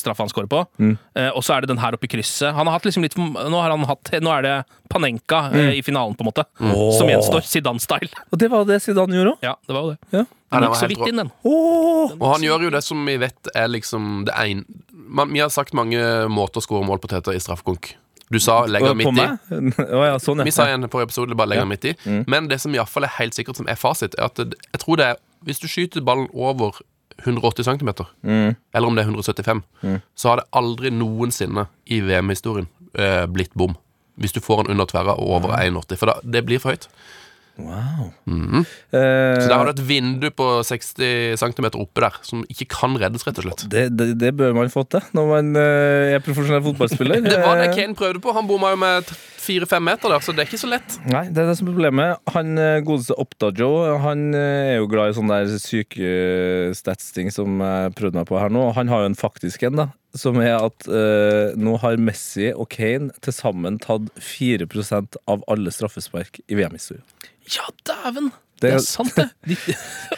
straffa 0.00 0.24
han 0.24 0.32
scorer 0.32 0.48
på, 0.50 0.64
Mm. 0.80 0.96
Uh, 1.16 1.30
og 1.36 1.44
så 1.46 1.54
er 1.54 1.60
det 1.62 1.70
den 1.70 1.78
her 1.82 1.94
oppe 1.94 2.08
i 2.08 2.10
krysset. 2.10 2.52
Han 2.56 2.66
har 2.66 2.78
hatt 2.78 2.86
liksom 2.88 3.04
litt, 3.04 3.14
nå, 3.16 3.54
har 3.54 3.70
han 3.70 3.84
hatt, 3.86 4.10
nå 4.22 4.32
er 4.38 4.42
det 4.46 4.54
Panenka 4.90 5.44
Mm. 5.52 5.58
uh, 5.60 5.72
i 5.78 5.82
finalen, 5.86 6.16
på 6.18 6.24
en 6.24 6.30
måte, 6.32 6.44
som 6.98 7.08
gjenstår. 7.08 7.46
Zidane-style. 7.46 8.10
Og 8.32 8.38
det 8.38 8.50
var 8.50 8.64
det 8.66 8.80
Zidane 8.82 9.14
gjorde 9.14 9.36
òg. 9.36 9.46
Ja, 9.46 9.54
det 9.66 9.74
var 9.76 9.82
jo 9.86 9.94
det. 9.94 9.98
Ja. 10.10 10.24
Ja, 10.50 10.58
Den 10.58 10.66
gikk 10.72 10.80
så 10.80 10.88
vidt 10.90 11.06
inn, 11.06 11.16
den. 11.22 11.30
Og 11.46 12.26
han 12.32 12.42
gjør 12.42 12.64
jo 12.66 12.70
det 12.74 12.82
som 12.82 13.04
vi 13.06 13.16
vet 13.22 13.50
er 13.54 13.68
liksom 13.70 14.24
det 14.26 14.34
ene 14.34 14.64
man, 15.10 15.30
Vi 15.32 15.38
har 15.42 15.48
sagt 15.50 15.72
mange 15.74 15.98
måter 16.30 16.58
å 16.58 16.64
skåre 16.64 16.86
målpoteter 16.86 17.34
i 17.34 17.38
straffekonk. 17.42 17.94
Du 18.30 18.38
sa 18.38 18.64
'legg 18.66 18.82
den 18.82 18.96
midt 18.96 19.18
i. 19.18 19.24
Oh, 19.90 20.04
ja, 20.10 20.18
sånn, 20.22 20.38
ja. 20.38 20.44
Vi 20.46 20.52
sa 20.54 20.66
i 20.68 20.74
en 20.74 20.86
forrige 20.88 21.08
episode 21.10 21.34
bare 21.34 21.48
'legg 21.50 21.58
den 21.62 21.68
midt 21.68 21.84
i. 21.84 21.94
Mm. 22.06 22.24
Men 22.30 22.46
det 22.48 22.60
som 22.60 22.74
i 22.74 22.78
hvert 22.78 22.88
fall 22.88 23.04
er 23.04 23.14
helt 23.18 23.34
sikkert 23.34 23.56
som 23.58 23.66
er 23.66 23.74
fasit, 23.74 24.14
er 24.18 24.24
at 24.30 24.38
jeg 24.38 24.78
tror 24.84 24.96
det 25.00 25.06
er 25.06 25.16
Hvis 25.44 25.60
du 25.62 25.68
skyter 25.68 26.00
ballen 26.04 26.28
over 26.34 26.80
180 27.24 27.64
cm, 27.64 27.90
Mm. 28.22 28.56
eller 28.74 28.86
om 28.88 28.94
det 28.96 29.02
er 29.04 29.10
175, 29.10 29.62
så 30.16 30.28
har 30.28 30.36
det 30.36 30.46
aldri 30.52 30.90
noensinne 30.90 31.66
i 31.86 32.00
VM-historien 32.00 32.68
eh, 32.94 33.26
blitt 33.26 33.52
bom. 33.54 33.74
Hvis 34.18 34.32
du 34.32 34.40
får 34.40 34.64
den 34.64 34.72
under 34.72 34.84
tverra 34.86 35.14
og 35.16 35.28
over 35.30 35.56
1,80. 35.56 35.96
For 35.96 36.06
da, 36.06 36.14
det 36.24 36.44
blir 36.46 36.58
for 36.58 36.70
høyt. 36.72 36.88
Wow. 37.58 38.10
Mhm. 38.24 38.62
Uh, 38.94 39.40
Så 39.40 39.48
der 39.48 39.56
har 39.56 39.66
du 39.68 39.72
et 39.74 39.82
vindu 39.88 40.28
på 40.30 40.46
60 40.64 41.36
cm 41.40 41.66
oppe 41.74 42.00
der 42.04 42.16
som 42.26 42.44
ikke 42.48 42.66
kan 42.72 42.96
reddes, 43.00 43.26
rett 43.26 43.40
og 43.42 43.44
slett. 43.48 43.64
det, 43.70 43.84
det, 43.98 44.08
det 44.20 44.30
bør 44.38 44.54
man 44.56 44.70
få 44.72 44.84
til 44.88 45.02
når 45.16 45.28
man 45.28 45.50
uh, 45.58 46.14
er 46.14 46.22
profesjonell 46.24 46.62
fotballspiller. 46.64 47.20
Det 47.30 47.36
var 47.42 47.58
det 47.60 47.68
Eh, 47.70 47.76
Kane 47.76 47.94
prøvde 47.94 48.20
på. 48.22 48.32
Han 48.34 48.46
bomma 48.48 48.70
jo 48.72 48.78
med 48.80 49.10
fire-fem 49.40 49.82
meter 49.84 50.10
der, 50.10 50.22
så 50.24 50.32
det 50.32 50.42
er 50.42 50.48
ikke 50.48 50.60
så 50.62 50.70
lett. 50.70 50.96
Nei, 51.10 51.26
det 51.28 51.42
er 51.42 51.50
det 51.50 51.56
som 51.58 51.68
er 51.68 51.74
problemet. 51.74 52.32
Han 52.34 52.58
godeste 52.86 53.14
Oppda-Joe 53.20 53.98
Han 54.02 54.34
er 54.34 54.78
jo 54.80 54.88
glad 54.90 55.12
i 55.12 55.16
sånne 55.18 55.38
der 55.44 55.60
syke 55.62 56.10
stats-ting 56.76 57.30
som 57.34 57.60
jeg 57.62 57.94
prøvde 57.98 58.18
meg 58.20 58.28
på 58.30 58.38
her 58.40 58.52
nå. 58.52 58.70
Han 58.76 58.90
har 58.92 59.04
jo 59.04 59.10
en 59.12 59.18
faktisk 59.18 59.64
en, 59.68 59.78
da. 59.84 59.86
Som 60.18 60.40
er 60.42 60.56
at 60.58 60.88
uh, 60.90 61.54
nå 61.54 61.76
har 61.84 62.00
Messi 62.02 62.48
og 62.50 62.66
Kane 62.72 63.12
til 63.22 63.34
sammen 63.36 63.78
tatt 63.82 64.08
4% 64.18 65.20
av 65.30 65.44
alle 65.50 65.70
straffespark 65.74 66.40
i 66.48 66.58
VM-historien. 66.58 67.04
Ja, 67.56 67.66
dæven! 67.88 68.30
Det 68.60 68.68
Det 68.68 68.72
er- 68.76 68.82
sant, 68.84 69.14
det. 69.16 69.24
De, 69.48 69.56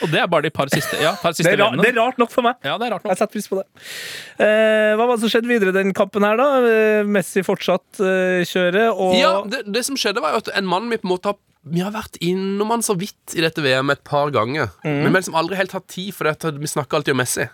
og 0.02 0.08
det 0.10 0.18
er 0.18 0.26
bare 0.26 0.42
de 0.42 0.50
par 0.50 0.66
siste 0.72 0.98
Ja, 0.98 1.12
par 1.14 1.30
siste 1.32 1.46
Det 1.52 1.60
er, 1.60 1.62
rart, 1.62 1.76
det 1.78 1.92
er 1.92 1.98
rart 2.00 2.18
nok 2.18 2.30
for 2.32 2.42
meg. 2.42 2.56
Ja, 2.66 2.74
det 2.76 2.88
er 2.88 2.94
rart 2.96 3.04
Jeg 3.06 3.12
nok. 3.12 3.18
setter 3.20 3.32
pris 3.36 3.46
på 3.52 3.60
det. 3.60 3.66
Eh, 4.42 4.94
hva 4.98 5.06
var 5.06 5.14
det 5.14 5.22
som 5.22 5.30
skjedde 5.30 5.50
videre 5.52 5.70
i 5.70 5.76
den 5.76 5.92
kampen 5.94 6.26
her, 6.26 6.36
da? 6.40 6.48
Eh, 6.66 7.04
Messi 7.06 7.44
fortsatt 7.46 8.02
eh, 8.02 8.42
kjører, 8.50 8.90
og 8.96 9.14
Ja, 9.20 9.30
det, 9.46 9.62
det 9.72 9.84
som 9.86 9.94
skjedde, 10.00 10.20
var 10.24 10.34
jo 10.34 10.42
at 10.42 10.50
en 10.58 10.66
mann 10.66 10.90
vi 10.90 10.98
på 10.98 11.06
en 11.06 11.14
måte 11.14 11.30
har 11.30 11.38
Vi 11.70 11.78
har 11.86 11.92
vært 11.94 12.18
innom 12.18 12.72
han 12.74 12.82
så 12.82 12.96
vidt 12.98 13.36
i 13.38 13.44
dette 13.44 13.62
VM 13.62 13.90
et 13.94 14.02
par 14.02 14.32
ganger. 14.34 14.72
Men 14.82 15.04
vi 15.06 15.12
har 15.12 15.20
liksom 15.20 15.36
aldri 15.38 15.54
helt 15.60 15.70
hatt 15.78 15.86
tid, 15.86 16.10
for 16.16 16.26
det 16.26 16.56
vi 16.58 16.66
snakker 16.66 16.98
alltid 16.98 17.14
om 17.14 17.20
Messi. 17.22 17.46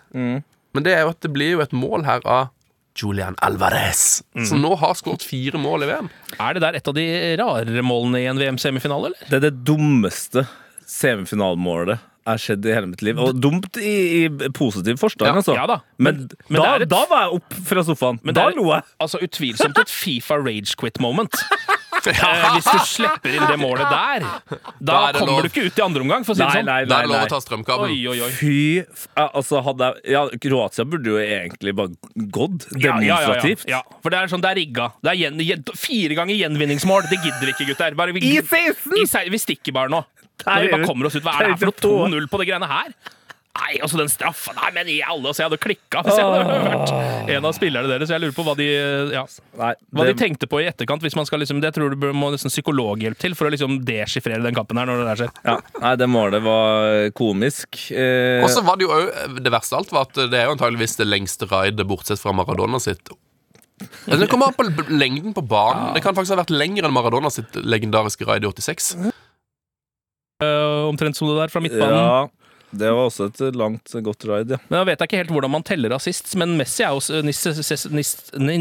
Men 0.73 0.83
det 0.85 0.95
er 0.97 1.03
jo 1.05 1.11
at 1.13 1.19
det 1.21 1.29
blir 1.33 1.51
jo 1.53 1.61
et 1.61 1.71
mål 1.77 2.07
her 2.09 2.25
av 2.25 2.49
Julian 2.99 3.35
Alvarez, 3.45 4.21
som 4.47 4.61
nå 4.63 4.73
har 4.81 4.93
skåret 4.99 5.23
fire 5.23 5.59
mål 5.61 5.85
i 5.85 5.89
VM. 5.91 6.09
Er 6.39 6.53
det 6.57 6.61
der 6.65 6.77
et 6.79 6.87
av 6.91 6.95
de 6.97 7.05
rarere 7.39 7.83
målene 7.85 8.21
i 8.23 8.27
en 8.31 8.39
VM-semifinale, 8.41 9.11
eller? 9.13 9.29
Det 9.29 9.39
er 9.39 9.45
det 9.49 9.63
dummeste 9.67 10.45
semifinalmålet 10.89 11.99
er 12.29 12.37
skjedd 12.41 12.65
i 12.67 12.73
hele 12.75 12.89
mitt 12.91 13.01
liv. 13.05 13.17
Og 13.21 13.37
dumt 13.41 13.77
i, 13.81 13.93
i 14.25 14.49
positiv 14.53 14.99
forstand, 15.01 15.29
Ja, 15.31 15.37
altså. 15.39 15.55
ja 15.57 15.65
da. 15.69 15.79
Men, 15.97 16.27
Men- 16.27 16.29
men 16.49 16.61
da, 16.61 16.75
et- 16.75 16.89
da 16.91 17.03
var 17.09 17.23
jeg 17.25 17.39
opp 17.39 17.53
fra 17.71 17.83
sofaen. 17.87 18.19
Men 18.23 18.35
da 18.37 18.49
lo 18.53 18.67
jeg. 18.73 18.83
Altså 19.01 19.21
utvilsomt 19.25 19.79
et 19.81 19.89
Fifa 19.89 20.37
rage 20.37 20.75
quit 20.77 20.99
moment. 21.01 21.33
Eh, 22.09 22.45
hvis 22.55 22.67
du 22.69 22.79
slipper 22.95 23.33
inn 23.35 23.45
det 23.49 23.57
målet 23.59 23.89
der, 23.91 24.23
da, 24.23 24.59
Da 24.79 24.97
er 25.09 25.13
det 25.13 25.19
kommer 25.21 25.33
lov. 25.33 25.41
du 25.43 25.49
ikke 25.49 25.65
ut 25.67 25.79
i 25.79 25.83
andre 25.85 26.01
omgang, 26.05 26.25
for 26.27 26.33
å 26.33 26.37
si 26.37 26.43
det 26.43 26.49
sånn. 26.55 26.69
Da 26.69 26.77
er 26.79 26.85
det 26.87 27.09
lov 27.09 27.25
å 27.25 27.29
ta. 27.29 27.75
Oi, 27.85 27.97
oi, 28.11 28.17
oi. 28.25 28.29
Fy 28.37 28.55
f- 28.85 29.07
ja, 29.17 29.25
Altså, 29.39 29.61
hadde 29.65 29.89
jeg 29.89 30.13
Ja, 30.15 30.21
Kroatia 30.45 30.85
burde 30.89 31.11
jo 31.13 31.17
egentlig 31.23 31.75
bare 31.75 31.89
gått 32.39 32.67
Ja, 32.77 32.95
ja, 32.95 32.99
ja, 32.99 33.01
ja. 33.01 33.19
demonstrativt. 33.19 33.65
Ja, 33.69 33.81
for 34.03 34.09
det 34.13 34.19
er 34.21 34.31
sånn, 34.31 34.41
det 34.45 34.51
er 34.53 34.59
rigga. 34.61 34.89
Det 35.03 35.11
er 35.13 35.19
gjen, 35.23 35.43
gjen, 35.43 35.63
fire 35.75 36.15
ganger 36.21 36.39
gjenvinningsmål. 36.39 37.09
Det 37.11 37.19
gidder 37.23 37.45
vi 37.49 37.53
ikke, 37.57 37.69
gutter. 37.73 37.95
Bare, 37.99 38.15
vi, 38.15 38.23
I 38.31 38.41
16! 38.41 38.95
I 39.03 39.05
se- 39.09 39.25
vi 39.29 39.41
stikker 39.41 39.75
bare 39.75 39.89
nå. 39.93 40.03
Når 40.45 40.61
vi 40.63 40.67
er 40.69 40.75
bare 40.77 40.87
kommer 40.87 41.09
oss 41.09 41.15
ut. 41.19 41.23
Hva 41.25 41.33
er 41.35 41.39
det 41.39 41.47
er 41.49 41.55
her 41.57 41.59
for 41.59 41.73
noe 41.73 42.09
2-0 42.15 42.29
på 42.31 42.39
det 42.39 42.47
greiene 42.47 42.69
her? 42.71 42.93
Nei, 43.59 43.73
altså 43.83 43.97
den 43.99 44.09
straffa 44.11 44.53
Nei, 44.55 44.69
men 44.75 44.87
i 44.93 44.97
alle 45.03 45.29
oss, 45.31 45.39
jeg 45.41 45.49
hadde 45.49 45.59
klikka 45.61 46.01
hvis 46.05 46.15
jeg 46.15 46.25
hadde 46.25 46.59
vært 46.63 46.93
en 47.35 47.47
av 47.49 47.53
spillerne 47.57 47.89
deres. 47.91 48.09
Jeg 48.13 48.23
lurer 48.23 48.35
på 48.37 48.45
hva 48.47 48.55
de 48.59 48.67
ja, 49.13 49.23
Nei, 49.59 49.71
Hva 49.97 50.05
de 50.07 50.13
tenkte 50.17 50.47
på 50.49 50.61
i 50.63 50.67
etterkant. 50.69 51.03
Hvis 51.03 51.17
man 51.19 51.27
skal 51.27 51.43
liksom, 51.43 51.59
det 51.63 51.73
tror 51.75 51.93
du 51.93 52.07
må 52.15 52.31
nesten 52.33 52.53
psykologhjelp 52.53 53.19
til 53.19 53.35
for 53.37 53.49
å 53.49 53.53
liksom 53.53 53.79
deschiffrere 53.87 54.41
den 54.45 54.55
kampen 54.57 54.79
her. 54.79 54.87
når 54.89 55.03
det 55.03 55.07
der 55.11 55.21
skjer. 55.23 55.33
ja, 55.49 55.57
Nei, 55.83 55.93
det 55.99 56.09
målet 56.09 56.45
var 56.45 57.09
komisk. 57.19 57.81
Eh, 57.91 58.43
Og 58.45 58.49
så 58.53 58.63
var 58.65 58.79
det 58.79 58.87
jo 58.87 58.93
òg 58.95 59.39
Det 59.43 59.51
verste 59.53 59.75
av 59.75 59.83
alt 59.83 59.91
var 59.97 60.07
at 60.09 60.21
det 60.31 60.39
er 60.39 60.47
jo 60.49 60.55
antageligvis 60.57 60.97
det 61.01 61.09
lengste 61.09 61.49
raidet, 61.51 61.85
bortsett 61.89 62.21
fra 62.21 62.33
Maradona 62.35 62.79
sitt. 62.83 63.11
Altså, 63.79 64.19
Det 64.23 64.29
kommer 64.31 64.51
an 64.51 64.57
på 64.57 64.65
lengden 64.91 65.33
på 65.35 65.43
banen. 65.47 65.93
Det 65.95 66.01
kan 66.03 66.15
faktisk 66.15 66.35
ha 66.35 66.41
vært 66.43 66.51
lengre 66.55 66.87
enn 66.89 66.95
Maradona 66.95 67.31
sitt 67.31 67.55
legendariske 67.59 68.27
raid 68.27 68.43
i 68.43 68.51
86. 68.51 68.93
Uh, 70.39 70.87
omtrent 70.87 71.17
som 71.19 71.27
det 71.27 71.35
der 71.41 71.51
fra 71.51 71.59
midtbanen. 71.63 71.99
ja, 71.99 72.27
det 72.71 72.89
var 72.93 73.07
også 73.09 73.25
et 73.29 73.55
langt, 73.57 73.93
godt 74.05 74.25
ride, 74.29 74.53
ja. 74.53 74.59
Men 74.69 74.79
Jeg 74.79 74.87
vet 74.91 75.01
ikke 75.07 75.17
helt 75.23 75.31
hvordan 75.33 75.51
man 75.55 75.63
teller 75.65 75.95
assist, 75.95 76.35
men 76.37 76.55
Messi 76.59 76.83
er 76.85 76.93
jo 76.93 77.21
nist, 77.25 77.47
siste. 77.57 77.89
eh, 77.95 78.59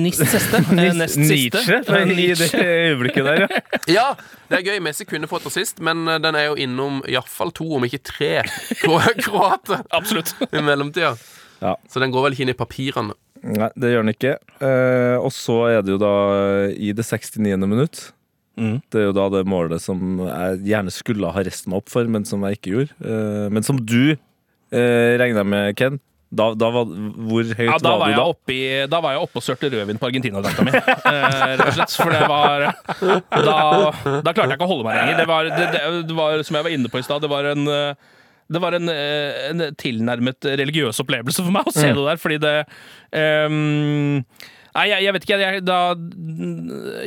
Nest 0.96 1.14
siste. 1.18 1.60
Nietzsche 2.08 2.08
i 2.16 2.28
det 2.34 2.48
øyeblikket 2.64 3.24
der, 3.28 3.40
ja. 3.44 3.48
Ja, 3.98 4.06
det 4.48 4.60
er 4.60 4.64
gøy. 4.70 4.78
Messi 4.84 5.04
kunne 5.08 5.28
fått 5.30 5.46
assist, 5.50 5.80
men 5.84 6.06
eh, 6.08 6.18
den 6.24 6.34
er 6.38 6.48
jo 6.50 6.56
innom 6.60 7.02
iallfall 7.08 7.52
to, 7.56 7.68
om 7.76 7.84
ikke 7.88 8.00
tre, 8.06 8.32
kro- 8.82 9.00
kroater 9.20 9.84
Absolutt. 9.92 10.34
i 10.48 10.62
mellomtida. 10.64 11.14
Ja. 11.60 11.74
Så 11.90 12.00
den 12.00 12.12
går 12.14 12.28
vel 12.28 12.36
ikke 12.36 12.46
inn 12.46 12.54
i 12.54 12.58
papirene. 12.58 13.16
Nei, 13.42 13.68
det 13.78 13.92
gjør 13.92 14.02
den 14.06 14.14
ikke. 14.16 14.36
Eh, 14.64 15.16
og 15.20 15.30
så 15.34 15.60
er 15.70 15.82
det 15.86 15.92
jo 15.94 16.00
da 16.02 16.14
i 16.74 16.90
det 16.96 17.04
69. 17.06 17.38
minutt. 17.68 18.08
Mm. 18.58 18.76
Det 18.90 19.00
er 19.00 19.08
jo 19.08 19.14
da 19.16 19.28
det 19.36 19.44
målet 19.48 19.82
som 19.82 20.18
jeg 20.24 20.60
gjerne 20.72 20.92
skulle 20.94 21.30
ha 21.34 21.46
reist 21.46 21.68
meg 21.70 21.80
opp 21.80 21.92
for, 21.92 22.08
men 22.10 22.26
som 22.28 22.42
jeg 22.46 22.58
ikke 22.58 22.74
gjorde. 22.74 22.98
Eh, 23.04 23.46
men 23.54 23.66
som 23.66 23.78
du 23.78 24.12
eh, 24.12 25.14
regna 25.20 25.44
med, 25.46 25.76
Ken. 25.78 26.00
Da, 26.28 26.50
da 26.52 26.68
var, 26.68 26.90
hvor 27.24 27.40
høyt 27.56 27.70
Ja, 27.70 27.78
da 27.80 27.94
var, 27.94 28.02
var 28.02 28.10
du 28.12 28.18
da? 28.18 28.24
Oppi, 28.34 28.58
da 28.92 28.98
var 29.00 29.14
jeg 29.14 29.22
oppe 29.24 29.40
og 29.40 29.44
sørte 29.46 29.70
rødvin 29.72 30.00
på 30.00 30.10
Argentina-drakta 30.10 30.66
mi. 30.66 30.74
Eh, 31.08 31.54
rett 31.56 31.64
og 31.64 31.78
slett. 31.78 31.94
For 31.96 32.12
det 32.12 32.26
var 32.28 32.66
da, 33.48 33.56
da 34.26 34.34
klarte 34.34 34.50
jeg 34.50 34.58
ikke 34.58 34.66
å 34.66 34.72
holde 34.74 34.84
meg 34.84 34.98
lenger. 34.98 35.22
Det 35.22 35.26
var, 35.30 35.48
det, 35.48 35.86
det, 36.10 36.18
var 36.18 36.44
som 36.44 36.58
jeg 36.58 36.66
var 36.66 36.76
inne 36.76 36.92
på 36.92 37.00
i 37.00 37.06
stad, 37.06 37.24
det 37.24 37.32
var 37.32 37.48
en 37.54 37.64
det 38.48 38.60
var 38.64 38.72
en, 38.72 38.88
en 38.88 39.64
tilnærmet 39.76 40.46
religiøs 40.56 41.02
opplevelse 41.02 41.42
for 41.44 41.52
meg 41.52 41.66
å 41.68 41.72
se 41.74 41.90
det 41.92 42.04
der, 42.06 42.20
fordi 42.20 42.38
det 42.40 42.52
ehm, 43.12 44.22
Nei, 44.78 44.86
jeg, 44.92 45.08
jeg 45.08 45.14
vet 45.16 45.24
ikke. 45.26 45.38
Jeg, 45.42 45.62
da, 45.66 45.78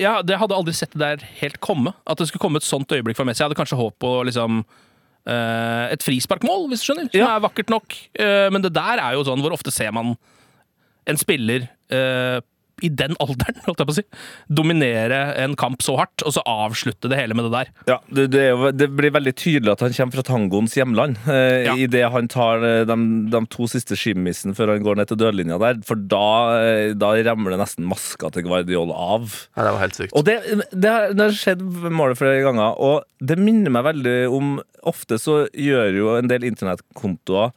ja, 0.01 0.17
det 0.27 0.39
hadde 0.41 0.57
aldri 0.57 0.75
sett 0.75 0.91
det 0.97 1.01
der 1.01 1.25
helt 1.39 1.59
komme. 1.63 1.93
At 2.03 2.19
det 2.19 2.27
skulle 2.27 2.43
komme 2.43 2.59
et 2.59 2.67
sånt 2.67 2.91
øyeblikk 2.91 3.19
for 3.19 3.27
Messi. 3.27 3.39
Jeg 3.39 3.47
hadde 3.47 3.59
kanskje 3.59 3.79
håp 3.79 3.95
på 4.03 4.11
liksom 4.27 4.61
uh, 4.65 5.85
et 5.87 6.03
frisparkmål, 6.03 6.67
hvis 6.71 6.83
du 6.83 6.89
skjønner. 6.89 7.07
Som 7.13 7.29
er 7.29 7.45
vakkert 7.47 7.71
nok. 7.71 7.95
Uh, 8.19 8.49
men 8.51 8.65
det 8.65 8.73
der 8.75 8.99
er 8.99 9.15
jo 9.15 9.23
sånn 9.27 9.43
Hvor 9.45 9.55
ofte 9.55 9.71
ser 9.73 9.93
man 9.95 10.17
en 11.09 11.17
spiller 11.17 11.63
eh, 11.89 12.37
i 12.81 12.89
den 12.89 13.13
alderen, 13.23 13.59
holdt 13.67 13.81
jeg 13.83 13.89
på 13.89 13.93
å 13.93 13.97
si, 13.99 14.03
dominere 14.51 15.19
en 15.41 15.55
kamp 15.59 15.83
så 15.85 15.95
hardt, 15.99 16.23
og 16.25 16.33
så 16.35 16.43
avslutte 16.49 17.09
det 17.11 17.19
hele 17.19 17.35
med 17.37 17.47
det 17.47 17.53
der. 17.53 17.71
Ja, 17.89 17.97
det, 18.09 18.27
det, 18.33 18.41
er 18.47 18.51
jo, 18.55 18.71
det 18.75 18.89
blir 18.97 19.13
veldig 19.15 19.33
tydelig 19.39 19.73
at 19.75 19.83
han 19.85 19.95
kommer 19.95 20.19
fra 20.19 20.25
tangoens 20.31 20.77
hjemland. 20.77 21.19
Eh, 21.27 21.61
Ja. 21.61 21.75
Idet 21.77 22.07
han 22.13 22.27
tar 22.31 22.63
eh, 22.65 22.83
de, 22.89 22.95
de 23.31 23.41
to 23.53 23.67
siste 23.69 23.95
skimmissene 23.99 24.55
før 24.57 24.73
han 24.73 24.83
går 24.85 24.97
ned 24.97 25.11
til 25.11 25.19
dørlinja 25.21 25.59
der. 25.61 25.79
For 25.85 25.99
da, 25.99 26.23
eh, 26.63 26.93
da 26.97 27.11
ramler 27.27 27.57
nesten 27.61 27.85
maska 27.89 28.31
til 28.33 28.47
Guardiola 28.47 28.95
av. 29.17 29.29
Ja, 29.55 29.67
det 29.67 29.73
var 29.75 29.81
helt 29.83 29.99
sykt. 29.99 30.15
Og 30.17 30.25
det, 30.27 30.39
det, 30.71 30.89
har, 30.89 31.13
det 31.13 31.27
har 31.27 31.37
skjedd 31.37 31.61
målet 31.93 32.19
flere 32.19 32.41
ganger, 32.45 32.77
og 32.81 33.03
det 33.21 33.37
minner 33.41 33.73
meg 33.73 33.85
veldig 33.91 34.17
om 34.33 34.55
Ofte 34.89 35.19
så 35.21 35.43
gjør 35.53 35.91
jo 35.93 36.07
en 36.17 36.25
del 36.31 36.41
internettkontoer 36.47 37.51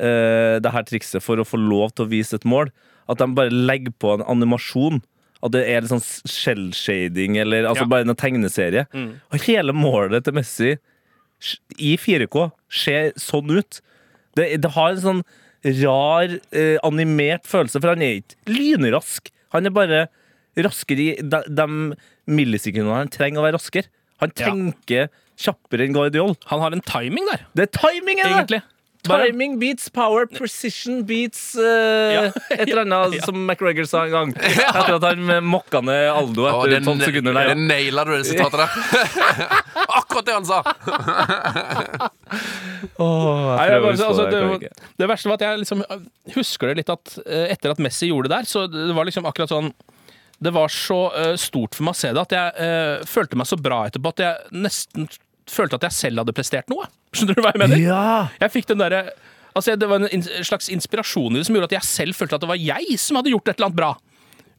eh, 0.00 0.56
det 0.64 0.70
her 0.72 0.86
trikset 0.88 1.20
for 1.20 1.36
å 1.36 1.44
få 1.44 1.58
lov 1.60 1.92
til 1.92 2.06
å 2.06 2.10
vise 2.10 2.38
et 2.38 2.46
mål. 2.48 2.70
At 3.10 3.18
de 3.18 3.26
bare 3.34 3.50
legger 3.50 3.92
på 3.98 4.12
en 4.14 4.22
animasjon. 4.30 5.00
At 5.42 5.54
det 5.54 5.64
er 5.72 5.80
litt 5.82 5.90
sånn 5.90 6.04
shell-shading, 6.30 7.38
eller 7.40 7.64
altså 7.66 7.86
Ja. 7.86 7.90
bare 7.90 8.06
en 8.06 8.14
tegneserie. 8.14 8.86
Og 9.32 9.40
hele 9.46 9.72
målet 9.74 10.24
til 10.24 10.34
Messi 10.36 10.76
i 11.80 11.96
4K 11.96 12.50
ser 12.68 13.12
sånn 13.16 13.50
ut. 13.58 13.80
Det, 14.36 14.60
det 14.60 14.70
har 14.76 14.90
en 14.92 15.00
sånn 15.00 15.22
rar, 15.82 16.28
eh, 16.52 16.76
animert 16.84 17.44
følelse, 17.48 17.80
for 17.80 17.88
han 17.94 18.02
er 18.02 18.20
ikke 18.20 18.36
lynrask. 18.46 19.30
Han 19.52 19.66
er 19.66 19.70
bare 19.74 20.08
raskere 20.56 21.00
i 21.00 21.16
de, 21.22 21.42
de 21.48 21.66
millisekundene 22.30 22.94
han 23.00 23.08
trenger 23.12 23.40
å 23.40 23.46
være 23.48 23.58
raskere. 23.58 23.88
Han 24.20 24.32
Ja. 24.36 24.46
tenker 24.52 25.08
kjappere 25.40 25.86
enn 25.88 25.94
Guardiol. 25.96 26.36
Han 26.46 26.60
har 26.60 26.72
en 26.72 26.80
timing 26.82 27.24
der, 27.30 27.46
Det 27.54 27.62
er 27.68 27.78
timingen, 27.78 28.26
egentlig. 28.26 28.60
Bare- 28.60 28.76
Timing 29.06 29.58
beats 29.60 29.88
power, 29.88 30.26
precision 30.26 31.04
beats 31.08 31.54
uh, 31.56 31.62
Ja. 31.64 32.22
Et 32.50 32.66
eller 32.68 32.82
annet 32.84 33.14
Ja. 33.20 33.24
som 33.24 33.38
McGregor 33.46 33.86
sa 33.88 34.04
en 34.04 34.12
gang. 34.12 34.34
Etter 34.40 34.96
at 34.98 35.06
han 35.06 35.30
eh, 35.30 35.40
mokka 35.40 35.80
ned 35.84 36.10
Aldo 36.12 36.44
etter 36.50 36.74
det, 36.74 36.80
tolv 36.84 37.04
sekunder. 37.06 37.38
det 37.50 37.56
naila 37.58 38.04
du, 38.04 38.12
det 38.18 38.26
sitatet 38.28 38.60
der. 38.60 38.68
Akkurat 40.00 40.26
det 40.28 40.34
han 40.36 40.46
sa! 40.48 40.60
Åh, 43.00 43.56
Nei, 43.56 43.68
bare, 43.80 43.94
altså, 43.94 44.26
det, 44.30 44.70
det 45.00 45.08
verste 45.10 45.30
var 45.30 45.38
at 45.40 45.46
jeg 45.46 45.62
liksom 45.62 45.82
øh, 45.86 46.04
husker 46.36 46.70
det 46.70 46.82
litt 46.82 46.92
at 46.92 47.16
etter 47.50 47.72
at 47.74 47.80
Messi 47.82 48.10
gjorde 48.10 48.28
det 48.30 48.36
der, 48.40 48.50
så 48.50 48.66
det 48.70 48.92
var 48.96 49.08
liksom 49.08 49.26
akkurat 49.28 49.50
sånn 49.52 49.72
Det 50.40 50.52
var 50.54 50.68
så 50.72 51.00
uh, 51.12 51.34
stort 51.40 51.74
for 51.76 51.84
meg 51.88 51.96
å 51.96 52.00
se 52.00 52.12
det 52.16 52.22
at 52.22 52.32
jeg 52.36 52.52
uh, 52.64 53.02
følte 53.08 53.36
meg 53.36 53.48
så 53.50 53.58
bra 53.60 53.82
etterpå 53.88 54.12
at 54.14 54.22
jeg 54.24 54.60
nesten 54.64 55.08
følte 55.50 55.80
at 55.80 55.88
jeg 55.88 55.98
selv 55.98 56.22
hadde 56.22 56.36
prestert 56.36 56.70
noe. 56.72 56.86
Skjønner 57.16 57.38
du 57.38 57.44
hva 57.44 57.54
jeg 57.54 57.62
mener? 57.64 57.82
Ja! 57.82 58.06
Jeg 58.40 58.54
fikk 58.54 58.70
den 58.70 58.82
der, 58.82 59.12
Altså, 59.50 59.74
Det 59.74 59.88
var 59.90 60.04
en 60.06 60.22
slags 60.46 60.70
inspirasjon 60.70 61.34
i 61.34 61.40
det 61.40 61.48
som 61.48 61.56
gjorde 61.56 61.72
at 61.72 61.80
jeg 61.80 61.88
selv 61.88 62.14
følte 62.14 62.38
at 62.38 62.44
det 62.44 62.50
var 62.52 62.60
jeg 62.60 62.94
som 63.02 63.18
hadde 63.18 63.32
gjort 63.32 63.50
et 63.50 63.58
eller 63.58 63.70
annet 63.70 63.80
bra. 63.80 63.90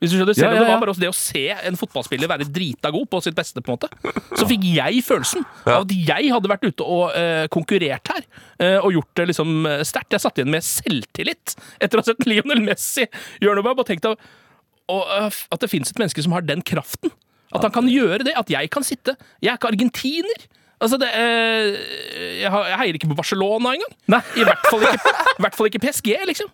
Hvis 0.01 0.11
du 0.11 0.17
skjønner, 0.17 0.33
Selv 0.33 0.47
Ja, 0.47 0.49
ja, 0.49 0.57
ja, 0.57 0.65
det 0.65 0.73
var 0.73 0.81
bare 0.81 0.97
det 0.97 1.09
å 1.11 1.13
se 1.13 1.43
en 1.53 1.77
fotballspiller 1.77 2.29
være 2.31 2.47
drita 2.49 2.89
god 2.89 3.05
på 3.11 3.19
sitt 3.21 3.35
beste, 3.37 3.61
på 3.61 3.69
en 3.69 3.77
måte, 3.77 4.15
så 4.33 4.47
fikk 4.49 4.63
jeg 4.65 5.03
følelsen 5.05 5.45
av 5.67 5.83
at 5.83 5.93
jeg 5.93 6.31
hadde 6.33 6.49
vært 6.49 6.65
ute 6.65 6.87
og 6.87 7.13
uh, 7.13 7.45
konkurrert 7.53 8.09
her. 8.09 8.25
Uh, 8.57 8.79
og 8.79 8.95
gjort 8.97 9.11
det 9.19 9.27
liksom 9.29 9.67
eh, 9.69 9.83
sterkt. 9.85 10.15
Jeg 10.15 10.23
satt 10.23 10.41
igjen 10.41 10.49
med 10.53 10.65
selvtillit 10.65 11.53
etter 11.77 11.99
å 11.99 12.01
ha 12.01 12.09
sett 12.09 12.25
Lionel 12.25 12.63
Messi 12.65 13.05
gjøre 13.43 13.59
noe 13.59 13.67
bare 13.67 13.77
bare 13.77 13.91
tenkte 13.91 14.15
at, 14.15 14.25
og, 14.89 15.05
uh, 15.05 15.29
at 15.29 15.61
det 15.61 15.69
fins 15.69 15.93
et 15.93 16.01
menneske 16.01 16.25
som 16.25 16.33
har 16.33 16.49
den 16.49 16.65
kraften. 16.65 17.13
At 17.53 17.67
han 17.67 17.73
kan 17.75 17.89
gjøre 17.91 18.23
det. 18.25 18.33
At 18.39 18.49
jeg 18.49 18.71
kan 18.73 18.85
sitte. 18.87 19.13
Jeg 19.43 19.53
er 19.53 19.59
ikke 19.59 19.69
argentiner. 19.69 20.47
Altså, 20.81 20.97
det, 20.97 21.09
eh, 21.13 21.75
jeg, 22.41 22.49
har, 22.49 22.65
jeg 22.71 22.79
heier 22.81 22.97
ikke 22.97 23.11
på 23.11 23.17
Barcelona 23.19 23.75
engang. 23.75 24.23
I 24.39 24.45
hvert 24.47 24.63
fall 24.65 24.85
ikke, 24.87 25.11
i 25.37 25.43
hvert 25.45 25.57
fall 25.57 25.69
ikke 25.69 25.81
PSG, 25.83 26.09
liksom. 26.31 26.49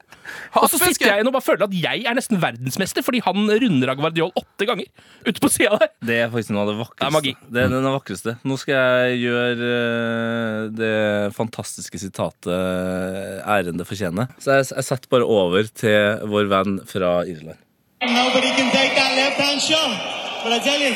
Og 0.60 0.68
så 0.68 0.80
sitter 0.82 1.08
jeg 1.08 1.22
igjen 1.22 1.30
og 1.30 1.36
bare 1.38 1.46
føler 1.46 1.64
at 1.64 1.76
jeg 1.78 2.04
er 2.04 2.18
nesten 2.18 2.42
verdensmester 2.42 3.06
fordi 3.06 3.22
han 3.24 3.48
runder 3.48 3.94
av 3.94 4.00
Guardiol 4.02 4.34
åtte 4.36 4.68
ganger 4.68 4.90
ute 5.24 5.40
på 5.40 5.52
sida 5.54 5.80
der. 5.80 5.94
Det 6.10 6.18
er 6.26 6.34
faktisk 6.34 6.52
noe 6.52 6.66
av 6.66 6.72
det 6.74 6.76
vakreste. 6.82 7.22
Det 7.24 7.32
er. 7.32 7.48
Det 7.56 7.64
er 7.64 7.72
den 7.72 7.88
vakreste. 7.88 8.36
Nå 8.44 8.60
skal 8.60 8.76
jeg 8.76 9.22
gjøre 9.24 9.72
eh, 9.78 10.60
det 10.76 10.98
fantastiske 11.38 12.04
sitatet 12.04 12.52
ærende 12.52 13.56
æren 13.58 13.80
det 13.80 13.88
fortjener. 13.88 14.28
Så 14.44 14.60
jeg, 14.60 14.68
jeg 14.76 14.88
setter 14.90 15.10
bare 15.12 15.26
over 15.28 15.72
til 15.72 16.28
vår 16.30 16.52
venn 16.52 16.78
fra 16.88 17.22
Irland. 17.28 17.58
Nobody 18.04 18.52
can 18.60 18.70
take 18.76 18.94
that 18.96 19.16
left 19.16 19.40
hand 19.40 19.62
shot. 19.62 19.96
But 20.44 20.54
I 20.54 20.60
tell 20.60 20.80
you, 20.80 20.94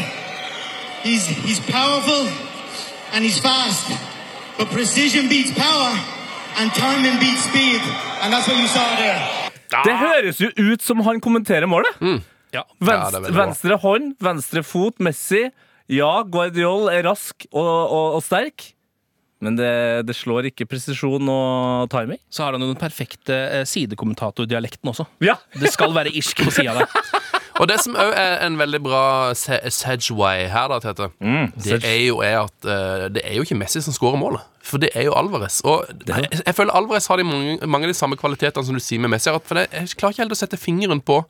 he's 1.03 1.25
he's 1.47 1.59
powerful 1.71 2.50
and 3.13 3.23
he's 3.25 3.39
fast. 3.39 3.87
But 4.57 4.69
precision 4.71 5.29
beats 5.29 5.51
power 5.57 5.91
and 6.59 6.71
timing 6.73 7.17
beats 7.19 7.43
speed. 7.49 7.81
And 8.21 8.33
that's 8.33 8.47
what 8.47 8.57
you 8.57 8.67
saw 8.67 8.85
there. 8.97 9.21
Det 9.71 9.95
høres 9.95 10.41
jo 10.43 10.49
ut 10.59 10.83
som 10.83 10.99
han 11.05 11.21
kommenterer 11.23 11.65
målet! 11.71 11.95
Mm. 12.03 12.19
Ja, 12.51 12.65
Venstre, 12.83 13.21
ja, 13.29 13.35
venstre 13.37 13.77
hånd, 13.79 14.09
venstre 14.19 14.63
fot, 14.67 14.97
Messi. 14.99 15.45
Ja, 15.91 16.09
Guardiol 16.27 16.89
er 16.91 17.05
rask 17.07 17.45
og, 17.53 17.63
og, 17.63 18.17
og 18.17 18.23
sterk. 18.25 18.73
Men 19.41 19.55
det, 19.57 19.71
det 20.05 20.13
slår 20.19 20.49
ikke 20.51 20.67
presisjon 20.69 21.25
og 21.31 21.87
timing. 21.89 22.19
Så 22.29 22.43
har 22.43 22.53
han 22.53 22.61
jo 22.61 22.69
den 22.73 22.77
perfekte 22.79 23.37
eh, 23.61 23.63
sidekommentatordialekten 23.65 24.91
også. 24.91 25.07
Ja, 25.23 25.39
Det 25.55 25.71
skal 25.73 25.95
være 25.95 26.11
irsk 26.19 26.43
på 26.45 26.51
sida 26.53 26.75
der. 26.83 26.91
Og 27.61 27.69
det 27.69 27.77
som 27.83 27.93
òg 27.99 28.15
er 28.17 28.39
en 28.47 28.57
veldig 28.57 28.79
bra 28.81 29.03
se 29.37 29.59
Sedgway 29.69 30.47
her, 30.49 30.71
da, 30.71 30.79
Tete, 30.81 31.11
det 31.61 31.77
er 31.85 31.99
jo 32.07 32.23
er 32.25 32.39
at 32.39 32.65
uh, 32.65 33.05
det 33.13 33.21
er 33.21 33.37
jo 33.37 33.45
ikke 33.45 33.59
Messi 33.59 33.83
som 33.85 33.93
skårer 33.93 34.17
målet. 34.17 34.47
For 34.65 34.81
det 34.81 34.89
er 34.97 35.05
jo 35.05 35.13
Alvarez. 35.17 35.59
Og 35.67 35.85
jeg, 36.07 36.29
jeg 36.41 36.55
føler 36.57 36.73
Alvarez 36.77 37.05
har 37.11 37.21
de 37.21 37.27
mange, 37.27 37.59
mange 37.69 37.85
av 37.85 37.93
de 37.93 37.97
samme 37.97 38.17
kvalitetene 38.17 38.65
som 38.65 38.77
du 38.77 38.81
sier 38.81 39.01
med 39.03 39.13
Messi. 39.13 39.29
For 39.45 39.59
det, 39.59 39.67
jeg 39.75 39.93
klarer 39.93 40.15
ikke 40.15 40.25
helt 40.25 40.37
å 40.37 40.41
sette 40.41 40.57
fingeren 40.57 41.03
på 41.05 41.21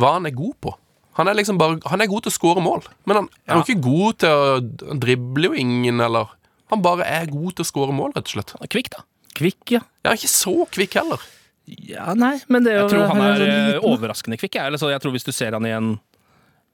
hva 0.00 0.14
han 0.18 0.28
er 0.28 0.36
god 0.36 0.54
på. 0.60 0.76
Han 1.18 1.28
er 1.28 1.36
liksom 1.36 1.58
bare 1.60 1.80
Han 1.92 2.00
er 2.00 2.08
god 2.08 2.24
til 2.24 2.32
å 2.32 2.36
skåre 2.36 2.62
mål, 2.64 2.86
men 3.04 3.18
han 3.18 3.26
er 3.44 3.58
jo 3.58 3.66
ikke 3.66 3.84
god 3.84 4.20
til 4.22 4.32
å 4.32 4.54
Han 4.88 5.00
dribler 5.02 5.50
jo 5.50 5.60
ingen, 5.60 6.00
eller 6.00 6.32
Han 6.72 6.84
bare 6.84 7.04
er 7.08 7.28
god 7.32 7.56
til 7.56 7.64
å 7.64 7.68
skåre 7.68 7.96
mål, 7.96 8.14
rett 8.16 8.28
og 8.30 8.36
slett. 8.36 8.54
Kvikk, 8.72 8.92
da. 8.94 9.04
kvikk, 9.36 9.62
ja. 9.74 9.82
Ja, 10.04 10.12
er 10.12 10.20
ikke 10.20 10.32
så 10.32 10.54
kvikk 10.72 10.96
heller. 11.00 11.24
Ja, 11.66 12.12
nei, 12.18 12.36
men 12.50 12.64
det 12.66 12.72
er 12.72 12.80
jo 12.80 12.86
Jeg 12.88 12.94
tror 12.96 13.12
han 13.12 13.20
er 13.22 13.36
så 13.38 13.50
eh, 13.76 13.84
overraskende 13.92 14.38
kvikk. 14.40 14.56
Jeg, 14.58 14.80
jeg 14.80 15.00
tror 15.04 15.12
hvis 15.14 15.24
du 15.28 15.30
ser 15.32 15.54
han 15.54 15.66
i 15.68 15.70
en 15.76 15.92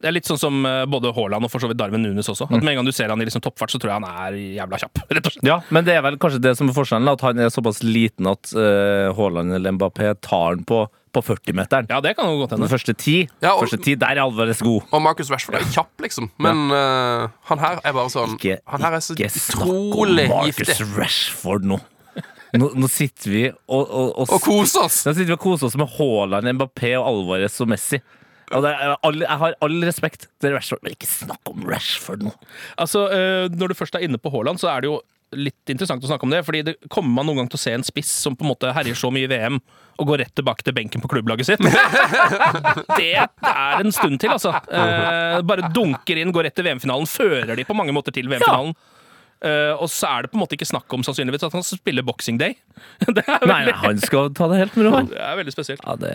Det 0.00 0.06
er 0.08 0.14
litt 0.14 0.28
sånn 0.30 0.38
som 0.40 0.62
eh, 0.64 0.84
både 0.88 1.10
Haaland 1.12 1.44
og 1.44 1.50
for 1.52 1.58
så 1.60 1.68
vidt 1.68 1.76
Darwin 1.80 2.00
Nunes 2.06 2.28
også. 2.30 2.46
At 2.48 2.62
Med 2.62 2.70
en 2.72 2.78
gang 2.80 2.86
du 2.88 2.92
ser 2.94 3.10
han 3.10 3.20
i 3.20 3.26
liksom 3.26 3.42
toppfart, 3.44 3.72
så 3.74 3.80
tror 3.82 3.90
jeg 3.92 3.98
han 4.00 4.06
er 4.28 4.38
jævla 4.56 4.78
kjapp. 4.80 5.00
rett 5.10 5.26
og 5.26 5.34
slett. 5.34 5.44
Ja, 5.48 5.58
men 5.74 5.84
det 5.84 5.96
er 5.98 6.04
vel 6.06 6.16
kanskje 6.22 6.40
det 6.44 6.52
som 6.56 6.70
er 6.70 6.76
forskjellen, 6.76 7.10
at 7.12 7.24
han 7.26 7.42
er 7.42 7.50
såpass 7.52 7.82
liten 7.82 8.30
at 8.30 8.52
uh, 8.54 9.10
Haaland 9.18 9.52
eller 9.58 9.74
Mbappé 9.76 10.12
tar 10.24 10.54
han 10.54 10.62
på, 10.70 10.84
på 11.12 11.24
40-meteren. 11.26 11.90
Ja, 11.90 11.98
det 12.04 12.14
kan 12.16 12.30
jo 12.30 12.44
godt 12.44 12.54
Den 12.56 12.70
første 12.70 12.94
ti, 12.94 13.16
Ja, 13.42 13.56
og- 13.56 13.66
første 13.66 13.80
ti, 13.84 13.96
der 13.98 14.14
er 14.16 14.22
Alvarez 14.24 14.62
god. 14.64 14.86
Og 14.94 15.02
Marcus 15.02 15.28
Rashford 15.34 15.58
er 15.60 15.66
kjapp, 15.74 15.90
liksom. 16.06 16.30
Men 16.46 16.70
eh, 16.78 17.26
han 17.50 17.62
her 17.66 17.82
er 17.82 17.98
bare 17.98 18.08
sånn 18.14 18.38
Ikke, 18.38 18.60
Han 18.70 18.86
her 18.86 18.96
er 19.00 19.04
så 19.04 19.18
ikke 19.18 19.34
snakk 19.34 19.66
om 19.68 20.14
Marcus 20.30 20.62
giftig. 20.62 20.88
Rashford 20.96 21.66
nå. 21.74 21.82
Nå, 22.56 22.70
nå 22.80 22.88
sitter 22.88 23.32
vi 23.32 23.42
og, 23.50 23.82
og, 23.82 24.14
og, 24.14 24.30
Og 24.36 24.40
koser 24.44 24.86
oss! 24.86 25.02
Nå 25.04 25.12
sitter 25.12 25.32
vi 25.34 25.36
og 25.36 25.42
koser 25.42 25.68
oss 25.68 25.76
med 25.80 25.90
Haaland, 25.98 26.48
Mbappé 26.56 26.94
og 26.96 27.10
Alvarez 27.10 27.58
og 27.64 27.68
Messi. 27.74 28.00
Og 28.56 28.64
er, 28.64 28.94
all, 29.04 29.20
jeg 29.20 29.40
har 29.42 29.56
all 29.64 29.84
respekt 29.84 30.24
til 30.40 30.54
Rashford, 30.56 30.80
men 30.84 30.94
ikke 30.96 31.10
snakk 31.10 31.50
om 31.52 31.66
Rashford 31.68 32.24
nå. 32.24 32.32
Altså, 32.80 33.04
eh, 33.12 33.52
Når 33.52 33.72
du 33.72 33.76
først 33.76 33.98
er 33.98 34.06
inne 34.06 34.20
på 34.20 34.32
Haaland, 34.32 34.60
så 34.62 34.70
er 34.72 34.84
det 34.84 34.88
jo 34.88 35.00
litt 35.36 35.68
interessant 35.68 36.00
å 36.04 36.08
snakke 36.08 36.24
om 36.24 36.32
det. 36.32 36.40
fordi 36.46 36.62
det 36.64 36.74
kommer 36.88 37.18
man 37.18 37.28
noen 37.28 37.42
gang 37.42 37.50
til 37.52 37.58
å 37.58 37.60
se 37.60 37.74
en 37.76 37.84
spiss 37.84 38.08
som 38.08 38.36
på 38.36 38.46
en 38.46 38.52
måte 38.54 38.72
herjer 38.72 38.96
så 38.96 39.10
mye 39.12 39.26
i 39.26 39.30
VM 39.30 39.58
og 39.98 40.06
går 40.08 40.22
rett 40.22 40.34
tilbake 40.38 40.64
til 40.64 40.72
benken 40.76 41.02
på 41.02 41.10
klubblaget 41.10 41.50
sitt. 41.50 41.64
Det 43.00 43.12
er 43.18 43.82
en 43.82 43.92
stund 43.92 44.20
til, 44.22 44.30
altså. 44.32 44.54
Eh, 44.54 45.40
bare 45.44 45.68
dunker 45.74 46.20
inn, 46.20 46.32
går 46.32 46.48
rett 46.48 46.56
til 46.56 46.68
VM-finalen. 46.68 47.08
Fører 47.10 47.58
de 47.58 47.66
på 47.68 47.76
mange 47.76 47.92
måter 47.92 48.14
til 48.14 48.30
VM-finalen. 48.30 48.72
Eh, 49.38 49.72
og 49.78 49.86
så 49.92 50.08
er 50.10 50.24
det 50.26 50.32
på 50.32 50.38
en 50.38 50.42
måte 50.42 50.56
ikke 50.58 50.66
snakk 50.66 50.94
om 50.96 51.04
sannsynligvis 51.06 51.44
at 51.46 51.54
han 51.54 51.62
spiller 51.66 52.02
Boxing 52.06 52.40
Day. 52.40 52.56
Det 53.06 53.22
er 53.22 53.44
Nei, 53.46 53.60
veldig, 53.60 53.74
nei, 53.74 53.76
han 53.84 54.00
skal 54.02 54.32
ta 54.34 54.48
det 54.50 54.58
helt 54.64 54.76
med 54.78 54.88
ro. 54.88 55.02
det 55.10 55.20
er 55.22 55.38
veldig 55.38 55.54
spesielt. 55.54 55.84
Ja, 55.86 55.94
det, 55.98 56.12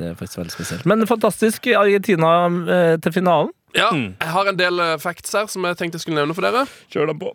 det 0.00 0.08
er 0.10 0.16
faktisk 0.16 0.40
veldig 0.40 0.54
spesielt. 0.56 0.88
Men 0.88 1.04
fantastisk 1.08 1.68
Argentina 1.76 2.32
uh, 2.48 2.96
til 3.04 3.12
finalen. 3.12 3.52
Ja, 3.74 3.88
jeg 3.90 4.30
har 4.30 4.48
en 4.48 4.58
del 4.58 4.78
eh, 4.80 4.96
facts 5.02 5.32
her 5.34 5.48
som 5.50 5.64
jeg 5.66 5.76
tenkte 5.80 5.98
jeg 5.98 6.04
skulle 6.04 6.20
nevne 6.20 6.36
for 6.36 6.46
dere. 6.46 6.62
Kjør 6.94 7.10
dem 7.10 7.18
på. 7.18 7.32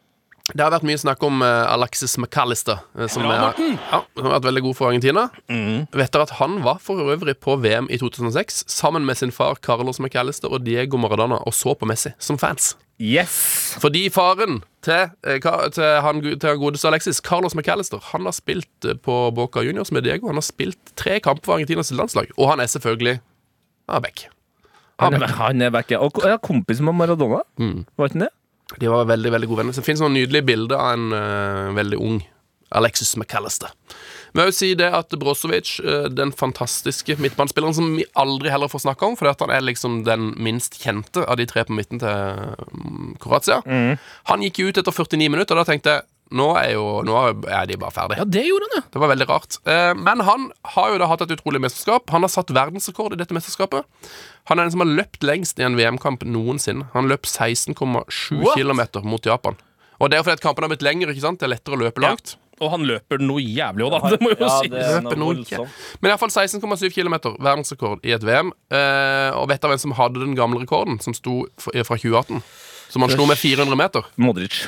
Det 0.53 0.63
har 0.63 0.73
vært 0.73 0.85
mye 0.87 0.99
snakk 0.99 1.23
om 1.25 1.43
uh, 1.43 1.69
Alexis 1.73 2.17
McAllister, 2.19 2.81
uh, 2.97 3.05
som, 3.11 3.25
er, 3.29 3.55
ja, 3.59 4.01
som 4.17 4.27
har 4.27 4.35
vært 4.37 4.49
veldig 4.49 4.63
god 4.67 4.77
for 4.77 4.89
Argentina. 4.89 5.27
Vet 5.49 6.13
dere 6.15 6.27
at 6.27 6.35
han 6.39 6.59
var 6.65 6.81
for 6.83 7.01
øvrig 7.13 7.37
på 7.41 7.57
VM 7.61 7.89
i 7.91 7.99
2006 8.01 8.63
sammen 8.71 9.05
med 9.07 9.19
sin 9.19 9.33
far 9.35 9.59
Carlos 9.65 10.01
McAllister 10.01 10.51
og 10.51 10.65
Diego 10.65 10.99
Maradona 11.01 11.41
og 11.45 11.55
så 11.55 11.75
på 11.77 11.89
Messi 11.89 12.13
som 12.19 12.39
fans. 12.41 12.73
Yes! 12.99 13.77
Fordi 13.79 14.09
faren 14.11 14.59
til, 14.83 15.13
eh, 15.23 15.39
til 15.71 16.01
han 16.03 16.19
til 16.21 16.57
godeste 16.59 16.89
Alexis, 16.89 17.21
Carlos 17.23 17.55
McAllister, 17.55 18.01
han 18.11 18.27
har 18.27 18.35
spilt 18.35 18.89
på 19.03 19.15
Boca 19.35 19.63
Juniors 19.63 19.91
med 19.91 20.03
Diego. 20.03 20.27
Han 20.27 20.35
har 20.35 20.43
spilt 20.43 20.95
tre 20.99 21.19
kamper 21.23 21.45
for 21.45 21.55
Argentinas 21.55 21.93
landslag, 21.95 22.27
og 22.37 22.49
han 22.51 22.59
er 22.59 22.67
selvfølgelig 22.67 23.19
Abek. 23.87 24.27
Han 24.99 25.15
er, 25.15 25.27
han 25.39 25.61
er 25.61 25.71
back, 25.71 25.91
ja. 25.91 26.01
Og 26.03 26.11
ja, 26.27 26.35
kompis 26.43 26.81
med 26.83 26.93
Maradona. 26.93 27.39
Var 27.97 28.09
ikke 28.09 28.19
han 28.19 28.27
det? 28.27 28.33
De 28.77 28.89
var 28.91 29.07
veldig 29.09 29.31
veldig 29.33 29.49
gode 29.49 29.63
venner. 29.63 29.73
Så 29.73 29.81
Det 29.81 29.89
finnes 29.89 30.03
noen 30.03 30.17
nydelige 30.19 30.45
bilder 30.51 30.77
av 30.77 30.91
en 30.93 31.15
uh, 31.15 31.77
veldig 31.77 31.99
ung 32.05 32.19
Alexis 32.77 33.15
McAllister. 33.17 33.71
Men 34.29 34.43
jeg 34.43 34.51
vil 34.51 34.57
si 34.59 34.69
det 34.77 34.91
at 34.93 35.15
Brozovic, 35.17 35.71
uh, 35.81 36.05
den 36.13 36.29
fantastiske 36.37 37.17
midtbanespilleren 37.17 37.73
som 37.73 37.89
vi 37.97 38.05
aldri 38.19 38.53
heller 38.53 38.69
får 38.69 38.85
snakke 38.85 39.09
om, 39.09 39.17
fordi 39.17 39.33
at 39.33 39.41
han 39.45 39.55
er 39.55 39.65
liksom 39.65 40.03
den 40.05 40.35
minst 40.37 40.77
kjente 40.83 41.25
av 41.25 41.39
de 41.41 41.49
tre 41.49 41.65
på 41.65 41.73
midten 41.73 42.03
til 42.03 42.45
mm, 42.69 43.17
Kroatia, 43.23 43.63
han 44.29 44.45
gikk 44.45 44.61
ut 44.67 44.77
etter 44.83 44.93
49 44.93 45.33
minutter, 45.33 45.57
og 45.57 45.63
da 45.65 45.71
tenkte 45.71 45.97
jeg 45.97 46.07
nå 46.31 46.47
er, 46.59 46.73
jo, 46.75 46.83
nå 47.07 47.13
er 47.49 47.65
de 47.69 47.77
bare 47.81 47.93
ferdig. 47.95 48.17
Ja, 48.19 48.25
det 48.29 48.43
gjorde 48.45 48.67
han, 48.69 48.75
ja. 48.79 48.83
Det 48.93 49.01
var 49.01 49.09
veldig 49.13 49.27
rart. 49.29 49.57
Eh, 49.65 49.93
Men 49.97 50.21
han 50.27 50.49
har 50.75 50.91
jo 50.93 50.99
da 51.01 51.07
hatt 51.09 51.23
et 51.25 51.33
utrolig 51.37 51.61
mesterskap. 51.63 52.09
Han 52.13 52.25
har 52.25 52.29
satt 52.33 52.53
verdensrekord 52.53 53.15
i 53.15 53.19
dette 53.21 53.33
mesterskapet. 53.33 53.87
Han 54.51 54.59
er 54.59 54.67
den 54.67 54.75
som 54.75 54.83
har 54.85 54.91
løpt 55.01 55.25
lengst 55.25 55.59
i 55.61 55.65
en 55.65 55.77
VM-kamp 55.79 56.25
noensinne. 56.29 56.89
Han 56.93 57.09
løp 57.09 57.25
16,7 57.25 58.43
km 58.53 58.81
mot 59.09 59.25
Japan. 59.25 59.57
Og 59.99 60.09
det 60.09 60.15
er 60.15 60.21
jo 60.21 60.27
fordi 60.29 60.37
at 60.39 60.45
kampen 60.45 60.63
har 60.63 60.71
blitt 60.71 60.85
lengre. 60.85 61.11
ikke 61.11 61.25
sant? 61.25 61.41
Det 61.41 61.49
er 61.49 61.55
lettere 61.57 61.75
å 61.75 61.81
løpe 61.81 62.03
langt. 62.03 62.35
Og 62.59 62.73
han 62.73 62.83
løper 62.83 63.21
noe 63.23 63.39
jævlig 63.39 63.85
òg, 63.87 63.93
da. 63.95 64.09
Det 64.13 64.19
må 64.23 64.31
jo 64.33 64.37
Ja, 64.43 64.55
er 64.67 65.03
Løper 65.03 65.19
noe. 65.19 65.67
Men 66.03 66.11
iallfall 66.11 66.31
16,7 66.33 66.91
km 66.95 67.15
verdensrekord 67.39 68.03
i 68.07 68.13
et 68.15 68.23
VM. 68.27 68.51
Eh, 68.71 69.31
og 69.39 69.47
vet 69.51 69.63
du 69.63 69.69
hvem 69.71 69.79
som 69.81 69.95
hadde 69.97 70.21
den 70.23 70.35
gamle 70.39 70.61
rekorden, 70.63 70.99
som 71.03 71.15
sto 71.15 71.41
fra 71.59 71.73
2018? 71.97 72.43
Som 72.89 73.05
han 73.05 73.13
slo 73.13 73.27
med 73.29 73.37
400 73.39 73.77
meter? 73.79 74.07
Modric. 74.19 74.63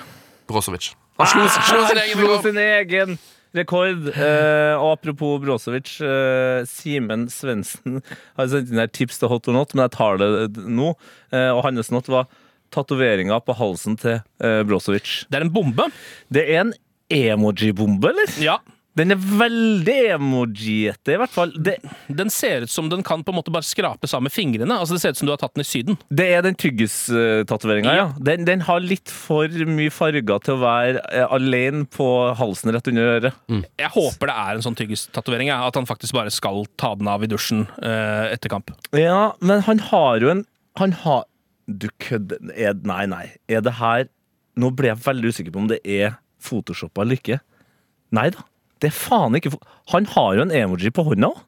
Brozovic. 0.48 0.92
Han 1.22 1.30
slo, 1.30 1.46
slo 1.70 1.86
sin 1.88 2.02
egen 2.02 2.18
Slo 2.20 2.38
sin 2.42 2.58
egen 2.66 3.18
rekord. 3.56 4.06
Eh, 4.16 4.74
og 4.80 4.94
apropos 4.98 5.38
Brosevic. 5.44 5.98
eh, 6.02 6.62
Simen 6.70 7.28
Svendsen 7.30 8.00
har 8.40 8.48
sendt 8.52 8.72
inn 8.72 8.80
her 8.82 8.90
tips 8.92 9.20
til 9.22 9.30
Hot 9.32 9.50
or 9.52 9.58
Not, 9.58 9.76
men 9.76 9.86
jeg 9.86 9.94
tar 9.98 10.22
det 10.22 10.32
nå. 10.66 10.94
Eh, 11.36 11.50
og 11.52 11.64
hans 11.68 11.92
not 11.94 12.08
var 12.12 12.30
tatoveringa 12.72 13.38
på 13.44 13.56
halsen 13.60 13.98
til 14.00 14.22
eh, 14.42 14.62
Brosevic. 14.68 15.26
Det 15.30 15.42
er 15.42 15.46
en 15.48 15.52
bombe. 15.54 15.90
Det 16.32 16.46
er 16.48 16.62
en 16.66 16.74
emoji-bombe, 17.12 18.14
eller? 18.14 18.32
Ja. 18.40 18.58
Den 19.00 19.14
er 19.14 19.20
veldig 19.24 19.94
emojiete, 20.18 21.14
i 21.14 21.20
hvert 21.22 21.32
fall. 21.32 21.54
Det, 21.64 21.78
Den 22.12 22.28
ser 22.34 22.66
ut 22.66 22.72
som 22.74 22.90
den 22.92 23.04
kan 23.08 23.22
på 23.24 23.32
en 23.32 23.38
måte 23.38 23.54
bare 23.56 23.64
skrape 23.64 24.10
sammen 24.10 24.28
med 24.28 24.34
fingrene. 24.36 24.76
Altså 24.76 24.98
Det 24.98 25.02
ser 25.06 25.14
ut 25.16 25.20
som 25.22 25.30
du 25.30 25.32
har 25.32 25.40
tatt 25.40 25.54
den 25.56 25.64
i 25.64 25.70
Syden. 25.70 25.98
det 26.12 26.26
er 26.36 26.42
den 26.44 26.58
tyggis-tatoveringa, 26.60 27.94
ja. 27.96 28.08
Den, 28.20 28.44
den 28.48 28.62
har 28.68 28.82
litt 28.84 29.10
for 29.12 29.48
mye 29.70 29.94
farger 29.94 30.44
til 30.44 30.58
å 30.58 30.62
være 30.62 31.04
eh, 31.08 31.28
alene 31.38 31.86
på 31.92 32.08
halsen 32.40 32.74
rett 32.76 32.90
under 32.92 33.14
øret. 33.16 33.40
Jeg 33.80 33.92
håper 33.96 34.32
det 34.32 34.38
er 34.44 34.60
en 34.60 34.66
sånn 34.68 34.78
tyggistatovering. 34.80 35.52
ja, 35.54 35.62
At 35.68 35.80
han 35.80 35.88
faktisk 35.90 36.18
bare 36.18 36.34
skal 36.34 36.66
ta 36.80 36.94
den 37.00 37.08
av 37.12 37.24
i 37.24 37.30
dusjen 37.32 37.66
eh, 37.82 38.32
etter 38.36 38.52
kamp. 38.52 38.74
Ja, 38.98 39.32
men 39.40 39.64
han 39.68 39.80
har 39.92 40.20
jo 40.24 40.30
en 40.36 40.46
Han 40.80 40.94
har 41.04 41.26
Du 41.68 41.88
kødder 42.00 42.40
er, 42.56 42.74
Nei, 42.88 43.06
nei. 43.06 43.26
Er 43.52 43.62
det 43.64 43.74
her 43.80 44.06
Nå 44.60 44.70
ble 44.76 44.88
jeg 44.92 45.00
veldig 45.04 45.32
usikker 45.32 45.52
på 45.56 45.60
om 45.64 45.68
det 45.72 45.80
er 45.88 46.18
photoshoppa 46.44 47.04
eller 47.06 47.16
ikke. 47.20 47.38
Nei 48.12 48.30
da. 48.36 48.42
Det 48.82 48.90
er 48.90 48.96
faen 48.98 49.36
ikke 49.38 49.54
Han 49.94 50.08
har 50.16 50.36
jo 50.40 50.42
en 50.48 50.52
emoji 50.52 50.90
på 50.94 51.06
hånda 51.06 51.30
òg. 51.32 51.40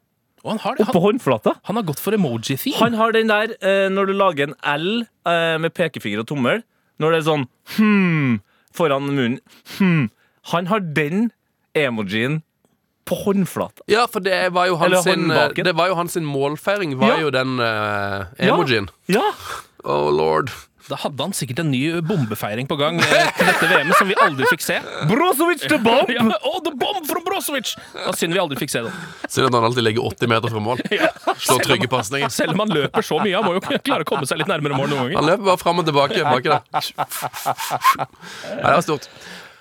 Og 0.44 0.50
han 0.52 0.60
har 0.60 0.76
det. 0.76 0.86
Oppå 0.88 1.00
håndflata. 1.00 1.54
han 1.64 1.78
har 1.80 1.84
gått 1.88 2.02
for 2.04 2.12
emoji-theme. 2.12 2.76
Han 2.82 2.94
har 3.00 3.14
den 3.16 3.30
der 3.32 3.54
eh, 3.64 3.88
når 3.90 4.10
du 4.10 4.14
lager 4.14 4.50
en 4.50 4.56
L 4.64 5.06
eh, 5.26 5.58
med 5.64 5.72
pekefinger 5.74 6.20
og 6.20 6.28
tommel. 6.28 6.64
Når 7.00 7.12
det 7.16 7.20
er 7.22 7.28
sånn 7.30 7.46
hmm 7.78 8.42
foran 8.74 9.06
munnen. 9.06 9.38
Hmm. 9.78 10.10
Han 10.52 10.68
har 10.68 10.80
den 10.82 11.32
emojien 11.78 12.42
på 13.06 13.16
håndflata. 13.24 13.84
Ja, 13.92 14.06
for 14.10 14.24
det 14.24 14.38
var 14.56 14.68
jo 14.68 14.76
hans 14.82 15.04
sin, 15.06 15.30
eh. 15.32 15.52
Det 15.56 15.76
var 15.78 15.92
jo 15.92 15.96
hans 16.00 16.16
målfeiring, 16.16 16.96
var 17.00 17.14
Ja. 17.16 17.20
jo 17.22 17.30
den 17.32 17.60
eh, 17.60 18.26
emojien. 18.50 18.90
Ja. 19.08 19.24
Oh 19.86 20.08
lord. 20.10 20.48
Da 20.90 20.98
hadde 21.00 21.24
han 21.24 21.34
sikkert 21.36 21.62
en 21.64 21.70
ny 21.72 21.80
bombefeiring 22.04 22.68
på 22.68 22.76
gang 22.80 22.98
eh, 23.00 23.30
til 23.38 23.48
dette 23.48 23.68
VM-et 23.70 23.96
som 23.96 24.10
vi 24.10 24.18
aldri 24.20 24.48
fikk 24.52 24.64
se. 24.66 24.80
Brozovic 25.08 25.64
the 25.70 25.80
bomb! 25.80 26.12
Ja, 26.18 26.26
oh, 26.44 26.60
the 26.64 26.74
bomb 26.76 27.06
from 27.08 27.24
Brozovic! 27.24 27.74
Det 27.94 28.04
var 28.04 28.18
synd 28.20 28.36
vi 28.36 28.42
aldri 28.42 28.60
fikk 28.60 28.74
se 28.74 28.82
det. 28.86 28.92
Synd 29.32 29.48
at 29.48 29.56
han 29.56 29.68
alltid 29.70 29.86
legger 29.88 30.04
80 30.10 30.32
meter 30.34 30.52
fra 30.52 30.64
mål. 30.64 30.84
Slår 31.46 31.64
trygge 31.64 31.88
pasninger. 31.92 32.34
Selv 32.34 32.56
om 32.58 32.66
han 32.66 32.76
løper 32.76 33.06
så 33.06 33.22
mye, 33.24 33.36
han 33.38 33.48
må 33.48 33.56
jo 33.56 33.64
klare 33.88 34.04
å 34.04 34.10
komme 34.10 34.28
seg 34.30 34.42
litt 34.42 34.52
nærmere 34.52 34.76
mål 34.76 34.92
noen 34.92 35.06
ganger. 35.06 35.20
Han 35.22 35.30
løper 35.32 35.48
bare 35.52 35.62
fram 35.64 35.80
og 35.80 35.88
tilbake. 35.88 36.26
Bak 36.28 36.50
der. 36.50 36.68
Nei, 38.04 38.60
det 38.60 38.76
var 38.76 38.84
stort. 38.84 39.08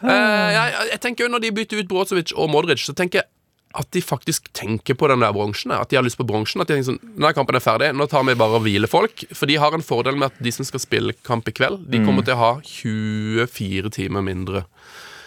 Eh, 0.03 0.49
jeg, 0.57 0.75
jeg 0.91 0.99
tenker 1.05 1.23
jo 1.23 1.31
Når 1.31 1.43
de 1.45 1.51
bytter 1.55 1.79
ut 1.85 1.91
Brozovic 1.91 2.33
og 2.35 2.51
Modric, 2.51 2.83
så 2.83 2.95
tenker 2.99 3.23
jeg 3.23 3.31
at 3.79 3.89
de 3.95 4.03
faktisk 4.05 4.51
tenker 4.57 4.95
på 4.99 5.09
den 5.09 5.23
der 5.25 5.33
bronsen. 5.33 5.73
At 5.77 5.89
de 5.93 5.97
har 5.99 6.05
lyst 6.07 6.19
på 6.21 6.27
bronsen. 6.29 6.61
At 6.63 6.69
de 6.71 6.77
tenker 6.77 6.91
sånn 6.93 7.01
Nå 7.17 7.29
er 7.31 7.37
kampen 7.37 7.57
er 7.59 7.65
ferdig, 7.65 7.89
nå 7.97 8.07
tar 8.11 8.25
vi 8.29 8.35
bare 8.39 8.59
og 8.61 8.67
hviler 8.67 8.91
folk. 8.91 9.25
For 9.33 9.51
de 9.51 9.57
har 9.63 9.73
en 9.77 9.85
fordel 9.87 10.17
med 10.21 10.31
at 10.33 10.43
de 10.45 10.53
som 10.53 10.67
skal 10.69 10.83
spille 10.85 11.15
kamp 11.27 11.49
i 11.49 11.55
kveld, 11.57 11.87
de 11.93 12.03
kommer 12.05 12.27
til 12.27 12.35
å 12.37 12.43
ha 12.43 12.53
24 12.67 13.91
timer 13.97 14.23
mindre 14.27 14.65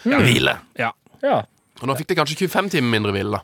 hvile. 0.06 0.58
Ja. 0.78 0.92
Ja. 1.24 1.42
Og 1.82 1.90
nå 1.90 1.96
fikk 1.98 2.08
de 2.12 2.18
kanskje 2.22 2.38
25 2.46 2.72
timer 2.76 2.92
mindre 2.98 3.12
hvile, 3.16 3.38
da. 3.40 3.42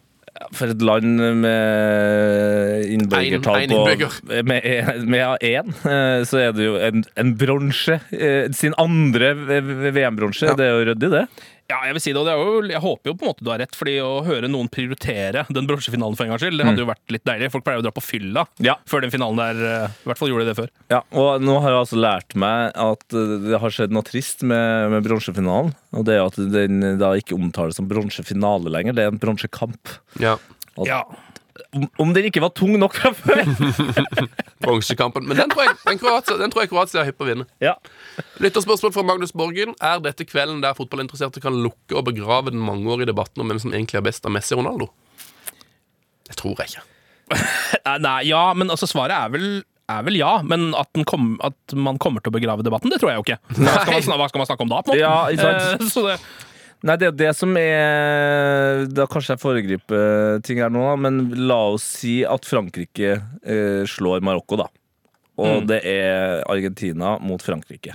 For 0.57 0.70
et 0.72 0.80
land 0.82 1.20
med 1.42 2.86
innbyggertall 2.94 3.66
på 3.68 3.74
innbygger. 3.76 4.14
Med 4.48 4.64
én, 4.66 5.03
med 5.12 5.44
én, 5.44 5.72
eh, 5.84 6.22
så 6.28 6.40
er 6.40 6.55
det 6.57 6.64
jo 6.66 6.76
en, 6.82 7.05
en 7.20 7.34
bronse. 7.38 7.98
eh, 8.16 8.48
Sin 8.57 8.74
andre 8.80 9.34
VM-bronse. 9.36 10.48
Ja. 10.50 10.57
Det 10.59 10.66
er 10.66 10.72
jo 10.78 10.86
ryddig, 10.90 11.11
det. 11.12 11.24
Ja, 11.70 11.78
jeg 11.86 11.94
vil 11.96 12.02
si 12.04 12.12
det, 12.12 12.18
og 12.20 12.26
det 12.26 12.32
er 12.34 12.40
jo, 12.42 12.62
jeg 12.68 12.80
håper 12.82 13.08
jo 13.10 13.14
på 13.16 13.24
en 13.24 13.30
måte 13.32 13.44
du 13.46 13.50
har 13.52 13.60
rett, 13.62 13.76
fordi 13.78 13.94
å 14.04 14.10
høre 14.26 14.48
noen 14.50 14.68
prioritere 14.68 15.44
den 15.48 15.68
bronsefinalen 15.70 16.16
for 16.18 16.26
en 16.26 16.32
gangs 16.34 16.42
skyld, 16.44 16.58
det 16.60 16.66
hadde 16.68 16.82
jo 16.82 16.88
vært 16.90 17.14
litt 17.14 17.24
deilig. 17.24 17.48
Folk 17.54 17.64
pleier 17.64 17.78
jo 17.80 17.84
å 17.84 17.86
dra 17.86 17.92
på 17.96 18.02
fylla 18.04 18.44
Ja. 18.60 18.74
før 18.88 19.00
den 19.06 19.10
finalen 19.14 19.40
der. 19.40 19.62
eh, 19.70 19.86
I 20.02 20.10
hvert 20.10 20.18
fall 20.20 20.28
gjorde 20.32 20.44
de 20.44 20.50
det 20.52 20.58
før. 20.58 20.70
Ja, 20.92 21.00
og 21.16 21.40
nå 21.40 21.54
har 21.62 21.70
jeg 21.70 21.80
altså 21.84 22.00
lært 22.02 22.34
meg 22.36 22.72
at 22.76 23.16
eh, 23.16 23.36
det 23.48 23.60
har 23.62 23.70
skjedd 23.78 23.94
noe 23.96 24.02
trist 24.04 24.42
med, 24.42 24.90
med 24.92 25.04
bronsefinalen. 25.06 25.72
Og 25.96 26.04
det 26.08 26.18
er 26.18 26.26
at 26.26 26.36
den 26.36 26.98
da 27.00 27.14
ikke 27.16 27.38
omtales 27.38 27.76
som 27.80 27.88
bronsefinale 27.88 28.68
lenger. 28.72 28.92
Det 28.98 29.04
er 29.06 29.12
en 29.14 29.22
bronsekamp. 29.22 29.96
Ja. 30.20 30.36
Ja. 30.88 31.04
Om, 32.00 32.12
den 32.14 32.28
ikke 32.28 32.42
var 32.44 32.52
tung 32.56 32.74
nok 32.80 32.94
fra 32.98 33.12
før! 33.16 33.42
Bronsekampen. 34.64 35.26
Men 35.28 35.40
den 35.40 35.52
tror 35.52 35.66
jeg, 35.66 35.76
den 35.86 36.00
Kroatia, 36.02 36.36
den 36.40 36.52
tror 36.52 36.64
jeg 36.64 36.70
Kroatia 36.72 37.02
er 37.02 37.10
hypp 37.10 37.18
på 37.20 37.26
å 37.26 37.30
vinne. 37.32 37.46
ja. 37.62 37.74
Lytterspørsmål 38.42 38.92
fra 38.94 39.04
Magnus 39.06 39.32
Borgen. 39.36 39.74
Er 39.80 40.00
dette 40.04 40.26
kvelden 40.28 40.62
der 40.64 40.76
fotballinteresserte 40.78 41.42
kan 41.44 41.56
lukke 41.64 41.96
og 41.98 42.06
begrave 42.10 42.52
den 42.52 42.62
mangeårige 42.64 43.10
debatten 43.12 43.44
om 43.44 43.50
hvem 43.52 43.60
som 43.62 43.74
egentlig 43.74 44.00
er 44.00 44.06
best 44.08 44.26
av 44.28 44.34
Messi 44.34 44.56
og 44.56 44.62
Ronaldo? 44.62 44.90
Det 46.28 46.36
tror 46.40 46.58
jeg 46.62 46.72
ikke. 46.74 46.86
Nei, 48.06 48.18
ja, 48.28 48.44
men 48.58 48.72
altså 48.72 48.88
svaret 48.90 49.16
er 49.16 49.32
vel 49.34 49.46
er 49.92 50.04
vel 50.06 50.16
ja, 50.16 50.36
men 50.46 50.70
at, 50.78 50.88
den 50.96 51.04
kom, 51.08 51.34
at 51.44 51.74
man 51.76 51.98
kommer 52.00 52.22
til 52.22 52.30
å 52.32 52.36
begrave 52.36 52.64
debatten, 52.64 52.92
det 52.92 53.00
tror 53.02 53.10
jeg 53.12 53.18
jo 53.18 53.24
ikke. 53.26 53.38
Hva 53.58 53.74
skal 53.82 54.12
man, 54.12 54.20
hva 54.22 54.28
skal 54.30 54.40
man 54.42 54.48
snakke 54.48 54.64
om 54.64 54.70
da? 54.72 54.78
på 54.86 54.94
en 54.94 55.02
måte? 55.02 55.42
Ja? 55.42 55.50
Eh, 55.74 55.84
Så 55.90 56.04
det, 56.06 56.14
Nei, 56.83 56.97
det 56.99 57.07
er 57.07 57.12
jo 57.12 57.18
det 57.20 57.33
som 57.39 57.53
er 57.61 58.87
Da 58.91 59.05
kanskje 59.11 59.37
jeg 59.37 59.43
foregriper 59.43 60.41
ting 60.47 60.59
her 60.62 60.72
nå, 60.74 60.83
men 60.99 61.20
la 61.49 61.61
oss 61.76 61.85
si 62.01 62.20
at 62.26 62.47
Frankrike 62.49 63.12
eh, 63.45 63.83
slår 63.89 64.24
Marokko, 64.26 64.59
da. 64.64 64.66
Og 65.43 65.64
det 65.70 65.78
er 65.89 66.43
Argentina 66.51 67.14
mot 67.22 67.43
Frankrike. 67.43 67.95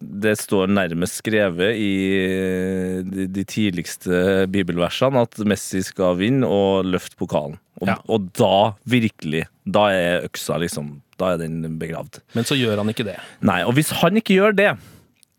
Det 0.00 0.32
står 0.40 0.70
nærmest 0.72 1.18
skrevet 1.20 1.76
i 1.76 1.90
eh, 2.24 3.02
de, 3.04 3.26
de 3.28 3.44
tidligste 3.44 4.46
bibelversene 4.50 5.20
at 5.26 5.36
Messi 5.48 5.82
skal 5.84 6.16
vinne 6.20 6.48
og 6.48 6.88
løfte 6.88 7.18
pokalen. 7.20 7.58
Og, 7.80 7.86
Ja. 7.88 7.94
og 8.12 8.26
da, 8.36 8.74
virkelig, 8.92 9.46
da 9.64 9.86
er 9.96 10.26
øksa 10.26 10.58
liksom 10.60 10.98
Da 11.20 11.34
er 11.34 11.38
den 11.40 11.78
begravd. 11.80 12.18
men 12.34 12.44
så 12.48 12.56
gjør 12.56 12.80
han 12.82 12.88
ikke 12.92 13.04
det. 13.06 13.18
Nei, 13.44 13.60
og 13.64 13.72
hvis 13.76 13.90
han 14.00 14.16
ikke 14.20 14.36
gjør 14.40 14.56
det 14.56 14.70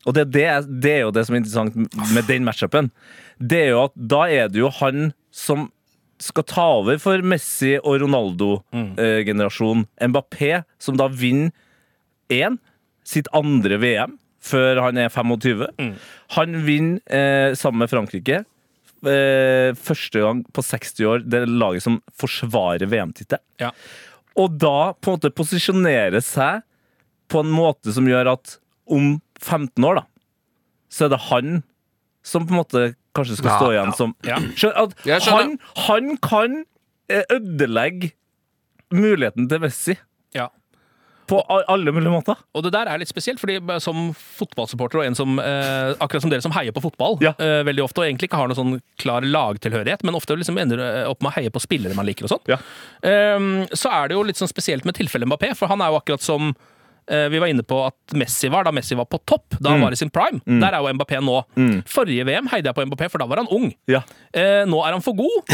Og 0.07 0.15
det, 0.17 0.27
det, 0.33 0.45
er- 0.49 0.65
det 0.81 0.91
er 0.97 1.03
jo 1.05 1.11
det 1.13 1.25
som 1.27 1.35
er 1.35 1.41
interessant 1.43 1.75
med 2.15 2.25
den 2.29 2.45
matchupen. 2.47 2.89
Det 3.41 3.59
er 3.67 3.69
jo 3.75 3.83
at 3.87 3.93
da 3.95 4.23
er 4.33 4.47
det 4.49 4.61
jo 4.63 4.71
han 4.81 5.11
som 5.33 5.67
skal 6.21 6.45
ta 6.45 6.63
over 6.79 6.99
for 7.01 7.21
Messi 7.25 7.75
og 7.81 7.99
Ronaldo-generasjonen. 8.03 9.85
Mbappé, 10.11 10.63
som 10.81 10.97
da 10.99 11.07
vinner 11.09 11.51
én, 12.31 12.57
sitt 13.07 13.27
andre 13.35 13.77
VM, 13.81 14.17
før 14.41 14.81
han 14.85 14.97
er 15.01 15.09
25. 15.13 15.65
Han 16.37 16.59
vinner 16.65 17.01
eh, 17.13 17.53
sammen 17.57 17.81
med 17.83 17.91
Frankrike. 17.91 18.43
Eh, 19.01 19.71
første 19.81 20.21
gang 20.21 20.43
på 20.53 20.61
60 20.65 21.05
år 21.09 21.23
det 21.25 21.41
er 21.43 21.49
laget 21.49 21.81
som 21.85 21.99
forsvarer 22.21 22.85
VM-tittelen. 22.89 23.43
Ja. 23.61 23.71
Og 24.37 24.53
da 24.61 24.93
på 24.93 25.11
en 25.11 25.17
måte 25.17 25.33
posisjonere 25.35 26.21
seg 26.23 26.61
på 27.31 27.41
en 27.43 27.51
måte 27.53 27.93
som 27.95 28.05
gjør 28.07 28.29
at 28.35 28.57
om 28.91 29.15
15 29.41 29.83
år, 29.89 30.01
da, 30.01 30.05
så 30.91 31.05
er 31.07 31.13
det 31.15 31.21
han 31.31 31.63
som 32.23 32.45
på 32.45 32.53
en 32.53 32.61
måte 32.61 32.81
kanskje 33.17 33.39
skal 33.39 33.49
Ja, 33.51 33.57
stå 33.57 33.69
igjen 33.73 33.91
ja, 33.91 33.97
som 33.97 34.15
ja. 34.23 35.15
At 35.17 35.27
han, 35.33 35.55
han 35.87 36.11
kan 36.21 36.59
eh, 37.09 37.23
ødelegge 37.33 38.11
muligheten 38.93 39.47
til 39.49 39.59
Messi 39.63 39.95
Ja. 40.35 40.49
på 41.27 41.39
alle 41.47 41.91
mulige 41.95 42.11
måter. 42.11 42.35
Og 42.53 42.63
det 42.65 42.73
der 42.75 42.87
er 42.91 42.99
litt 42.99 43.07
spesielt, 43.09 43.39
fordi 43.39 43.57
som 43.79 44.09
fotballsupporter 44.13 44.99
og 44.99 45.05
en 45.07 45.15
som 45.15 45.39
eh, 45.39 45.93
akkurat 46.03 46.21
som 46.25 46.31
dere 46.33 46.43
som 46.43 46.51
heier 46.51 46.71
på 46.75 46.83
fotball 46.83 47.17
Ja. 47.23 47.31
eh, 47.39 47.63
veldig 47.63 47.83
ofte, 47.85 48.01
og 48.03 48.07
egentlig 48.09 48.27
ikke 48.29 48.37
har 48.41 48.47
noen 48.51 48.59
sånn 48.59 48.81
klar 48.99 49.23
lagtilhørighet, 49.23 50.03
men 50.03 50.15
ofte 50.19 50.35
liksom 50.35 50.59
ender 50.59 50.79
eh, 50.83 51.07
opp 51.09 51.21
med 51.23 51.31
å 51.31 51.35
heie 51.39 51.49
på 51.55 51.63
spillere 51.63 51.95
man 51.95 52.05
liker 52.05 52.27
og 52.27 52.35
sånn, 52.35 52.45
Ja. 52.51 52.59
eh, 53.01 53.39
så 53.73 53.89
er 53.91 54.07
det 54.11 54.15
jo 54.19 54.23
litt 54.27 54.37
sånn 54.37 54.51
spesielt 54.51 54.85
med 54.85 54.95
tilfellet 54.99 55.27
Mbappé, 55.31 55.55
for 55.55 55.67
han 55.71 55.81
er 55.81 55.89
jo 55.91 55.99
akkurat 56.03 56.21
som 56.21 56.53
vi 57.07 57.39
var 57.41 57.49
inne 57.51 57.63
på 57.67 57.77
at 57.83 58.13
Messi 58.15 58.47
var 58.51 58.63
da 58.67 58.71
Messi 58.71 58.95
var 58.95 59.07
på 59.09 59.19
topp, 59.27 59.57
da 59.59 59.73
han 59.73 59.81
var 59.83 59.91
i 59.95 59.99
sin 59.99 60.11
prime. 60.13 60.39
Der 60.45 60.77
er 60.77 60.79
jo 60.79 60.91
Mbappé 60.95 61.19
nå. 61.23 61.37
Forrige 61.89 62.25
VM 62.27 62.47
heide 62.51 62.69
jeg 62.69 62.77
på 62.77 62.85
Mbappé, 62.87 63.09
for 63.11 63.23
da 63.23 63.27
var 63.27 63.41
han 63.41 63.49
ung. 63.51 63.71
Ja. 63.91 64.03
Eh, 64.31 64.61
nå 64.69 64.79
er 64.85 64.95
han 64.95 65.03
for 65.03 65.17
god. 65.17 65.51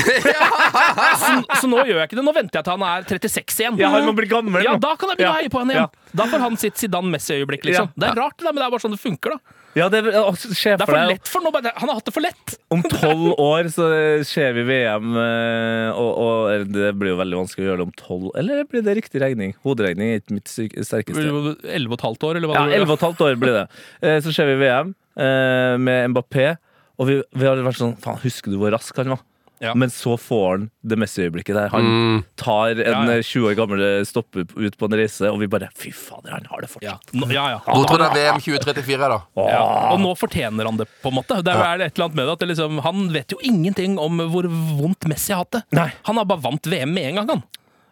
så, 1.24 1.32
så 1.62 1.70
nå 1.72 1.82
gjør 1.88 2.02
jeg 2.02 2.10
ikke 2.10 2.20
det. 2.20 2.26
Nå 2.28 2.34
venter 2.36 2.60
jeg 2.60 2.68
til 2.68 2.76
han 2.76 2.86
er 2.90 3.08
36 3.10 3.62
igjen. 3.64 3.80
Ja, 3.82 3.92
han 3.96 4.06
må 4.10 4.14
bli 4.18 4.30
gammel 4.30 4.66
Ja, 4.66 4.76
da 4.82 4.94
kan 5.00 5.14
jeg 5.14 5.22
begynne 5.22 5.34
å 5.34 5.40
heie 5.40 5.54
på 5.54 5.64
han 5.64 5.74
igjen. 5.74 5.88
Ja. 5.88 6.12
Da 6.22 6.28
får 6.30 6.44
han 6.46 6.60
sitt 6.62 6.82
Zidane-Messi-øyeblikk, 6.82 7.66
liksom. 7.70 7.90
Ja. 7.94 8.02
Det 8.04 8.12
er 8.12 8.22
rart, 8.22 8.38
det, 8.38 8.46
der, 8.46 8.54
men 8.54 8.62
det 8.62 8.68
er 8.68 8.76
bare 8.76 8.86
sånn 8.86 8.96
det 8.98 9.02
funker, 9.02 9.38
da. 9.38 9.58
Ja, 9.78 9.88
det 9.94 10.02
altså, 10.10 10.50
se 10.58 10.74
Det 10.74 10.84
er 10.84 10.90
for 10.90 10.98
deg 10.98 11.12
lett 11.14 11.30
for 11.30 11.46
noe. 11.46 11.62
Han 11.62 11.92
har 11.92 12.00
hatt 12.00 12.08
det 12.10 12.14
for 12.16 12.26
lett. 12.26 12.56
Om 12.74 12.82
tolv 12.92 13.28
år 13.48 13.70
så 13.74 13.88
ser 14.28 14.56
vi 14.58 14.64
VM, 14.68 15.12
eh, 15.22 15.90
og, 15.94 16.12
og 16.24 16.72
det 16.74 16.92
blir 16.98 17.14
jo 17.14 17.20
veldig 17.22 17.40
vanskelig 17.44 17.66
å 17.66 17.70
gjøre 17.70 17.82
det 17.84 17.88
om 17.88 17.94
tolv 18.02 18.28
Eller 18.42 18.64
blir 18.70 18.84
det 18.86 18.98
riktig 19.00 19.22
regning? 19.24 19.54
Hoderegning 19.68 20.16
er 20.16 20.24
ikke 20.24 20.38
mitt 20.40 20.50
sterkeste. 20.52 21.28
11 21.28 21.92
og 21.92 21.98
et 22.00 22.08
halvt 22.10 22.28
år, 22.30 22.40
eller 22.42 22.52
hva 22.52 22.58
Ja, 22.60 22.66
elleve 22.68 22.88
11 22.88 22.92
og 22.92 22.98
et 22.98 23.08
halvt 23.08 23.26
år 23.28 23.40
blir 23.46 23.58
det. 23.62 23.66
Eh, 24.02 24.20
Så 24.26 24.34
ser 24.36 24.50
vi 24.52 24.58
VM 24.66 24.94
eh, 25.16 25.74
med 25.88 26.14
Mbappé, 26.16 26.50
og 26.98 27.12
vi, 27.12 27.20
vi 27.38 27.46
har 27.50 27.62
vært 27.66 27.78
sånn 27.80 27.96
Faen, 28.02 28.20
husker 28.26 28.54
du 28.54 28.58
hvor 28.62 28.74
rask 28.74 28.98
han 29.04 29.14
var? 29.14 29.22
Ja. 29.60 29.74
Men 29.74 29.90
så 29.90 30.18
får 30.22 30.44
han 30.52 30.66
det 30.86 30.98
Messi-øyeblikket 31.02 31.56
der. 31.58 31.70
Han 31.74 31.84
Mm. 31.88 32.24
tar 32.38 32.70
en 32.72 32.78
Ja, 32.78 33.04
ja. 33.06 33.18
eh, 33.18 33.22
20 33.24 33.48
år 33.50 33.56
gammel 33.58 34.06
stopper 34.06 34.46
ut 34.56 34.78
på 34.78 34.86
en 34.86 34.98
reise, 35.00 35.32
og 35.32 35.40
vi 35.40 35.48
bare 35.48 35.70
Fy 35.76 35.92
fader, 35.92 36.32
han 36.32 36.46
har 36.50 36.62
det 36.62 36.70
Ja, 36.82 36.98
fortsatt. 36.98 37.14
Nå- 37.14 37.32
ja, 37.34 37.50
ja. 37.50 37.60
Hvor 37.66 37.86
tror 37.88 37.98
du 37.98 38.04
det 38.04 38.22
er 38.22 38.34
VM 38.34 38.40
2034 38.42 39.02
er, 39.04 39.10
da? 39.10 39.22
ja. 39.36 39.92
Og 39.94 40.00
nå 40.00 40.14
fortjener 40.18 40.66
han 40.66 40.78
det, 40.78 40.88
på 41.02 41.10
en 41.10 41.16
måte. 41.16 41.42
Det 41.44 41.54
er 41.56 41.82
et 41.82 41.98
eller 41.98 42.06
annet 42.06 42.16
med 42.16 42.26
det, 42.28 42.32
at 42.34 42.40
det 42.40 42.50
liksom, 42.50 42.80
Han 42.84 43.08
vet 43.14 43.28
jo 43.32 43.38
ingenting 43.44 43.98
om 44.00 44.18
hvor 44.30 44.44
vondt 44.48 45.08
Messi 45.08 45.34
har 45.34 45.44
hatt 45.44 45.52
det. 45.52 45.64
Nei. 45.72 45.92
Han 46.06 46.18
har 46.18 46.26
bare 46.26 46.42
vant 46.42 46.62
VM 46.68 46.94
med 46.94 47.04
en 47.10 47.16
gang, 47.16 47.28
han. 47.30 47.44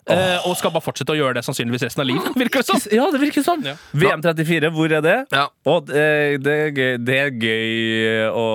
Eh, 0.05 0.45
og 0.45 0.53
skal 0.59 0.69
bare 0.69 0.85
fortsette 0.85 1.15
å 1.15 1.17
gjøre 1.17 1.39
det 1.39 1.41
sannsynligvis 1.47 1.87
resten 1.87 2.03
av 2.03 2.05
livet, 2.05 2.27
virker 2.37 2.61
det 2.61 2.67
sånn? 2.67 2.83
Ja, 2.93 3.07
det 3.09 3.21
virker 3.23 3.45
sånn. 3.45 3.63
Ja. 3.65 3.73
VM 3.97 4.21
34, 4.21 4.69
hvor 4.75 4.93
er 4.93 5.01
det? 5.01 5.15
Ja. 5.33 5.47
Og 5.65 5.89
det, 5.89 6.05
det, 6.45 6.57
er 6.67 6.69
gøy, 6.77 6.91
det 7.01 7.17
er 7.23 7.31
gøy 7.33 8.29
å, 8.29 8.45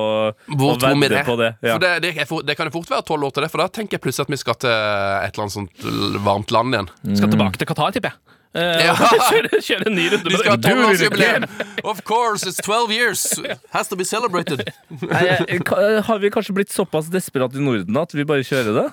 Hvor 0.55 0.77
å 0.79 0.95
vedde 0.95 1.25
på 1.27 1.39
det. 1.41 1.53
Ja. 1.59 1.75
For 1.75 1.83
det, 1.83 1.93
det, 2.07 2.15
det 2.47 2.59
kan 2.59 2.71
jo 2.71 2.77
fort 2.79 2.95
være 2.95 3.07
tolv 3.11 3.27
år 3.27 3.35
til 3.35 3.47
det, 3.47 3.51
for 3.51 3.65
da 3.65 3.71
tenker 3.81 3.99
jeg 3.99 4.07
plutselig 4.07 4.29
at 4.29 4.35
vi 4.37 4.43
skal 4.45 4.61
til 4.63 4.71
et 4.71 5.33
eller 5.35 5.49
annet 5.49 5.59
sånt 5.59 6.23
varmt 6.23 6.55
land 6.55 6.79
igjen. 6.79 6.93
Skal 7.19 7.35
tilbake 7.35 7.59
til 7.59 7.73
Qatar, 7.73 7.97
tipper 7.99 8.15
jeg. 8.15 8.23
Uh, 8.51 8.63
Ja. 8.83 8.95
kjøre, 9.31 9.61
kjøre 9.63 9.87
en 9.87 9.95
ny 9.95 10.09
runde 10.11 10.31
Vi 10.33 10.39
skal 10.41 10.57
ha 10.57 10.59
tolvårsjubileum! 10.65 11.45
Of 11.91 12.03
course, 12.03 12.43
it's 12.47 12.59
12 12.59 12.91
years! 12.91 13.23
Has 13.71 13.87
to 13.91 13.99
be 13.99 14.05
celebrated. 14.05 14.65
Nei, 14.91 15.23
eh, 15.47 16.03
har 16.07 16.19
vi 16.19 16.31
kanskje 16.35 16.57
blitt 16.57 16.75
såpass 16.75 17.11
desperate 17.15 17.59
i 17.59 17.63
Norden 17.63 17.99
at 18.01 18.15
vi 18.15 18.27
bare 18.27 18.43
kjører 18.47 18.75
det? 18.75 18.89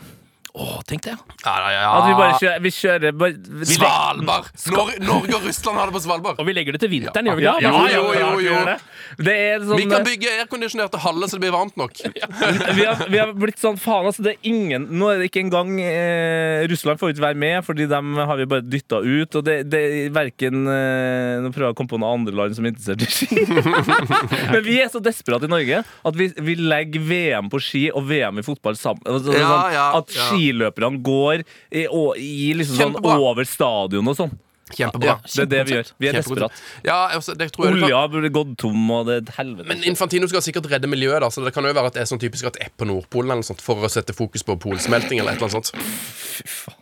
Å, 0.58 0.80
tenk 0.89 1.03
det. 1.05 1.14
Ja, 1.43 1.53
ja, 1.62 1.70
ja. 1.76 1.89
At 1.93 2.05
vi 2.08 2.14
bare 2.18 2.38
kjører, 2.41 2.62
vi 2.64 2.72
kjører 2.74 3.14
bare, 3.14 3.36
vi 3.62 3.68
Svalbard! 3.70 4.47
Nor 4.74 4.89
Norge 5.05 5.36
og 5.38 5.43
Russland 5.45 5.78
har 5.78 5.91
det 5.91 5.93
på 5.93 6.01
Svalbard. 6.01 6.39
Og 6.41 6.47
vi 6.47 6.55
legger 6.58 6.74
det 6.74 6.82
til 6.82 6.89
vinteren, 6.95 7.30
gjør 7.30 7.38
vi 7.38 7.45
ikke 7.45 7.62
ja, 7.62 7.74
Jo, 7.93 8.01
jo, 8.16 8.32
jo, 8.41 8.47
jo. 8.47 8.55
det. 8.66 9.36
Er 9.38 9.62
sånn 9.62 9.78
Vi 9.78 9.86
kan 9.91 10.05
bygge 10.08 10.32
airconditionerte 10.39 11.01
haller 11.03 11.30
så 11.30 11.38
det 11.38 11.43
blir 11.45 11.53
varmt 11.53 11.78
nok. 11.78 12.01
vi, 12.78 12.88
har, 12.88 13.03
vi 13.05 13.22
har 13.22 13.34
blitt 13.38 13.62
sånn 13.62 13.78
faen, 13.82 14.10
altså. 14.10 14.26
Det 14.26 14.34
er 14.34 14.49
ingen 14.49 14.88
Nå 14.97 15.12
er 15.12 15.22
det 15.22 15.30
ikke 15.30 15.43
engang 15.45 15.76
eh, 15.84 16.66
Russland 16.72 17.01
får 17.01 17.14
ikke 17.14 17.26
være 17.28 17.39
med, 17.45 17.60
fordi 17.68 17.88
dem 17.91 18.18
har 18.18 18.41
vi 18.41 18.49
bare 18.49 18.66
dytta 18.66 19.03
ut. 19.05 19.38
Og 19.38 19.45
det, 19.45 19.60
det 19.70 19.84
er 19.86 20.16
verken 20.16 20.66
eh, 20.74 21.38
Nå 21.45 21.53
prøver 21.53 21.70
jeg 21.70 21.78
å 21.78 21.80
komme 21.84 21.93
på 21.93 22.01
noen 22.01 22.24
andre 22.24 22.34
land 22.41 22.58
som 22.58 22.66
er 22.66 22.74
interessert 22.74 23.05
i 23.05 23.12
ski. 23.14 23.45
Men 24.55 24.62
vi 24.66 24.80
er 24.82 24.89
så 24.93 25.03
desperate 25.03 25.45
i 25.45 25.53
Norge 25.53 25.84
at 25.86 26.18
vi, 26.18 26.32
vi 26.41 26.58
legger 26.58 27.05
VM 27.05 27.53
på 27.53 27.62
ski 27.62 27.86
og 27.93 28.10
VM 28.10 28.41
i 28.41 28.45
fotball 28.45 28.78
sammen. 28.80 29.05
Altså, 29.05 29.36
Ja, 29.38 29.47
sånn, 29.47 29.78
at 30.01 30.16
ja. 30.16 30.28
Skiløperne 30.47 31.03
går 31.03 31.43
i, 31.43 31.87
og, 31.87 32.17
i 32.17 32.53
liksom 32.57 32.97
sånn 32.97 32.99
over 33.03 33.47
stadion 33.47 34.13
og 34.13 34.17
sånn. 34.19 34.35
Kjempebra. 34.67 35.07
Ja, 35.07 35.19
det 35.23 35.43
er 35.43 35.47
det 35.51 35.59
vi 35.67 35.75
gjør. 35.77 35.91
Vi 35.97 36.07
er 36.09 36.17
desperate. 36.17 36.63
Ja, 36.83 36.97
altså. 37.15 37.35
Olja 37.63 38.01
burde 38.11 38.31
gått 38.35 38.57
tom, 38.59 38.81
og 38.91 39.05
det 39.07 39.13
er 39.13 39.21
et 39.23 39.29
helvete. 39.37 39.67
Men 39.69 39.85
Infantino 39.87 40.27
skal 40.27 40.43
sikkert 40.43 40.67
redde 40.73 40.89
miljøet, 40.91 41.21
da, 41.23 41.29
så 41.31 41.43
det 41.45 41.53
kan 41.55 41.63
jo 41.63 41.71
være 41.71 41.91
at 41.91 41.95
det 41.95 42.03
er 42.03 42.09
sånn 42.09 42.19
typisk 42.19 42.49
at 42.49 42.59
det 42.59 42.67
er 42.67 42.73
på 42.75 42.87
Nordpolen 42.89 43.31
eller 43.31 43.45
noe 43.45 43.47
sånt, 43.47 43.63
for 43.63 43.79
å 43.79 43.91
sette 43.91 44.15
fokus 44.17 44.43
på 44.47 44.57
polsmelting 44.59 45.23
eller 45.23 45.37
et 45.37 45.39
eller 45.39 45.55
annet 45.55 45.71
sånt. 45.71 46.75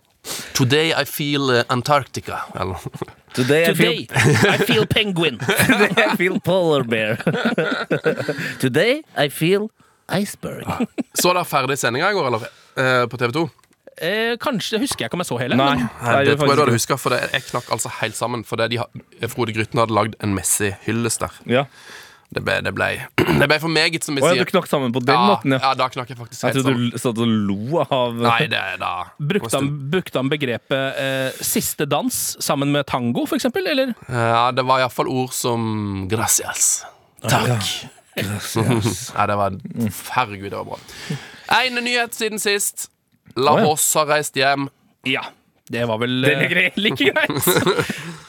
Today 0.58 0.96
I 0.98 1.06
feel 1.06 1.52
uh, 1.54 1.62
Antarctica. 1.70 2.42
Eller 2.58 2.82
Today, 3.36 3.70
I 3.70 3.74
feel 3.76 3.94
I 4.50 4.58
feel 4.66 4.88
penguin. 4.90 5.38
Today 5.68 5.94
I 6.08 6.16
feel 6.18 6.40
polar 6.40 6.84
bear. 6.84 7.22
Today 8.60 9.04
I 9.14 9.30
feel 9.30 9.70
iceberg. 10.10 10.88
Så 11.14 11.34
da 11.38 11.46
ferdig 11.46 11.78
sendinga 11.78 12.10
i 12.10 12.18
går, 12.18 12.32
eller? 12.32 12.50
Eh, 12.78 13.06
på 13.08 13.18
TV 13.22 13.32
2? 13.32 13.46
Eh, 14.04 14.34
kanskje, 14.44 14.80
husker 14.82 15.06
jeg 15.06 15.10
ikke 15.10 15.16
om 15.16 15.24
jeg 15.24 15.30
så 15.32 15.38
hele. 15.40 15.56
Nei, 15.56 15.76
men- 15.76 15.90
nei, 16.04 16.24
det 16.28 16.38
tror 16.38 16.50
jeg 16.52 16.58
du 16.58 16.64
hadde 16.66 16.76
huska, 16.76 16.98
for 17.00 17.16
det, 17.16 17.22
jeg 17.32 17.46
knakk 17.52 17.70
altså 17.72 17.90
helt 18.02 18.16
sammen. 18.16 18.44
Fordi 18.44 18.68
de, 18.74 18.78
har- 18.84 19.30
Frode 19.32 19.54
Grytten 19.56 19.80
hadde 19.80 19.96
lagd 19.96 20.16
en 20.20 20.36
Messi-hyllest 20.36 21.20
der. 21.24 21.32
Ja. 21.48 21.64
Det 22.36 22.42
ble, 22.44 22.56
det 22.66 22.74
ble, 22.76 22.88
det 23.40 23.48
ble 23.48 23.60
for 23.62 23.70
meget, 23.72 24.04
som 24.04 24.16
vi 24.18 24.22
Å, 24.22 24.26
ja, 24.28 24.34
sier. 24.34 24.44
du 24.44 24.50
knakk 24.52 24.66
sammen 24.68 24.92
på 24.92 25.00
den 25.06 25.14
ja, 25.16 25.28
måten, 25.30 25.54
ja. 25.56 25.60
ja, 25.62 25.74
da 25.78 25.88
knakk 25.94 26.10
jeg 26.10 26.18
faktisk 26.18 26.42
Jeg 26.42 26.52
helt 26.52 26.66
trodde 26.66 26.74
sammen. 26.74 26.90
du 26.92 26.98
satt 26.98 27.20
og 27.22 27.28
lo 27.30 27.84
av 27.86 28.16
Nei, 28.18 28.48
det 28.52 28.60
er 28.60 28.78
da 28.82 28.90
Brukte 29.22 29.52
han, 29.56 29.70
brukte 29.94 30.20
han 30.20 30.32
begrepet 30.34 30.98
eh, 31.00 31.30
siste 31.46 31.86
dans 31.88 32.18
sammen 32.44 32.74
med 32.74 32.84
tango, 32.90 33.24
for 33.30 33.38
eksempel? 33.38 33.70
Eller? 33.72 33.94
Ja, 34.10 34.50
det 34.52 34.66
var 34.68 34.82
iallfall 34.84 35.08
ord 35.08 35.32
som 35.38 36.08
gracias. 36.12 36.84
Takk. 37.24 37.70
Ja, 38.18 39.26
det 39.30 39.38
var 39.40 39.56
Herregud, 40.18 40.50
det 40.52 40.58
var 40.58 40.66
bra. 40.74 40.80
Én 41.52 41.78
nyhet 41.84 42.14
siden 42.18 42.40
sist. 42.42 42.90
La 43.36 43.52
Å. 43.58 43.66
Hoss 43.68 43.88
har 44.00 44.08
reist 44.08 44.36
hjem. 44.40 44.70
Ja. 45.06 45.22
Det 45.66 45.82
var 45.90 45.98
vel 45.98 46.20
det 46.22 46.30
er 46.30 46.44
eh, 46.46 46.50
grei. 46.52 46.66
like 46.86 47.08
greit. 47.08 47.46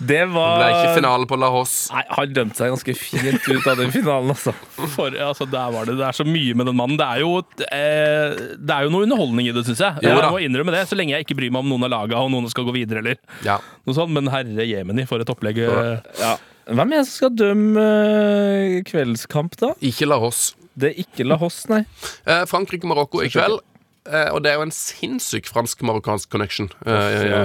Det 0.00 0.06
Det 0.08 0.22
ble 0.32 0.68
ikke 0.70 0.86
var 0.86 0.94
finale 0.96 1.26
på 1.28 1.36
La 1.36 1.50
Hoss. 1.52 1.74
Nei, 1.92 2.02
Han 2.16 2.32
dømte 2.32 2.56
seg 2.62 2.70
ganske 2.72 2.94
fint 2.96 3.48
ut 3.52 3.66
av 3.68 3.76
den 3.82 3.92
finalen, 3.92 4.32
altså. 4.32 4.54
For, 4.94 5.12
altså, 5.12 5.44
der 5.52 5.68
var 5.74 5.84
det, 5.88 5.98
det 6.00 6.06
er 6.08 6.16
så 6.16 6.24
mye 6.24 6.56
med 6.56 6.70
den 6.70 6.78
mannen. 6.78 6.96
Det 6.96 7.04
er 7.06 7.20
jo, 7.20 7.34
eh, 7.68 8.40
det 8.56 8.72
er 8.78 8.86
jo 8.88 8.92
noe 8.94 9.04
underholdning 9.04 9.50
i 9.50 9.54
det, 9.56 9.66
syns 9.68 9.84
jeg. 9.84 10.00
Jo 10.06 10.14
Jeg 10.16 10.32
må 10.32 10.40
innrømme 10.48 10.72
det, 10.78 10.86
Så 10.88 10.96
lenge 10.96 11.12
jeg 11.12 11.26
ikke 11.28 11.36
bryr 11.42 11.52
meg 11.52 11.60
om 11.66 11.72
noen 11.74 11.84
av 11.90 11.92
laga 11.92 12.22
og 12.24 12.32
noen 12.32 12.48
skal 12.52 12.64
gå 12.70 12.72
videre. 12.78 13.04
eller 13.04 13.20
Ja. 13.44 13.58
noe 13.84 13.94
sånt 14.00 14.16
Men 14.16 14.32
herre 14.32 14.64
jemeni, 14.64 15.04
for 15.06 15.20
et 15.20 15.28
opplegg. 15.32 15.60
eh. 15.60 16.00
Ja. 16.22 16.36
Hvem 16.72 16.92
er 16.92 16.96
det 17.02 17.06
som 17.06 17.16
skal 17.20 17.36
dømme 17.36 17.84
eh, 17.84 18.82
kveldskamp, 18.88 19.60
da? 19.60 19.74
Ikke 19.84 20.08
La 20.08 20.16
Hoss. 20.24 20.54
Det 20.76 20.92
er 20.92 21.00
ikke 21.06 21.24
La 21.26 21.38
Hoss, 21.40 21.64
nei. 21.72 21.84
Eh, 22.26 22.44
Frankrike-Marokko 22.50 23.24
i 23.24 23.30
kveld. 23.32 23.62
Eh, 24.06 24.28
og 24.32 24.42
det 24.44 24.52
er 24.52 24.60
jo 24.60 24.66
en 24.66 24.74
sinnssyk 24.74 25.48
fransk-marokkansk 25.50 26.30
connection, 26.30 26.68
eh, 26.86 27.16
ja. 27.26 27.40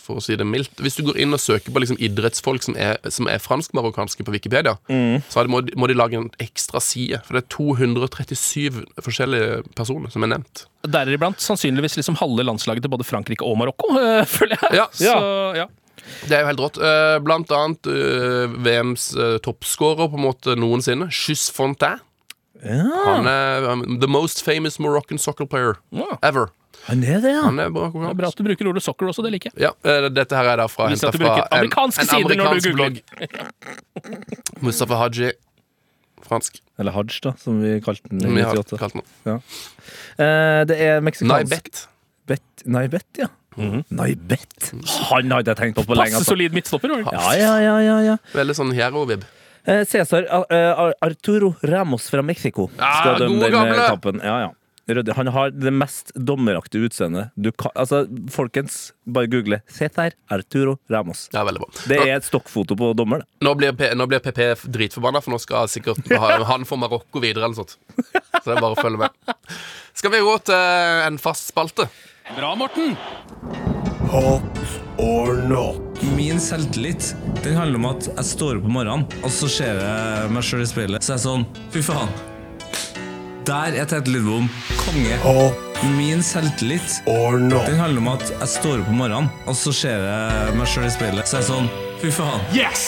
for 0.00 0.20
å 0.20 0.24
si 0.24 0.36
det 0.38 0.46
mildt. 0.48 0.80
Hvis 0.80 0.96
du 0.98 1.04
går 1.08 1.18
inn 1.20 1.36
og 1.36 1.42
søker 1.42 1.74
på 1.74 1.82
liksom 1.82 1.98
idrettsfolk 2.02 2.64
som 2.64 2.76
er, 2.80 2.96
som 3.12 3.28
er 3.30 3.42
fransk-marokkanske 3.42 4.24
på 4.24 4.34
Wikipedia, 4.34 4.76
Mm. 4.88 5.22
så 5.28 5.44
må, 5.48 5.60
de, 5.66 5.74
må 5.76 5.88
de 5.88 5.94
lage 5.94 6.16
en 6.16 6.30
ekstra 6.40 6.80
side. 6.80 7.20
For 7.26 7.36
det 7.36 7.44
er 7.44 7.50
237 7.52 8.84
forskjellige 9.02 9.64
personer 9.76 10.10
som 10.10 10.22
er 10.24 10.32
nevnt. 10.36 10.66
Deriblant 10.86 11.40
sannsynligvis 11.42 11.98
liksom 11.98 12.16
halve 12.16 12.44
landslaget 12.46 12.82
til 12.86 12.92
både 12.92 13.04
Frankrike 13.04 13.44
og 13.44 13.58
Marokko, 13.58 13.90
øh, 13.98 14.24
føler 14.36 14.56
jeg. 14.62 14.80
Ja. 14.80 14.86
Så, 14.92 15.16
ja. 15.56 15.66
Det 16.28 16.36
er 16.36 16.44
jo 16.44 16.50
helt 16.52 16.62
rått. 16.62 16.78
Eh, 16.78 17.18
blant 17.24 17.50
annet 17.52 17.88
eh, 17.90 18.46
VMs 18.62 19.10
toppscorer 19.10 19.40
toppskårer 19.42 20.10
på 20.12 20.20
en 20.20 20.26
måte 20.28 20.56
noensinne, 20.56 21.10
Chus 21.10 21.50
Fontaine. 21.50 22.05
Han 22.64 23.26
er 23.30 23.66
um, 23.72 23.82
the 24.00 24.08
most 24.08 24.42
famous 24.44 24.78
Moroccan 24.78 25.18
soccer 25.18 25.46
player 25.46 25.76
Ja. 25.92 26.18
ever. 26.22 26.48
Han 26.86 27.02
er 27.02 27.20
det, 27.20 27.32
ja. 27.32 27.42
Han 27.42 27.58
er 27.58 27.70
bra 27.72 27.88
Det 27.90 28.10
er 28.10 28.14
bra 28.14 28.28
at 28.28 28.36
du 28.38 28.44
bruker 28.46 28.68
ordet 28.70 28.82
soccer 28.84 29.08
også, 29.10 29.22
det 29.24 29.32
liker 29.32 29.50
jeg. 29.54 29.66
Ja, 29.66 29.72
eh, 29.90 30.08
dette 30.12 30.36
her 30.36 30.44
er 30.52 30.56
derfra 30.62 30.88
du 30.90 30.96
fra 30.96 31.10
når 31.10 32.60
du 32.60 32.70
googler. 32.70 33.00
blogg. 33.00 34.62
Mustafa 34.62 34.98
Haji. 35.00 35.32
Fransk. 36.26 36.60
Eller 36.78 36.92
Hajj, 36.92 37.20
da, 37.22 37.32
som 37.38 37.58
vi 37.62 37.76
kalte 37.84 38.08
den 38.10 38.20
i 38.30 38.34
vi 38.36 38.42
har 38.44 38.56
98. 38.56 38.78
kalt 38.78 38.96
den. 39.24 39.40
Eh, 40.18 40.62
det 40.68 40.78
er 40.80 41.00
meksikansk 41.04 41.32
Naibet. 41.32 41.82
Bet. 42.26 42.64
Naibet, 42.66 43.06
ja. 43.18 43.28
Naibet. 43.56 44.70
Han 45.10 45.30
hadde 45.32 45.52
jeg 45.54 45.56
tenkt 45.60 45.78
på 45.78 45.86
på 45.88 45.94
lenge. 45.96 46.12
Passe 46.12 46.20
Altså. 46.20 46.34
solid 46.34 46.52
midtstopper. 46.56 46.92
Ja, 47.06 47.32
ja, 47.38 47.52
ja, 47.62 47.76
ja, 47.80 47.98
ja. 48.12 48.16
Veldig 48.34 48.56
sånn 48.58 48.72
hero-vib. 48.76 49.24
Eh, 49.66 49.84
Cæsar 49.84 50.22
eh, 50.50 50.92
Arturo 51.00 51.54
Ramos 51.62 52.10
fra 52.10 52.22
Mexico 52.22 52.68
skal 52.70 52.94
skal 53.00 53.18
dømme 53.18 53.40
denne 53.40 53.50
den 53.50 53.54
eh, 53.54 53.58
gamle. 53.58 53.88
kampen. 53.88 54.20
Ja, 54.24 54.40
ja. 54.40 54.52
Han 55.16 55.26
har 55.26 55.50
det 55.50 55.72
mest 55.74 56.12
dommeraktige 56.14 56.86
utseendet. 56.86 57.32
Du 57.34 57.50
kan, 57.52 57.72
altså, 57.74 58.04
folkens, 58.30 58.92
bare 59.04 59.26
google. 59.26 59.58
Cæsar 59.66 60.10
Arturo 60.30 60.76
Ramos. 60.90 61.28
Ja, 61.32 61.42
bra. 61.42 61.66
Det 61.88 61.98
er 61.98 62.16
et 62.16 62.24
stokkfoto 62.24 62.76
på 62.78 62.92
dommer. 62.94 63.18
det. 63.18 63.26
Nå 63.42 63.54
blir, 63.58 63.72
P 63.74 63.90
nå 63.98 64.06
blir 64.06 64.22
PP 64.22 64.70
dritforbanna, 64.70 65.20
for 65.20 65.34
nå 65.34 65.38
skal 65.42 65.66
sikkert 65.68 66.06
ha, 66.14 66.44
han 66.52 66.64
få 66.64 66.78
Marokko 66.78 67.18
videre 67.18 67.44
eller 67.48 67.58
sånt. 67.58 67.74
Så 67.90 68.44
det 68.46 68.54
er 68.54 68.62
bare 68.62 68.76
å 68.76 68.78
følge 68.78 69.02
med. 69.02 69.10
Skal 69.96 70.14
vi 70.14 70.22
gå 70.22 70.38
til 70.46 70.54
en 71.08 71.18
fast 71.18 71.50
spalte? 71.50 71.88
Bra, 72.36 72.54
Morten! 72.54 72.94
Min 76.14 76.40
selvtillit 76.40 77.14
den 77.42 77.56
handler 77.56 77.78
om 77.78 77.86
at 77.90 78.06
jeg 78.08 78.24
står 78.28 78.58
opp 78.60 78.66
om 78.68 78.74
morgenen, 78.78 79.04
og 79.24 79.30
så 79.32 79.48
ser 79.50 79.78
jeg 79.80 80.30
meg 80.34 80.44
sjøl 80.46 80.62
i 80.64 80.68
speilet. 80.70 81.04
Så 81.04 81.14
er 81.14 81.18
jeg 81.18 81.24
sånn 81.26 81.46
Fy 81.74 81.82
faen. 81.86 82.10
Der 83.46 83.76
er 83.78 83.86
Tete 83.90 84.10
Lidbom 84.10 84.48
konge. 84.80 85.18
Min 85.96 86.22
selvtillit 86.24 87.00
den 87.06 87.78
handler 87.78 88.00
om 88.02 88.08
at 88.14 88.24
jeg 88.32 88.48
står 88.56 88.82
opp 88.84 88.90
om 88.92 89.00
morgenen, 89.02 89.28
og 89.46 89.58
så 89.58 89.74
ser 89.76 90.06
jeg 90.06 90.56
meg 90.58 90.70
sjøl 90.72 90.88
i 90.88 90.94
speilet. 90.94 91.28
Så 91.30 91.38
er 91.40 91.44
jeg 91.44 91.50
sånn 91.50 91.70
Fy 92.02 92.12
faen. 92.14 92.46
Yes! 92.54 92.86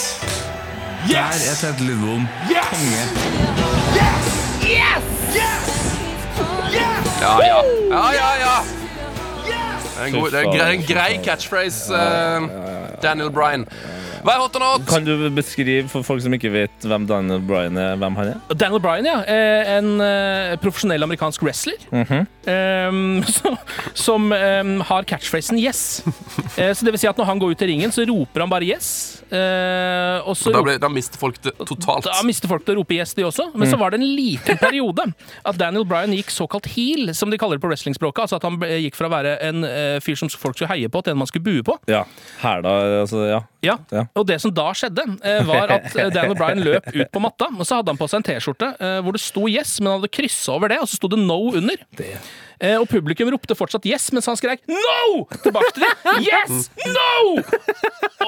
Der 1.08 1.20
er 1.20 1.36
Yes! 1.38 1.62
Tete 1.62 1.86
Lidbom 1.86 2.26
Yes! 2.50 2.72
konge. 2.72 3.04
Yes! 3.98 4.34
Yes! 4.68 5.12
Yes! 5.36 5.70
Yes! 6.74 7.14
Ja, 7.22 7.36
ja. 7.42 7.62
Ja, 7.88 8.02
ja, 8.14 8.28
ja. 8.42 8.56
Det 9.98 10.04
er 10.04 10.10
en, 10.12 10.14
god, 10.20 10.30
det 10.30 10.38
er 10.38 10.44
en 10.46 10.52
grei, 10.54 10.66
en 10.76 10.84
grei 10.86 11.12
catchphrase, 11.26 11.90
eh, 11.90 12.44
Daniel 13.00 13.30
Bryan. 13.30 13.66
Hva 14.24 14.34
er 14.34 14.42
hot 14.42 14.56
or 14.58 14.64
not? 14.64 14.86
Kan 14.88 15.06
du 15.06 15.28
beskrive 15.34 15.88
for 15.90 16.06
folk 16.06 16.22
som 16.24 16.34
ikke 16.34 16.50
vet 16.52 16.88
hvem 16.88 17.06
Daniel 17.08 17.42
Bryan 17.44 17.78
er, 17.78 17.96
hvem 18.00 18.18
han 18.18 18.32
er? 18.34 18.40
Daniel 18.54 18.82
Bryan, 18.82 19.08
ja. 19.08 19.18
Eh, 19.26 19.76
En 19.78 20.00
eh, 20.00 20.56
profesjonell 20.62 21.02
amerikansk 21.02 21.42
wrestler. 21.42 21.78
Mm 21.92 22.04
-hmm. 22.04 22.26
som 23.38 23.58
som 23.94 24.30
har 24.88 25.02
catchphrasen 25.02 25.58
'yes'. 25.58 26.02
Eh, 26.58 26.74
så 26.74 26.84
det 26.84 26.90
vil 26.90 26.98
si 26.98 27.06
at 27.06 27.18
når 27.18 27.24
han 27.24 27.38
går 27.38 27.50
ut 27.50 27.62
i 27.62 27.66
ringen, 27.66 27.92
så 27.92 28.02
roper 28.08 28.40
han 28.40 28.50
bare 28.50 28.64
'yes'. 28.64 29.22
Eh, 29.30 30.28
og 30.28 30.36
så 30.36 30.50
Da, 30.52 30.62
ble, 30.62 30.78
da 30.78 30.88
mister 30.88 31.18
folk 31.18 31.36
det 31.42 31.52
totalt. 31.58 32.04
Da 32.04 32.22
mister 32.24 32.48
folk 32.48 32.64
det 32.66 32.74
å 32.74 32.78
rope 32.80 32.94
yes, 32.94 33.14
de 33.14 33.22
også. 33.22 33.50
Men 33.54 33.68
så 33.68 33.76
var 33.76 33.90
det 33.90 34.00
en 34.00 34.16
liten 34.16 34.58
periode 34.58 35.12
at 35.44 35.58
Daniel 35.58 35.84
Bryan 35.84 36.12
gikk 36.16 36.30
såkalt 36.30 36.66
heel, 36.66 37.14
som 37.14 37.30
de 37.30 37.38
kaller 37.38 37.56
det 37.56 37.62
på 37.62 37.68
wrestlingspråket. 37.68 38.22
Altså 38.22 38.36
at 38.36 38.42
han 38.42 38.58
gikk 38.58 38.96
fra 38.96 39.06
å 39.06 39.10
være 39.10 39.36
en 39.42 39.62
fyr 40.00 40.16
som 40.16 40.28
folk 40.28 40.56
skulle 40.56 40.72
heie 40.72 40.88
på, 40.88 41.02
til 41.04 41.12
en 41.12 41.18
man 41.18 41.26
skulle 41.26 41.44
bue 41.44 41.62
på. 41.62 41.76
Ja. 41.86 42.04
da, 42.42 42.72
altså, 43.02 43.26
ja. 43.28 43.40
Ja. 43.64 43.78
Og 44.14 44.26
det 44.28 44.38
som 44.42 44.52
da 44.54 44.68
skjedde, 44.76 45.04
eh, 45.26 45.40
var 45.48 45.72
at 45.78 45.88
Dan 45.96 46.12
Daniel 46.14 46.36
Bryan 46.38 46.62
løp 46.62 46.90
ut 47.00 47.10
på 47.14 47.22
matta, 47.22 47.48
og 47.50 47.66
så 47.66 47.80
hadde 47.80 47.94
han 47.94 48.00
på 48.00 48.08
seg 48.10 48.20
en 48.20 48.28
T-skjorte 48.28 48.68
eh, 48.78 48.98
hvor 49.02 49.16
det 49.16 49.22
sto 49.22 49.48
yes, 49.50 49.78
men 49.80 49.90
han 49.92 50.00
hadde 50.00 50.12
kryssa 50.14 50.54
over 50.54 50.70
det, 50.72 50.78
og 50.82 50.90
så 50.90 51.00
sto 51.00 51.10
det 51.10 51.18
no 51.22 51.40
under. 51.58 51.82
Eh, 51.98 52.30
og 52.58 52.88
publikum 52.90 53.30
ropte 53.32 53.54
fortsatt 53.58 53.86
yes, 53.88 54.08
mens 54.14 54.26
han 54.30 54.38
skrek 54.38 54.64
no! 54.70 55.26
tilbake 55.44 55.72
til 55.76 55.84
dem. 55.84 56.22
Yes! 56.26 56.68
No! 56.90 57.42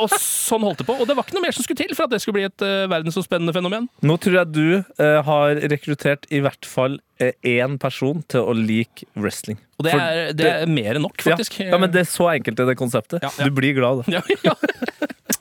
Og 0.00 0.12
sånn 0.14 0.64
holdt 0.64 0.82
det 0.82 0.86
på. 0.88 0.96
Og 1.00 1.08
det 1.08 1.16
var 1.18 1.26
ikke 1.26 1.36
noe 1.36 1.44
mer 1.48 1.56
som 1.56 1.66
skulle 1.66 1.80
til 1.82 1.92
for 1.96 2.06
at 2.06 2.14
det 2.14 2.20
skulle 2.22 2.38
bli 2.38 2.46
et 2.48 2.64
uh, 2.64 2.86
verdensomspennende 2.90 3.54
fenomen. 3.56 3.88
Nå 4.06 4.16
tror 4.22 4.40
jeg 4.40 4.52
du 4.54 4.66
uh, 4.80 5.20
har 5.26 5.60
rekruttert 5.72 6.28
i 6.30 6.42
hvert 6.44 6.68
fall 6.68 7.00
eh, 7.20 7.34
én 7.56 7.76
person 7.80 8.22
til 8.30 8.46
å 8.46 8.54
like 8.56 9.08
wrestling. 9.18 9.58
Og 9.80 9.86
det 9.86 9.94
er, 9.96 10.20
det 10.36 10.48
er 10.50 10.70
mer 10.70 10.98
enn 10.98 11.06
nok, 11.06 11.18
faktisk. 11.24 11.60
Ja, 11.62 11.72
ja, 11.74 11.80
men 11.80 11.92
det 11.92 12.04
er 12.04 12.10
så 12.10 12.30
enkelt 12.32 12.60
er 12.60 12.70
det 12.70 12.76
konseptet. 12.80 13.24
Ja, 13.24 13.32
ja. 13.38 13.48
Du 13.48 13.56
blir 13.56 13.74
glad, 13.76 14.04
da. 14.04 14.20
ja, 14.20 14.44
ja. 14.46 14.56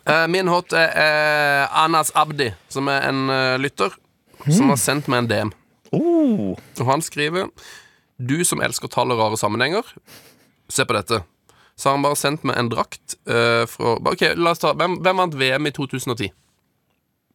Eh, 0.09 0.25
min 0.31 0.49
hot 0.49 0.73
er 0.73 0.95
eh, 0.95 1.81
Anas 1.83 2.11
Abdi, 2.17 2.49
som 2.71 2.89
er 2.91 3.05
en 3.09 3.29
eh, 3.33 3.57
lytter, 3.61 3.93
som 4.47 4.71
har 4.71 4.79
sendt 4.81 5.09
meg 5.11 5.25
en 5.25 5.29
DM. 5.29 5.53
Oh. 5.93 6.55
Og 6.79 6.85
han 6.87 7.03
skriver 7.03 7.49
Du 8.19 8.43
som 8.43 8.61
elsker 8.61 8.91
tall 8.91 9.13
og 9.15 9.21
rare 9.21 9.39
sammenhenger. 9.39 9.87
Se 10.69 10.85
på 10.85 10.95
dette. 10.95 11.21
Så 11.79 11.89
har 11.89 11.95
han 11.95 12.03
bare 12.03 12.19
sendt 12.19 12.43
meg 12.43 12.59
en 12.59 12.69
drakt 12.71 13.15
uh, 13.29 13.63
fra 13.71 13.95
Ok, 14.11 14.25
la 14.35 14.51
oss 14.51 14.59
ta 14.59 14.73
Hvem, 14.75 14.97
hvem 15.05 15.21
vant 15.21 15.37
VM 15.39 15.69
i 15.69 15.71
2010? 15.71 16.27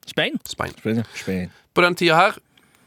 Spain. 0.05 0.37
Spain. 0.45 0.75
Spain. 1.17 1.49
På 1.73 1.81
den 1.81 1.97
tida 1.97 2.19
her 2.19 2.37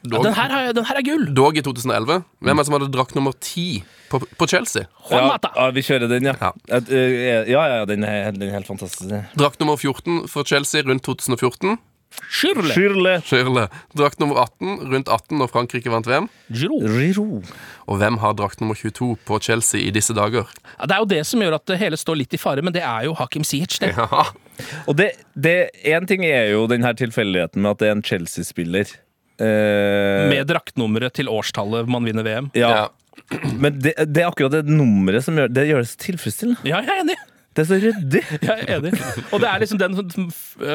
Ja, 0.05 0.21
den, 0.21 0.35
her, 0.37 0.51
har 0.53 0.73
den 0.77 0.85
her 0.85 0.99
er 0.99 1.03
gull! 1.03 1.25
dog 1.35 1.57
i 1.57 1.63
2011. 1.65 2.21
Hvem 2.45 2.53
er 2.53 2.61
det 2.61 2.67
som 2.69 2.75
hadde 2.77 2.91
drakt 2.93 3.15
nummer 3.17 3.33
10 3.33 3.81
på, 4.11 4.21
på 4.37 4.47
Chelsea? 4.47 4.85
Ja, 5.09 5.33
ja, 5.41 5.65
vi 5.73 5.81
kjører 5.83 6.07
den, 6.07 6.29
ja. 6.29 6.35
Ja. 6.39 6.51
Et, 6.77 6.91
eh, 6.93 7.49
ja, 7.49 7.63
ja, 7.73 7.81
den 7.89 8.05
er, 8.05 8.29
den 8.31 8.45
er 8.45 8.53
helt 8.59 8.69
fantastisk. 8.69 9.09
Drakt 9.35 9.59
nummer 9.59 9.75
14 9.75 10.27
for 10.31 10.47
Chelsea 10.47 10.85
rundt 10.85 11.03
2014. 11.09 11.75
Schürrle. 12.27 12.73
Schürrle. 12.75 13.13
Schürrle. 13.25 13.67
Drakt 13.97 14.19
nummer 14.19 14.41
18 14.43 14.91
rundt 14.91 15.09
18 15.09 15.37
når 15.39 15.51
Frankrike 15.53 15.91
vant 15.93 16.07
VM. 16.09 16.27
Giroud. 16.51 17.47
Og 17.87 17.97
hvem 18.01 18.17
har 18.23 18.33
drakt 18.39 18.59
nummer 18.61 18.75
22 18.75 19.13
på 19.27 19.39
Chelsea 19.45 19.81
i 19.87 19.91
disse 19.95 20.13
dager? 20.17 20.49
Ja, 20.79 20.85
det 20.89 20.97
er 20.97 21.03
jo 21.05 21.09
det 21.13 21.21
som 21.29 21.41
gjør 21.45 21.55
at 21.59 21.65
det 21.71 21.79
hele 21.81 21.97
står 21.99 22.19
litt 22.23 22.33
i 22.35 22.41
fare, 22.41 22.61
men 22.65 22.75
det 22.75 22.83
er 22.83 23.07
jo 23.07 23.15
Hakim 23.19 23.45
Ziyech. 23.47 23.79
Det. 23.83 23.93
Ja. 23.95 24.25
Og 24.89 24.95
det, 24.97 25.11
det, 25.37 25.55
en 25.85 26.07
ting 26.09 26.23
er 26.25 26.49
jo 26.55 26.63
denne 26.71 26.89
tilfeldigheten 26.97 27.61
med 27.61 27.75
at 27.75 27.83
det 27.83 27.89
er 27.91 27.95
en 27.99 28.05
Chelsea-spiller. 28.05 28.89
Eh, 29.37 30.23
Med 30.31 30.47
draktnummeret 30.49 31.13
til 31.19 31.29
årstallet 31.29 31.87
man 31.89 32.07
vinner 32.09 32.25
VM. 32.27 32.51
ja. 32.57 32.87
Men 33.57 33.79
det, 33.81 33.95
det 34.13 34.21
er 34.21 34.27
akkurat 34.29 34.53
det 34.53 34.69
nummeret 34.69 35.23
som 35.25 35.35
gjør 35.35 35.49
det 35.49 35.63
gjør 35.67 35.81
det 35.81 35.87
så 35.89 35.97
tilfredsstillende. 36.03 36.61
Ja, 36.69 36.77
jeg 36.85 36.93
er 36.93 36.99
enig. 37.01 37.15
Det 37.57 37.63
er 37.63 37.67
så 37.71 37.77
ryddig. 37.81 38.21
Jeg 38.47 38.53
er 38.53 38.73
enig. 38.77 38.91
Og 39.33 39.41
det 39.41 39.49
er 39.49 39.63
liksom 39.63 39.79
den 39.81 39.97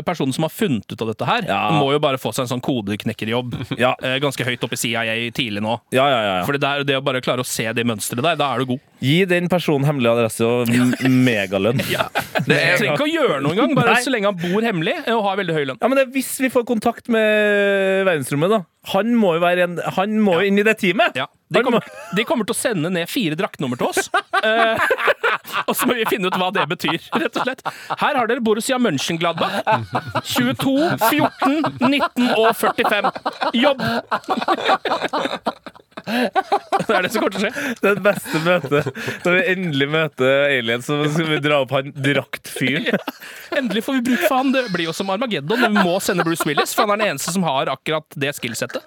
personen 0.04 0.34
som 0.34 0.46
har 0.48 0.50
funnet 0.52 0.90
ut 0.90 1.04
av 1.06 1.12
dette 1.12 1.28
her, 1.28 1.46
Ja. 1.46 1.60
må 1.78 1.92
jo 1.94 2.00
bare 2.02 2.18
få 2.18 2.32
seg 2.34 2.44
en 2.48 2.52
sånn 2.56 2.64
kodeknekkerjobb. 2.66 3.54
Ja. 3.82 3.94
Eh, 4.02 4.18
Ganske 4.22 4.44
høyt 4.46 4.62
oppe 4.66 4.74
i 4.76 4.80
CIA 4.82 5.14
tidlig 5.34 5.62
nå. 5.64 5.76
Ja, 5.94 6.04
ja, 6.10 6.18
ja, 6.26 6.34
ja. 6.40 6.44
For 6.48 6.58
det, 6.58 6.72
det 6.90 6.98
å 6.98 7.04
bare 7.06 7.22
klare 7.24 7.42
å 7.44 7.48
se 7.48 7.64
det 7.72 7.86
mønsteret 7.88 8.22
der, 8.26 8.36
da 8.42 8.50
er 8.56 8.62
du 8.66 8.72
god. 8.74 8.82
Gi 9.02 9.16
den 9.30 9.48
personen 9.50 9.86
hemmelig 9.88 10.10
adresse 10.12 10.46
og 10.46 10.70
megalønn. 11.28 11.80
Ja. 11.90 12.08
Det 12.42 12.58
trenger 12.78 12.96
ikke 12.98 13.06
å 13.06 13.12
gjøre 13.12 13.40
noe 13.46 13.54
engang, 13.56 13.74
bare 13.78 13.96
Nei. 13.96 14.02
så 14.04 14.12
lenge 14.12 14.30
han 14.30 14.38
bor 14.42 14.66
hemmelig 14.66 14.98
og 15.14 15.22
har 15.28 15.38
veldig 15.40 15.56
høy 15.56 15.64
lønn. 15.70 15.80
men 15.82 15.98
det, 15.98 16.04
er 16.08 16.12
hvis 16.14 16.32
vi 16.42 16.50
får 16.52 16.66
kontakt 16.68 17.08
med 17.12 18.04
verdensrommet, 18.08 18.50
da 18.52 18.62
Han 18.96 19.12
må 19.14 19.36
jo 19.36 19.42
være 19.44 19.62
en 19.68 19.76
Han 19.96 20.16
må 20.24 20.40
jo 20.40 20.48
inn 20.50 20.58
i 20.58 20.64
det 20.66 20.74
teamet! 20.80 21.14
Ja. 21.18 21.28
De, 21.52 21.62
kommer, 21.64 21.84
de 22.16 22.24
kommer 22.28 22.48
til 22.48 22.54
å 22.54 22.58
sende 22.58 22.90
ned 22.92 23.10
fire 23.10 23.36
draktnummer 23.38 23.80
til 23.80 23.90
oss. 23.90 24.08
Eh, 24.42 24.76
og 25.68 25.74
så 25.76 25.88
må 25.88 25.98
vi 25.98 26.06
finne 26.08 26.30
ut 26.30 26.38
hva 26.40 26.48
det 26.54 26.64
betyr, 26.70 26.98
rett 27.12 27.36
og 27.36 27.46
slett. 27.46 27.62
Her 27.92 28.18
har 28.20 28.30
dere 28.30 28.44
Borussia 28.44 28.78
Mönchengladbach. 28.80 29.60
22, 30.32 30.74
14, 31.10 31.62
19 31.82 32.32
og 32.38 32.50
45. 32.56 33.12
Jobb! 33.60 33.84
Det 36.86 36.96
er 36.96 37.06
det 37.06 37.10
som 37.12 37.22
kommer 37.22 37.34
til 37.34 37.40
å 37.40 37.48
skje. 37.48 37.74
Det 37.82 37.92
beste 38.04 38.40
møtet. 38.44 38.88
Når 39.24 39.36
vi 39.36 39.42
endelig 39.52 39.88
møter 39.92 40.44
aliens, 40.48 40.88
så 40.88 40.98
skal 41.12 41.28
vi 41.30 41.40
dra 41.44 41.60
opp 41.62 41.74
han 41.76 41.92
draktfyren. 41.94 42.88
Endelig 43.58 43.84
får 43.86 43.98
vi 43.98 44.04
bruk 44.10 44.24
for 44.26 44.40
han. 44.40 44.52
Det 44.54 44.64
blir 44.74 44.88
jo 44.88 44.96
som 44.96 45.12
Armageddon. 45.14 45.62
men 45.62 45.78
Vi 45.78 45.86
må 45.86 45.98
sende 46.04 46.26
Bruce 46.26 46.46
Willis, 46.48 46.74
for 46.74 46.86
han 46.86 46.96
er 46.96 47.04
den 47.04 47.14
eneste 47.14 47.34
som 47.34 47.46
har 47.46 47.70
akkurat 47.72 48.18
det 48.18 48.34
skillsettet. 48.38 48.82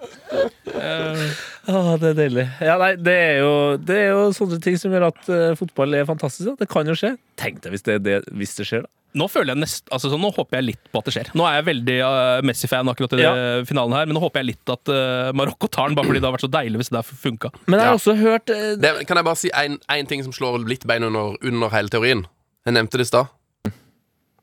Uh. 0.76 1.24
Ah, 1.66 1.94
det 1.98 2.12
er 2.12 2.18
deilig. 2.20 2.46
Ja, 2.62 2.76
nei, 2.80 2.92
det 3.00 3.16
er 3.16 3.40
jo, 3.42 3.54
det 3.82 3.96
er 4.04 4.12
jo 4.12 4.28
sånne 4.36 4.60
ting 4.62 4.76
som 4.78 4.92
gjør 4.94 5.08
at 5.08 5.22
uh, 5.32 5.56
fotball 5.58 5.96
er 5.98 6.06
fantastisk. 6.08 6.52
Da. 6.52 6.58
Det 6.62 6.70
kan 6.70 6.88
jo 6.88 6.94
skje. 6.98 7.16
Tenk 7.40 7.64
deg 7.64 7.74
hvis 7.74 7.86
det, 7.88 7.98
det, 8.06 8.20
hvis 8.36 8.54
det 8.60 8.68
skjer, 8.68 8.86
da. 8.86 8.92
Nå 9.16 9.26
føler 9.32 9.54
jeg 9.54 9.62
nest, 9.64 9.84
altså, 9.90 10.10
sånn, 10.12 10.20
nå 10.22 10.30
håper 10.36 10.58
jeg 10.60 10.66
litt 10.70 10.90
på 10.92 11.00
at 11.00 11.08
det 11.08 11.14
skjer. 11.16 11.30
Nå 11.38 11.46
er 11.48 11.58
jeg 11.58 11.66
veldig 11.70 11.96
uh, 12.04 12.42
Messi-fan 12.46 12.92
akkurat 12.92 13.16
i 13.16 13.22
Ja. 13.24 13.32
finalen 13.68 13.96
her, 13.96 14.06
men 14.10 14.18
nå 14.18 14.22
håper 14.22 14.42
jeg 14.42 14.50
litt 14.52 14.72
at 14.76 14.92
uh, 14.92 15.32
Marokko 15.36 15.70
tar 15.72 15.88
den, 15.90 15.96
bare 15.98 16.10
fordi 16.10 16.20
det 16.22 16.28
har 16.28 16.36
vært 16.36 16.46
så 16.46 16.52
deilig 16.52 16.82
hvis 16.82 16.92
det 16.92 16.98
der 17.00 17.10
funka. 17.26 17.50
Men 17.66 17.80
jeg 17.80 17.86
har 17.86 17.94
Ja. 17.94 18.00
også 18.00 18.16
hørt 18.20 18.52
uh, 18.52 18.76
Det, 18.82 18.92
kan 19.08 19.16
jeg 19.20 19.28
bare 19.30 19.40
si 19.40 19.50
én 19.56 20.06
ting 20.10 20.22
som 20.26 20.32
slår 20.36 20.62
litt 20.68 20.86
bein 20.86 21.02
under, 21.08 21.34
under 21.42 21.72
hele 21.74 21.88
teorien? 21.92 22.26
Jeg 22.66 22.74
nevnte 22.76 22.98
det 23.00 23.06
i 23.06 23.10
stad. 23.12 23.32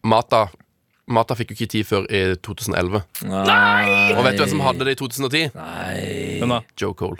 Mata. 0.03 0.47
Mata 1.11 1.35
fikk 1.35 1.49
jo 1.51 1.55
ikke 1.57 1.67
tid 1.67 1.87
før 1.87 2.05
i 2.07 2.19
2011. 2.47 3.01
Nei! 3.27 4.13
Og 4.15 4.21
vet 4.23 4.37
du 4.37 4.43
hvem 4.45 4.51
som 4.53 4.61
hadde 4.63 4.85
det 4.87 4.93
i 4.95 4.99
2010? 5.01 5.49
Men 6.39 6.53
da, 6.53 6.59
Joe 6.79 6.95
Cole. 6.95 7.19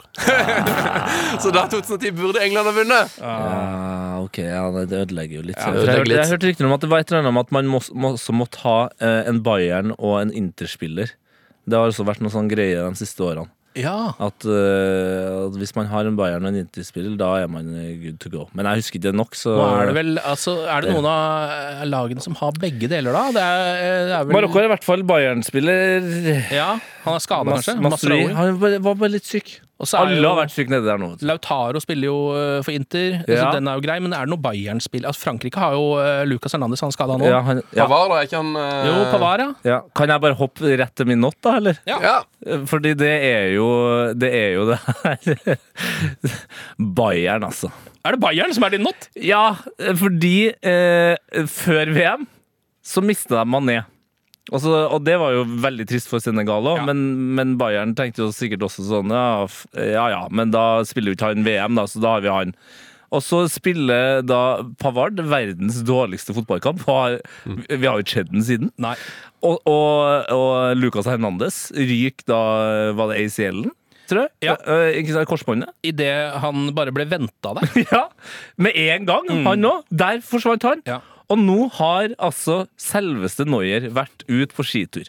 Så 1.42 1.52
da 1.52 1.66
2010 1.68 2.14
burde 2.16 2.40
England 2.40 2.70
ha 2.70 2.72
vunnet! 2.78 3.18
Ja, 3.20 4.22
ok, 4.22 4.40
ja, 4.40 4.62
det 4.78 5.02
ødelegger 5.02 5.42
jo 5.42 5.44
litt. 5.50 5.58
Ja, 5.58 5.74
jeg, 5.76 5.98
hørte, 5.98 6.16
jeg 6.16 6.32
hørte 6.32 6.48
rykter 6.48 6.70
om 6.70 6.76
at 6.78 6.86
det 6.86 6.90
var 6.94 7.04
et 7.04 7.12
eller 7.12 7.26
annet 7.26 7.34
om 7.34 7.42
at 7.42 7.52
man 7.58 7.68
må, 7.74 7.82
må, 7.92 8.14
også 8.16 8.36
måtte 8.36 8.64
ha 8.64 8.78
eh, 9.04 9.20
en 9.28 9.42
Bayern 9.44 9.92
og 9.98 10.16
en 10.22 10.32
Interspiller. 10.32 11.12
Det 11.68 11.76
har 11.76 11.92
også 11.92 12.08
vært 12.08 12.24
noe 12.24 12.32
sånn 12.32 12.48
greie 12.48 12.80
de 12.80 13.00
siste 13.00 13.20
årene. 13.24 13.52
Ja. 13.78 13.96
At, 14.22 14.46
uh, 14.46 15.48
at 15.48 15.58
hvis 15.58 15.74
man 15.74 15.88
har 15.90 16.06
en 16.06 16.16
Bayern 16.18 16.46
og 16.46 16.52
en 16.52 16.60
Interspiller, 16.62 17.16
da 17.18 17.30
er 17.42 17.50
man 17.50 17.72
good 18.02 18.20
to 18.22 18.30
go. 18.32 18.46
Men 18.54 18.68
jeg 18.70 18.84
husker 18.84 19.00
ikke 19.00 19.08
det 19.08 19.14
nok, 19.18 19.34
så 19.38 19.56
Nå 19.58 19.66
er 19.80 19.90
det 19.90 19.96
vel 19.98 20.12
altså, 20.22 20.56
Er 20.70 20.86
det 20.86 20.94
noen 20.94 21.08
av 21.10 21.84
lagene 21.90 22.24
som 22.24 22.38
har 22.38 22.54
begge 22.62 22.90
deler, 22.90 23.16
da? 23.16 23.24
Det 23.34 23.44
er, 23.44 23.68
eh, 23.74 24.00
det 24.10 24.16
er 24.20 24.30
vel 24.30 24.38
Marokko 24.38 24.62
er 24.62 24.68
i 24.68 24.72
hvert 24.74 24.86
fall 24.86 25.04
Bayern-spiller. 25.08 26.08
Ja, 26.54 26.70
han 27.04 27.18
er 27.18 27.24
skada, 27.24 27.58
kanskje? 27.58 27.78
Han 28.38 28.58
var 28.62 28.78
var 28.84 28.98
bare 29.00 29.14
litt 29.16 29.28
syk. 29.28 29.56
Og 29.84 29.88
så 29.90 29.98
Alle 30.00 30.16
jo 30.16 30.30
har 30.30 30.38
vært 30.38 30.52
syke 30.54 30.72
nede 30.72 30.86
der 30.88 31.00
nå. 31.02 31.10
Lautaro 31.28 31.80
spiller 31.82 32.08
jo 32.08 32.16
eh, 32.32 32.60
for 32.64 32.72
Inter, 32.72 33.18
så 33.26 33.34
Ja. 33.36 33.50
den 33.52 33.68
er 33.68 33.76
jo 33.76 33.82
grei. 33.84 33.98
Men 34.00 34.14
er 34.16 34.24
det 34.24 34.32
noe 34.32 34.40
Bayern-spill? 34.40 35.04
Altså, 35.04 35.26
Frankrike 35.26 35.60
har 35.60 35.74
jo 35.76 35.98
uh, 36.00 36.22
Lucas 36.28 36.56
Hernandez, 36.56 36.80
han 36.80 36.94
skada 36.94 37.18
nå. 37.20 37.26
Ja, 37.28 37.42
han, 37.44 37.60
ja. 37.76 37.84
Pavar, 37.84 38.08
da? 38.08 38.22
Er 38.22 38.28
ikke 38.30 38.40
han 38.40 38.54
uh... 38.56 38.86
Jo, 38.88 38.94
Pavar, 39.12 39.42
ja. 39.44 39.50
Ja. 39.68 39.78
Kan 39.94 40.08
jeg 40.14 40.24
bare 40.24 40.38
hoppe 40.40 40.72
rett 40.80 40.94
til 40.96 41.10
min 41.10 41.20
not, 41.20 41.36
da, 41.44 41.56
eller? 41.60 41.80
Ja. 41.90 41.98
Ja. 42.00 42.16
Fordi 42.68 42.92
det 43.00 43.12
er 43.24 43.52
jo 43.54 43.68
Det 44.20 44.28
er 44.36 44.50
jo 44.56 44.66
det 44.68 44.78
her 44.84 45.56
Bayern, 46.98 47.44
altså. 47.44 47.70
Er 48.04 48.16
det 48.16 48.20
Bayern 48.24 48.52
som 48.56 48.64
er 48.66 48.74
din 48.74 48.84
not? 48.84 49.08
Ja, 49.16 49.44
fordi 50.00 50.48
uh, 50.64 51.44
før 51.50 51.92
VM 51.96 52.26
så 52.84 53.00
mista 53.04 53.40
de 53.40 53.48
Mané. 53.48 53.78
Og, 54.52 54.64
og 54.68 54.98
det 55.06 55.14
var 55.20 55.32
jo 55.32 55.44
veldig 55.64 55.86
trist 55.88 56.10
for 56.10 56.20
Senegal 56.20 56.66
òg, 56.68 56.82
Ja. 56.82 56.84
men, 56.90 56.98
men 57.38 57.54
Bayern 57.60 57.94
tenkte 57.96 58.26
jo 58.26 58.32
sikkert 58.34 58.66
også 58.66 58.84
sånn 58.84 59.08
ja, 59.14 59.46
ja 59.72 60.08
ja, 60.12 60.24
men 60.28 60.50
da 60.52 60.82
spiller 60.84 61.14
jo 61.14 61.16
ikke 61.16 61.30
han 61.32 61.46
VM, 61.46 61.78
da, 61.78 61.86
så 61.88 62.02
da 62.04 62.16
har 62.18 62.24
vi 62.26 62.28
han. 62.34 62.52
Og 63.14 63.22
så 63.22 63.44
spiller 63.48 64.20
da 64.26 64.58
Pavard 64.82 65.20
verdens 65.30 65.78
dårligste 65.86 66.34
fotballkamp. 66.34 66.82
Vi 66.84 67.86
har 67.86 67.94
jo 67.94 68.02
ikke 68.02 68.16
sett 68.18 68.32
den 68.32 68.42
siden. 68.44 68.72
Og, 69.44 69.60
og, 69.70 70.28
og 70.34 70.76
Lucas 70.80 71.06
Hernandez 71.06 71.68
ryker 71.76 72.26
da 72.26 72.40
Var 72.98 73.12
det 73.12 73.20
ACL-en? 73.22 73.70
Tror 74.10 74.26
jeg. 74.26 74.32
Ja. 74.50 74.56
Sant, 75.14 75.28
Korsbåndet. 75.30 75.70
Idet 75.86 76.10
han 76.42 76.66
bare 76.76 76.92
ble 76.96 77.06
venta 77.08 77.54
der. 77.56 77.70
Ja, 77.94 78.02
med 78.60 78.74
en 78.76 79.06
gang, 79.08 79.30
han 79.46 79.64
òg. 79.70 79.86
Der 79.94 80.18
forsvant 80.26 80.66
han. 80.66 80.82
Ja. 80.88 80.98
Og 81.32 81.40
nå 81.40 81.58
har 81.78 82.12
altså 82.22 82.64
selveste 82.80 83.46
Noyer 83.48 83.88
vært 83.96 84.26
ut 84.28 84.52
på 84.54 84.66
skitur. 84.66 85.08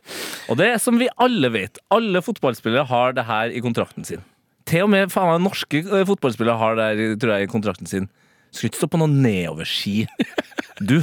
Og 0.52 0.60
det 0.60 0.70
er 0.72 0.80
som 0.82 1.00
vi 1.02 1.10
alle 1.22 1.52
vet, 1.52 1.80
alle 1.94 2.22
fotballspillere 2.24 2.88
har 2.92 3.18
det 3.18 3.28
her 3.28 3.52
i 3.52 3.64
kontrakten 3.64 4.08
sin. 4.08 4.24
Til 4.66 4.88
og 4.88 4.94
med 4.94 5.12
faen, 5.14 5.44
norske 5.46 5.84
eh, 5.84 6.06
fotballspillere 6.08 6.58
har 6.62 6.80
det 6.80 6.88
her, 6.88 7.20
tror 7.22 7.36
jeg, 7.36 7.46
i 7.48 7.52
kontrakten 7.52 7.90
sin. 7.90 8.08
Skulle 8.50 8.72
ikke 8.72 8.84
stå 8.86 8.92
på 8.94 9.02
noe 9.04 9.12
nedoverski. 9.12 10.06
Du. 10.76 10.98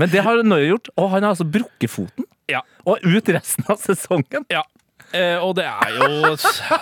Men 0.00 0.08
det 0.08 0.22
har 0.24 0.38
Noyer 0.40 0.70
gjort, 0.70 0.88
og 0.96 1.10
han 1.12 1.26
har 1.26 1.34
altså 1.34 1.44
brukket 1.44 1.92
foten. 1.92 2.24
Ja. 2.48 2.62
Og 2.88 3.02
ut 3.04 3.28
resten 3.28 3.66
av 3.68 3.76
sesongen. 3.82 4.46
ja. 4.52 4.62
Eh, 5.14 5.36
og 5.38 5.52
det 5.58 5.64
er 5.70 5.94
jo 5.94 6.34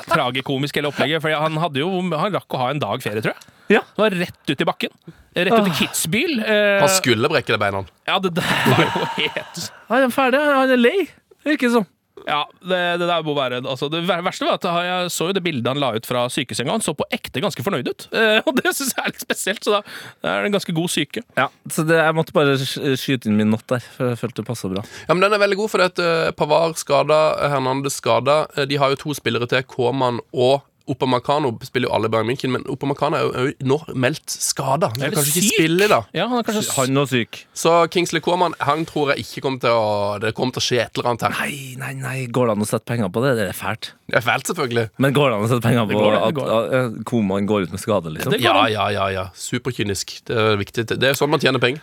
tragikomisk, 0.08 0.78
hele 0.78 0.88
opplegget. 0.88 1.22
For 1.24 1.34
han 1.36 1.58
hadde 1.60 1.82
jo 1.82 1.90
Han 2.16 2.32
rakk 2.38 2.56
å 2.56 2.60
ha 2.62 2.70
en 2.72 2.80
dag 2.82 3.02
ferie, 3.04 3.20
tror 3.24 3.34
jeg. 3.36 3.50
Ja. 3.76 3.80
Det 3.94 4.02
var 4.02 4.16
rett 4.20 4.50
ut 4.52 4.60
i 4.64 4.68
bakken. 4.68 4.92
Rett 5.36 5.52
ut 5.54 5.68
i 5.70 5.74
Kitzbühel. 5.78 6.38
Eh, 6.44 6.80
Han 6.82 6.90
skulle 6.92 7.30
brekke 7.32 7.54
det 7.54 7.60
beina. 7.62 7.84
ja, 8.08 8.18
det 8.18 8.34
der 8.36 8.54
var 8.68 8.82
jo 8.84 9.06
helt 9.22 9.62
Han 9.88 10.06
er 10.08 10.12
ferdig, 10.12 10.40
han 10.60 10.70
er 10.76 10.80
lei. 10.80 10.98
Virker 11.46 11.68
det 11.68 11.74
som. 11.76 11.86
Ja, 12.26 12.42
det, 12.60 12.78
det 13.00 13.06
der 13.08 13.24
må 13.26 13.32
være 13.34 13.62
altså, 13.64 13.88
Det 13.90 14.02
verste 14.06 14.46
var 14.46 14.58
at 14.58 14.66
jeg 14.86 15.12
så 15.14 15.30
jo 15.30 15.34
det 15.36 15.42
bildet 15.42 15.66
han 15.66 15.80
la 15.82 15.92
ut 15.96 16.06
fra 16.06 16.26
sykesenga. 16.30 16.74
Han 16.76 16.84
så 16.84 16.94
på 16.96 17.06
ekte 17.14 17.42
ganske 17.42 17.64
fornøyd 17.64 17.88
ut. 17.92 18.08
Eh, 18.22 18.38
og 18.46 18.54
det 18.58 18.70
syns 18.76 18.92
jeg 18.94 19.02
er 19.02 19.10
litt 19.10 19.22
spesielt, 19.24 19.64
så 19.64 19.72
da 19.72 19.78
det 19.82 20.28
er 20.30 20.44
det 20.44 20.50
en 20.50 20.54
ganske 20.54 20.74
god 20.76 20.90
syke. 20.92 21.22
Ja, 21.38 21.48
så 21.72 21.82
det, 21.88 21.96
Jeg 21.98 22.14
måtte 22.14 22.34
bare 22.36 22.54
skyte 22.60 23.26
inn 23.30 23.38
min 23.40 23.50
not 23.50 23.64
der, 23.72 23.82
for 23.96 24.12
jeg 24.12 24.20
følte 24.20 24.42
det 24.42 24.48
passa 24.50 24.70
bra. 24.70 24.84
Ja, 25.08 25.14
men 25.16 25.24
Den 25.24 25.34
er 25.34 25.42
veldig 25.42 25.58
god, 25.58 25.72
for 25.72 25.84
at 25.84 26.02
uh, 26.02 26.28
Pavar 26.36 26.76
skada, 26.78 27.18
Hernandez 27.50 27.96
skada. 27.98 28.44
Eh, 28.54 28.68
De 28.70 28.78
har 28.78 28.92
jo 28.92 29.00
to 29.00 29.16
spillere 29.18 29.48
til, 29.50 29.64
Kåman 29.66 30.20
og 30.30 30.60
Upamecano 30.92 31.50
spiller 31.66 31.88
jo 31.88 31.94
alle 31.96 32.08
i 32.10 32.12
Bayern 32.12 32.28
München, 32.30 32.52
men 32.54 32.64
Upamecano 32.70 33.18
er 33.18 33.24
jo, 33.26 33.32
er 33.42 33.66
nå 33.72 33.78
meldt 34.04 34.30
skada. 34.32 34.90
Han 34.94 35.02
Er 35.06 35.10
kan 35.12 35.18
kanskje 35.22 35.40
ikke 35.40 35.48
syk? 35.48 35.56
spille 35.58 35.88
da. 35.92 36.00
Ja, 36.16 36.28
han 36.30 36.38
er 36.42 36.46
kanskje 36.46 36.76
Han 36.76 37.02
og 37.02 37.08
syk. 37.10 37.40
Så 37.56 37.74
Kingsley 37.94 38.22
Coman 38.24 38.54
han 38.60 38.84
tror 38.88 39.12
jeg 39.14 39.24
ikke 39.26 39.42
kommer 39.46 39.62
til 39.64 39.72
å 39.74 40.18
Det 40.22 40.34
kommer 40.38 40.56
til 40.56 40.62
å 40.62 40.66
skje 40.68 40.80
et 40.84 40.98
eller 41.00 41.10
annet 41.12 41.26
her. 41.26 41.36
Nei, 41.40 41.74
nei, 41.80 41.92
nei, 42.00 42.16
går 42.30 42.50
det 42.52 42.56
an 42.58 42.64
å 42.66 42.68
sette 42.68 42.88
penger 42.92 43.10
på 43.12 43.24
det? 43.24 43.34
Det 43.40 43.48
er 43.50 43.56
fælt. 43.56 43.92
Det 44.12 44.18
er 44.20 44.26
fælt, 44.26 44.46
selvfølgelig. 44.52 44.86
Men 45.02 45.14
går 45.16 45.30
det 45.32 45.36
an 45.38 45.46
å 45.46 45.50
sette 45.52 45.66
penger 45.66 45.86
på 45.90 45.98
går 45.98 46.18
at, 46.20 46.34
går. 46.36 46.50
at, 46.56 46.74
at 46.82 47.04
Koman 47.08 47.46
går 47.48 47.66
ut 47.68 47.74
med 47.76 47.80
skade, 47.82 48.12
liksom? 48.14 48.36
Ja, 48.42 48.66
ja, 48.68 48.88
ja. 48.94 49.08
ja 49.16 49.26
Superkynisk. 49.34 50.18
Det 50.28 50.36
er 50.36 50.58
viktig. 50.60 50.86
Det 50.92 51.12
er 51.12 51.18
sånn 51.18 51.32
man 51.32 51.40
tjener 51.42 51.62
penger. 51.62 51.80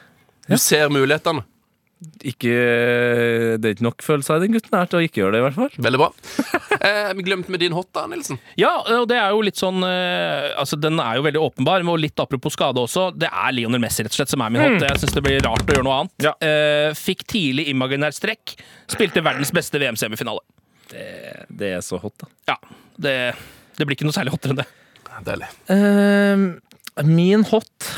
Du 0.50 0.58
ser 0.58 0.90
mulighetene. 0.94 1.44
Ikke, 2.00 2.52
det 3.60 3.66
er 3.68 3.74
ikke 3.76 3.84
nok 3.84 4.04
følelser 4.06 4.40
i 4.40 4.46
den 4.46 4.54
gutten 4.56 4.76
her 4.78 4.88
til 4.88 5.02
å 5.02 5.04
ikke 5.04 5.20
gjøre 5.20 5.34
det, 5.36 5.40
i 5.42 5.44
hvert 5.44 5.58
fall. 5.58 5.74
Veldig 5.88 6.00
bra. 6.00 6.12
Eh, 6.80 7.10
glemt 7.26 7.50
med 7.52 7.60
din 7.60 7.74
hot, 7.76 7.90
da, 7.92 8.06
Nilsen. 8.08 8.38
Ja, 8.56 8.70
og 8.96 9.10
det 9.12 9.18
er 9.20 9.34
jo 9.36 9.42
litt 9.44 9.60
sånn 9.60 9.82
eh, 9.84 10.46
Altså, 10.56 10.78
Den 10.80 10.96
er 11.04 11.18
jo 11.18 11.26
veldig 11.26 11.42
åpenbar, 11.44 11.84
og 11.92 12.00
litt 12.00 12.22
apropos 12.24 12.56
skade 12.56 12.80
også. 12.80 13.10
Det 13.20 13.28
er 13.28 13.52
Lionel 13.58 13.82
Messi 13.84 14.06
rett 14.06 14.14
og 14.14 14.16
slett 14.16 14.32
som 14.32 14.46
er 14.46 14.54
min 14.54 14.64
hot. 14.64 14.86
Jeg 14.88 15.02
syns 15.02 15.18
det 15.18 15.24
blir 15.26 15.44
rart 15.44 15.66
å 15.66 15.76
gjøre 15.76 15.84
noe 15.90 15.98
annet. 16.06 16.16
Ja. 16.24 16.32
Eh, 16.40 16.94
fikk 16.96 17.26
tidlig 17.36 17.68
imaginær 17.74 18.16
strekk. 18.16 18.56
Spilte 18.96 19.26
verdens 19.26 19.52
beste 19.52 19.82
VM-semifinale. 19.82 20.40
Det 20.88 21.74
er 21.74 21.84
så 21.84 22.00
hot, 22.00 22.16
da. 22.24 22.32
Ja, 22.54 22.58
det, 22.96 23.18
det 23.76 23.90
blir 23.90 24.00
ikke 24.00 24.08
noe 24.08 24.16
særlig 24.16 24.38
hottere 24.38 24.56
enn 24.56 24.64
det. 24.64 24.70
Deilig. 25.28 25.52
Eh, 25.76 26.48
min 27.10 27.44
hot 27.52 27.92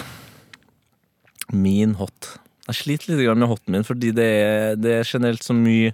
Min 1.54 2.00
hot. 2.02 2.38
Jeg 2.72 2.80
sliter 2.80 3.12
litt 3.12 3.36
med 3.36 3.50
hoten 3.52 3.76
min, 3.76 3.88
fordi 3.88 4.14
det 4.16 4.28
er, 4.28 4.78
det 4.80 4.94
er 5.02 5.08
generelt 5.08 5.44
så 5.44 5.56
mye 5.56 5.92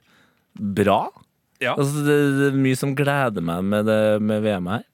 bra. 0.58 1.08
Ja. 1.62 1.74
Altså, 1.74 2.04
det, 2.06 2.18
det 2.38 2.50
er 2.52 2.60
mye 2.62 2.78
som 2.78 2.94
gleder 2.98 3.46
meg 3.46 3.66
med, 3.66 3.88
det, 3.90 4.02
med 4.22 4.44
VM 4.46 4.70
her. 4.70 4.86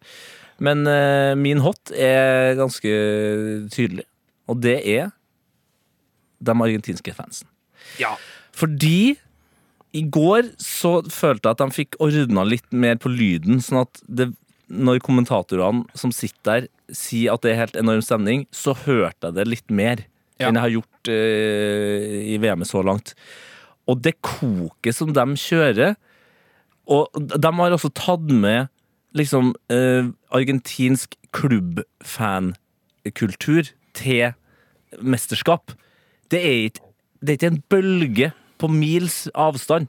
Men 0.63 0.85
uh, 0.87 1.33
min 1.35 1.59
hot 1.63 1.91
er 1.91 2.55
ganske 2.59 2.93
tydelig, 3.73 4.05
og 4.47 4.61
det 4.63 4.77
er 4.87 5.11
de 6.43 6.55
argentinske 6.55 7.15
fansen. 7.15 7.49
Ja. 7.99 8.13
Fordi 8.55 9.15
i 9.93 10.05
går 10.09 10.53
så 10.61 11.01
følte 11.11 11.49
jeg 11.49 11.57
at 11.57 11.61
de 11.61 11.75
fikk 11.75 11.99
ordna 12.03 12.45
litt 12.47 12.69
mer 12.71 12.95
på 13.01 13.11
lyden, 13.11 13.59
sånn 13.63 13.83
at 13.83 14.01
det, 14.07 14.31
når 14.71 15.03
kommentatorene 15.05 15.85
som 15.99 16.13
sitter 16.15 16.47
der, 16.47 16.71
sier 16.93 17.35
at 17.35 17.43
det 17.43 17.53
er 17.53 17.61
helt 17.61 17.77
enorm 17.79 18.01
stemning, 18.05 18.47
så 18.53 18.75
hørte 18.85 19.29
jeg 19.29 19.37
det 19.37 19.49
litt 19.49 19.73
mer 19.73 20.03
Ja. 20.39 20.47
enn 20.47 20.55
jeg 20.57 20.65
har 20.65 20.75
gjort 20.77 21.01
uh, 21.13 22.01
i 22.33 22.35
VM-et 22.41 22.69
så 22.69 22.79
langt. 22.85 23.07
Og 23.89 23.95
det 24.01 24.13
koket 24.23 24.95
som 24.95 25.13
de 25.13 25.25
kjører 25.35 25.95
Og 26.87 27.07
de 27.15 27.49
har 27.59 27.71
også 27.75 27.89
tatt 27.95 28.31
med 28.31 28.67
liksom 29.15 29.55
uh, 29.71 30.05
argentinsk 30.35 31.15
klubbfankultur 31.35 33.63
til 33.95 34.33
mesterskap. 35.01 35.71
Det 36.31 36.39
er 36.41 36.51
ikke, 36.67 36.81
det 37.21 37.29
er 37.29 37.33
ikke 37.37 37.53
en 37.53 37.63
bølge 37.69 38.31
på 38.59 38.67
mils 38.67 39.29
avstand. 39.35 39.87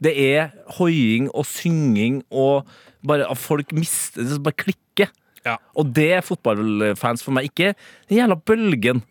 Det 0.00 0.12
er 0.16 0.48
hoiing 0.78 1.30
og 1.36 1.46
synging 1.46 2.22
og 2.30 2.66
bare 3.06 3.30
at 3.30 3.38
folk 3.38 3.72
mister 3.72 4.22
Det 4.24 4.42
bare 4.42 4.56
klikker. 4.56 5.06
Ja. 5.44 5.56
Og 5.74 5.94
det 5.96 6.12
er 6.12 6.24
fotballfans 6.24 7.24
for 7.24 7.32
meg. 7.32 7.48
Ikke 7.48 7.74
den 8.08 8.20
jævla 8.20 8.36
bølgen. 8.36 9.02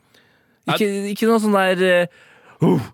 Ikke, 0.75 1.11
ikke 1.13 1.29
noe 1.29 1.41
sånn 1.43 1.55
der 1.57 1.83
eh, 1.85 2.17
uh, 2.65 2.89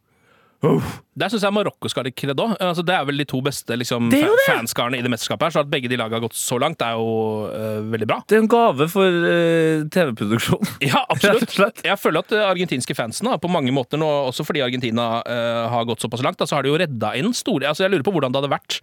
uh. 0.66 0.92
Der 1.16 1.32
syns 1.32 1.46
jeg 1.46 1.56
Marokko 1.56 1.88
skal 1.92 2.04
litt 2.08 2.18
kred 2.20 2.40
òg. 2.42 2.56
Altså, 2.60 2.84
det 2.84 2.92
er 2.92 3.06
vel 3.08 3.22
de 3.22 3.26
to 3.30 3.40
beste 3.46 3.78
liksom, 3.80 4.10
Det 4.12 4.20
det! 4.26 4.48
fanskarene 4.50 4.98
i 5.00 5.04
det 5.06 5.12
mesterskapet. 5.14 5.48
her 5.48 5.56
Så 5.56 5.62
at 5.64 5.70
begge 5.72 5.88
de 5.92 6.00
lagene 6.00 6.18
har 6.18 6.26
gått 6.26 6.36
så 6.36 6.58
langt, 6.60 6.84
er 6.84 6.98
jo 6.98 7.46
uh, 7.48 7.80
veldig 7.94 8.10
bra. 8.10 8.18
Det 8.28 8.36
er 8.36 8.44
en 8.44 8.52
gave 8.52 8.90
for 8.92 9.08
uh, 9.24 9.86
TV-produksjon. 9.96 10.74
Ja, 10.90 11.06
absolutt. 11.08 11.56
Jeg 11.86 12.00
føler 12.02 12.26
at 12.26 12.36
uh, 12.36 12.44
argentinske 12.50 12.98
fansen, 12.98 13.30
da, 13.30 13.38
på 13.40 13.52
mange 13.52 13.72
måter 13.76 14.02
nå, 14.02 14.10
også 14.28 14.44
fordi 14.48 14.66
Argentina 14.66 15.22
eh, 15.24 15.64
har 15.72 15.88
gått 15.88 16.04
såpass 16.04 16.24
langt, 16.26 16.42
da, 16.42 16.48
så 16.50 16.58
har 16.58 16.66
de 16.66 16.74
jo 16.74 16.80
redda 16.80 17.14
inn 17.16 17.32
store 17.36 17.70
altså 17.70 17.86
Jeg 17.86 17.94
lurer 17.94 18.06
på 18.06 18.14
hvordan 18.16 18.34
det 18.34 18.42
hadde 18.42 18.52
vært 18.52 18.80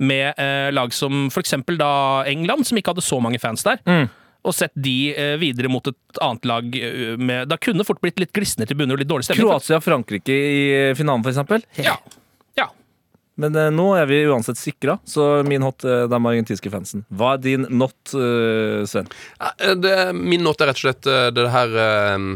med 0.00 0.38
eh, 0.40 0.70
lag 0.72 0.92
som 0.96 1.28
eksempel 1.36 1.78
da 1.80 2.24
England, 2.28 2.66
som 2.66 2.78
ikke 2.80 2.94
hadde 2.94 3.04
så 3.04 3.20
mange 3.22 3.38
fans 3.42 3.62
der. 3.66 3.80
Mm. 3.84 4.08
Og 4.46 4.56
sett 4.56 4.72
de 4.78 5.12
eh, 5.12 5.34
videre 5.40 5.68
mot 5.72 5.84
et 5.90 6.20
annet 6.24 6.48
lag 6.48 6.76
eh, 6.78 7.16
med 7.20 7.50
Da 7.50 7.58
kunne 7.60 7.84
fort 7.84 8.00
blitt 8.00 8.20
litt 8.22 8.32
glisne 8.36 8.68
tribuner 8.68 8.96
og 8.96 9.02
litt 9.02 9.10
dårlig 9.10 9.28
stemning. 9.28 9.50
Kroatia-Frankrike 9.50 10.32
i 10.32 10.62
finalen, 10.96 11.24
for 11.26 11.34
eksempel. 11.34 11.66
Ja. 11.76 11.92
ja. 11.92 12.19
Men 13.40 13.56
eh, 13.56 13.70
nå 13.72 13.86
er 13.96 14.08
vi 14.10 14.20
uansett 14.28 14.58
sikra, 14.60 14.98
så 15.08 15.40
min 15.46 15.64
hot 15.64 15.84
er 15.88 16.06
de 16.10 16.18
argentinske 16.20 16.70
fansen. 16.72 17.04
Hva 17.08 17.34
er 17.36 17.42
din 17.44 17.66
not, 17.80 17.96
eh, 18.14 18.82
Sven? 18.90 19.08
Ja, 19.40 19.74
Det, 19.80 19.94
min 20.16 20.44
note 20.44 20.64
er 20.66 20.70
rett 20.72 20.80
og 20.80 20.84
slett 20.84 21.08
eh, 21.10 21.28
det 21.34 21.46
her 21.54 21.74
eh, 21.80 22.26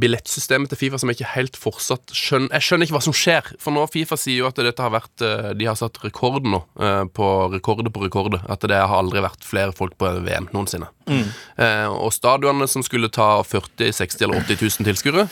billettsystemet 0.00 0.72
til 0.72 0.80
Fifa 0.80 1.00
som 1.00 1.10
jeg 1.12 1.20
ikke 1.20 1.32
helt 1.34 1.58
fortsatt 1.58 2.14
skjønner 2.16 2.52
Jeg 2.56 2.66
skjønner 2.66 2.88
ikke 2.88 2.96
hva 2.98 3.04
som 3.08 3.16
skjer. 3.16 3.52
For 3.62 3.74
nå 3.74 3.84
Fifa 3.92 4.18
sier 4.20 4.42
jo 4.42 4.48
at 4.50 4.58
dette 4.62 4.84
har 4.84 4.94
vært 4.94 5.24
eh, 5.24 5.50
De 5.58 5.68
har 5.68 5.78
satt 5.78 6.00
rekord 6.04 6.46
nå, 6.48 6.62
eh, 6.80 7.04
på 7.12 7.28
rekorder 7.54 7.92
på 7.94 8.04
rekorder. 8.06 8.42
At 8.48 8.64
det 8.68 8.78
har 8.78 8.96
aldri 8.98 9.22
vært 9.24 9.44
flere 9.46 9.74
folk 9.76 9.98
på 10.00 10.10
VM 10.24 10.48
noensinne. 10.54 10.90
Eh, 11.08 11.86
og 11.88 12.10
stadionene 12.12 12.68
som 12.68 12.84
skulle 12.84 13.08
ta 13.12 13.38
40 13.44 13.92
60 13.96 14.24
eller 14.26 14.42
80 14.44 14.60
000 14.60 14.88
tilskuere, 14.90 15.24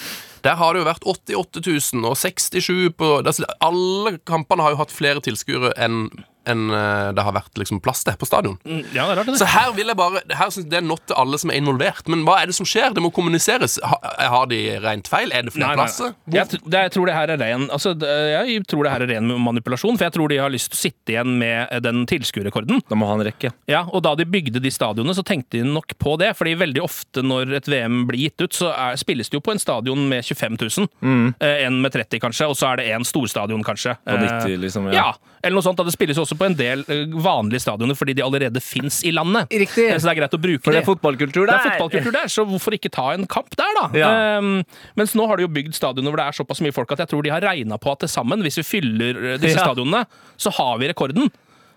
der 0.45 0.59
har 0.61 0.75
det 0.75 0.83
jo 0.83 0.89
vært 0.89 1.07
88 1.07 1.63
000 1.97 2.09
og 2.11 2.17
67 2.21 2.93
på 2.99 3.11
altså, 3.23 3.47
Alle 3.65 4.17
kampene 4.29 4.65
har 4.67 4.75
jo 4.75 4.81
hatt 4.83 4.95
flere 4.95 5.23
tilskuere 5.25 5.73
enn 5.81 6.09
enn, 6.47 6.67
eh, 6.71 7.13
det 7.17 7.25
har 7.27 7.35
vært 7.37 7.59
liksom 7.61 7.81
plass 7.85 8.05
til 8.07 8.17
på 8.21 8.27
stadion. 8.29 8.57
Mm, 8.65 8.83
ja, 8.95 9.07
det 9.07 9.13
er 9.13 9.19
rart, 9.21 9.27
det. 9.33 9.39
Så 9.41 9.49
her 9.51 9.73
vil 9.77 9.87
jeg 9.93 9.97
bare 9.99 10.23
Her 10.37 10.51
synes 10.55 10.69
det 10.71 10.79
er 10.81 10.87
not 10.87 11.03
til 11.07 11.17
alle 11.19 11.39
som 11.43 11.51
er 11.51 11.59
involvert. 11.61 12.07
Men 12.13 12.25
hva 12.27 12.39
er 12.43 12.47
det 12.51 12.57
som 12.59 12.67
skjer? 12.69 12.95
Det 12.97 13.03
må 13.05 13.11
kommuniseres. 13.15 13.79
Ha, 13.83 13.99
har 14.31 14.47
de 14.51 14.61
rent 14.85 15.09
feil? 15.11 15.33
Er 15.35 15.43
det 15.49 15.53
flere 15.55 15.73
Nei, 15.75 15.77
plasser? 15.83 16.15
nei. 16.27 16.39
Jeg, 16.39 16.61
jeg 16.73 16.93
tror 16.95 17.07
det 17.11 17.15
her 17.17 17.33
er 17.35 17.41
ren 17.43 17.67
altså, 17.71 17.93
Jeg 18.01 18.63
tror 18.71 18.85
det 18.87 18.93
her 18.93 19.05
er 19.07 19.13
ren 19.17 19.33
manipulasjon, 19.43 19.97
for 19.99 20.07
jeg 20.09 20.15
tror 20.17 20.29
de 20.33 20.39
har 20.41 20.53
lyst 20.55 20.71
til 20.73 20.79
å 20.79 20.83
sitte 20.87 21.15
igjen 21.17 21.37
med 21.41 21.69
eh, 21.71 21.81
den 21.85 22.05
tilskuerrekorden. 22.11 22.83
Da 22.89 22.99
må 22.99 23.09
ha 23.11 23.17
en 23.19 23.25
rekke. 23.27 23.53
Ja, 23.71 23.85
og 23.91 24.03
da 24.07 24.15
de 24.19 24.27
bygde 24.29 24.63
de 24.63 24.71
stadionene, 24.73 25.15
så 25.17 25.25
tenkte 25.27 25.59
de 25.61 25.65
nok 25.67 25.97
på 26.03 26.17
det. 26.21 26.33
Fordi 26.39 26.55
veldig 26.59 26.83
ofte 26.85 27.23
når 27.27 27.57
et 27.61 27.69
VM 27.71 28.05
blir 28.09 28.27
gitt 28.29 28.41
ut, 28.47 28.53
så 28.57 28.73
er, 28.75 28.97
spilles 29.01 29.29
det 29.33 29.39
jo 29.39 29.45
på 29.45 29.55
en 29.55 29.63
stadion 29.63 30.07
med 30.11 30.25
25 30.27 30.59
000. 30.63 31.35
Eh, 31.41 31.65
en 31.67 31.81
med 31.83 31.93
30, 31.95 32.21
kanskje, 32.23 32.49
og 32.51 32.57
så 32.59 32.73
er 32.73 32.83
det 32.83 32.91
en 32.97 33.05
storstadion, 33.07 33.65
kanskje. 33.67 33.97
Og 34.07 34.15
Eh, 34.17 34.27
90, 34.27 34.57
liksom. 34.63 34.87
ja. 34.95 35.11
Eller 35.47 35.57
noe 35.57 35.65
sånt. 35.65 35.79
da 35.79 35.87
Det 35.87 35.95
spilles 35.95 36.19
jo 36.19 36.25
også 36.27 36.37
på 36.41 36.47
en 36.51 36.57
del 36.59 36.83
eh, 36.91 37.05
vanlige 37.25 37.63
stadioner 37.65 37.97
fordi 37.99 38.15
de 38.19 38.25
allerede 38.27 38.61
fins 38.65 39.01
i 39.07 39.13
landet. 39.15 39.49
Riktig. 39.55 39.87
Eh, 39.93 39.97
Så 39.97 40.09
det 40.11 40.13
er 40.17 40.21
greit 40.21 40.37
å 40.37 40.43
bruke 40.43 40.65
For 40.67 40.75
det 40.77 40.83
er 40.83 40.89
fotballkultur 40.91 41.47
der. 41.47 41.53
det 41.55 41.57
er 41.57 41.79
fotballkultur 41.79 42.13
der, 42.19 42.29
så 42.35 42.45
hvorfor 42.51 42.77
ikke 42.77 42.91
ta 42.93 43.07
en 43.15 43.27
kamp 43.31 43.55
der, 43.57 43.73
da? 43.81 43.87
Ja. 43.97 44.11
Um, 44.43 44.65
mens 44.99 45.15
nå 45.17 45.27
har 45.31 45.39
de 45.41 45.47
jo 45.47 45.53
bygd 45.57 45.75
stadioner 45.79 46.11
hvor 46.13 46.21
det 46.21 46.27
er 46.29 46.37
såpass 46.43 46.61
mye 46.67 46.75
folk 46.77 46.93
at 46.93 47.05
jeg 47.07 47.13
tror 47.15 47.23
de 47.25 47.31
har 47.33 47.41
regna 47.47 47.79
på 47.79 47.93
at 47.95 48.05
til 48.05 48.13
sammen, 48.13 48.43
hvis 48.45 48.59
vi 48.61 48.67
fyller 48.67 49.23
eh, 49.35 49.39
disse 49.41 49.57
Ja. 49.57 49.71
stadionene, 49.71 50.05
så 50.37 50.51
har 50.59 50.77
vi 50.83 50.89
rekorden. 50.93 51.31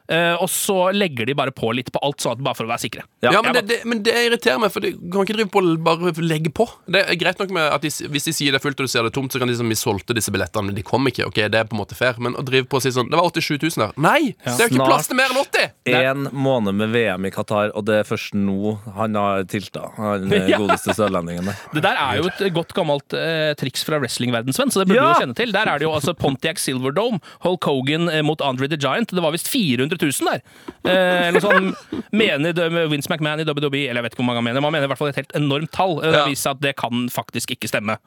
Eh, 0.10 0.36
og 0.42 0.50
så 0.50 0.90
legger 0.96 1.28
de 1.30 1.36
bare 1.38 1.52
på 1.54 1.70
litt 1.78 1.92
på 1.94 2.00
alt, 2.02 2.18
sånn 2.24 2.34
at 2.38 2.44
bare 2.44 2.58
for 2.58 2.66
å 2.66 2.72
være 2.72 2.82
sikre. 2.82 3.04
Ja. 3.22 3.32
Ja, 3.36 3.42
men 3.46 3.54
det, 3.54 3.62
det, 3.70 3.78
men 3.86 4.00
det 4.06 4.14
irriterer 4.26 4.58
meg, 4.62 4.72
for 4.74 4.82
de 4.82 4.94
kan 4.98 5.22
ikke 5.26 5.36
drive 5.38 5.52
på 5.54 5.62
bare 5.86 6.14
legge 6.26 6.50
på. 6.56 6.66
Det 6.90 7.04
er 7.06 7.20
greit 7.22 7.38
nok 7.42 7.52
med 7.54 7.68
at 7.76 7.84
de, 7.86 7.92
Hvis 8.10 8.26
de 8.26 8.34
sier 8.34 8.56
det 8.56 8.58
er 8.60 8.64
fullt 8.64 8.80
og 8.82 8.88
du 8.88 8.92
ser 8.92 9.06
det 9.06 9.14
tomt, 9.14 9.32
så 9.34 9.38
kan 9.42 9.48
de 9.50 9.54
si 9.54 9.62
sånn, 9.62 9.70
vi 9.70 9.78
solgte 9.78 10.16
disse 10.18 10.34
billettene, 10.34 10.70
men 10.72 10.78
de 10.78 10.84
kom 10.88 11.06
ikke. 11.12 11.28
Ok, 11.30 11.38
Det 11.54 11.60
er 11.62 11.68
på 11.70 11.78
en 11.78 11.82
måte 11.84 11.98
fair. 12.00 12.18
Men 12.18 12.34
å 12.40 12.44
drive 12.48 12.66
på 12.72 12.80
og 12.80 12.86
si 12.86 12.92
sånn 12.96 13.10
Det 13.12 13.20
var 13.20 13.30
87 13.30 13.60
000 13.70 13.84
der. 13.84 13.94
Nei! 14.02 14.34
Det 14.42 14.56
er 14.56 14.66
jo 14.66 14.80
ikke 14.80 14.88
plass 14.90 15.10
til 15.12 15.20
mer 15.20 15.30
enn 15.36 15.42
80! 15.44 15.70
En 16.00 16.26
måned 16.34 16.78
med 16.80 16.94
VM 16.96 17.30
i 17.30 17.32
Qatar, 17.36 17.72
og 17.78 17.86
det 17.86 18.00
er 18.02 18.10
først 18.10 18.34
nå 18.38 18.74
han 18.98 19.18
har 19.20 19.46
tilta. 19.52 19.92
Han 20.00 20.26
eh, 20.34 20.50
Ja. 20.50 20.58
godeste 20.62 20.96
sørlendingen 20.98 21.46
der. 21.52 21.60
Det 21.76 21.84
der 21.86 22.00
er 22.02 22.18
jo 22.24 22.30
et 22.32 22.42
godt 22.56 22.74
gammelt 22.78 23.14
eh, 23.14 23.52
triks 23.60 23.84
fra 23.86 24.00
wrestlingverdenen, 24.02 24.56
Sven, 24.56 24.72
så 24.74 24.82
det 24.82 24.90
burde 24.90 25.04
Ja. 25.04 25.12
du 25.12 25.20
jo 25.20 25.24
kjenne 25.28 25.38
til. 25.38 25.54
Der 25.54 25.70
er 25.70 25.78
det 25.82 25.86
jo 25.86 25.94
altså 25.94 26.16
Pontiac 26.18 26.58
Silverdome, 26.64 27.22
Hulk 27.46 27.70
Hogan 27.70 28.10
eh, 28.10 28.24
mot 28.26 28.42
Andre 28.42 28.70
the 28.72 28.80
Giant. 28.80 29.14
Det 29.14 29.22
var 29.22 29.36
visst 29.36 29.52
400 29.52 29.99
000 30.02 30.30
der. 30.32 30.42
Eh, 30.84 31.28
eller 31.30 31.44
sånn 31.44 31.72
mener 32.12 32.54
Vince 32.92 33.10
McMahon 33.12 33.40
i 33.44 33.48
WWE, 33.48 33.86
eller 33.90 34.00
jeg 34.02 34.08
vet 34.08 34.16
ikke 34.16 34.24
hvor 34.24 34.30
mange 34.32 34.42
han 34.44 34.48
mener. 34.50 34.62
Man 34.66 34.74
mener 34.76 34.88
i 34.88 34.92
hvert 34.94 35.02
fall 35.02 35.12
et 35.12 35.20
helt 35.22 35.36
enormt 35.38 35.72
tall. 35.76 35.98
Eh, 36.00 36.10
Det 36.10 36.14
Ja. 36.16 36.24
har 36.24 36.30
vist 36.30 36.44
seg 36.48 36.56
at 36.58 36.62
det 36.62 36.76
kan 36.80 37.08
faktisk 37.10 37.52
ikke 37.58 37.68
stemme. 37.72 37.98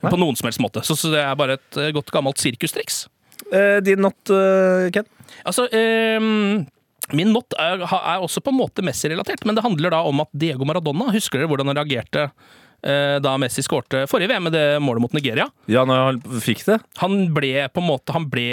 På 0.00 0.14
noen 0.16 0.36
som 0.38 0.46
helst 0.46 0.60
måte. 0.62 0.82
Så, 0.86 0.94
så 0.94 1.10
det 1.10 1.18
er 1.24 1.34
bare 1.34 1.56
et 1.58 1.76
eh, 1.76 1.90
godt 1.90 2.10
gammelt 2.14 2.38
sirkustriks. 2.38 3.08
Eh, 3.52 3.80
din 3.82 3.98
not, 4.02 4.14
uh, 4.30 4.86
Ken? 4.94 5.06
Altså, 5.46 5.66
ehm, 5.74 6.66
min 7.14 7.32
not 7.32 7.54
er, 7.58 7.82
er 7.82 8.20
også 8.22 8.40
på 8.44 8.50
en 8.52 8.58
måte 8.60 8.82
Messi-relatert, 8.84 9.44
men 9.46 9.54
det 9.56 9.64
handler 9.64 9.90
da 9.90 10.02
om 10.06 10.20
at 10.20 10.28
Diego 10.36 10.64
Maradona 10.68 11.10
Husker 11.14 11.38
dere 11.40 11.48
hvordan 11.48 11.66
han 11.72 11.76
reagerte 11.80 12.28
eh, 12.28 12.30
da 12.78 13.32
Messi 13.42 13.62
skårte 13.66 14.04
forrige 14.06 14.30
VM 14.30 14.44
med 14.46 14.52
det 14.54 14.64
målet 14.84 15.02
mot 15.02 15.12
Nigeria? 15.16 15.48
Ja, 15.66 15.82
når 15.88 15.98
han 16.04 16.40
fikk 16.44 16.60
det? 16.68 16.76
Han 17.02 17.16
ble 17.34 17.64
på 17.74 17.82
en 17.82 17.88
måte 17.88 18.14
Han 18.14 18.28
ble, 18.30 18.44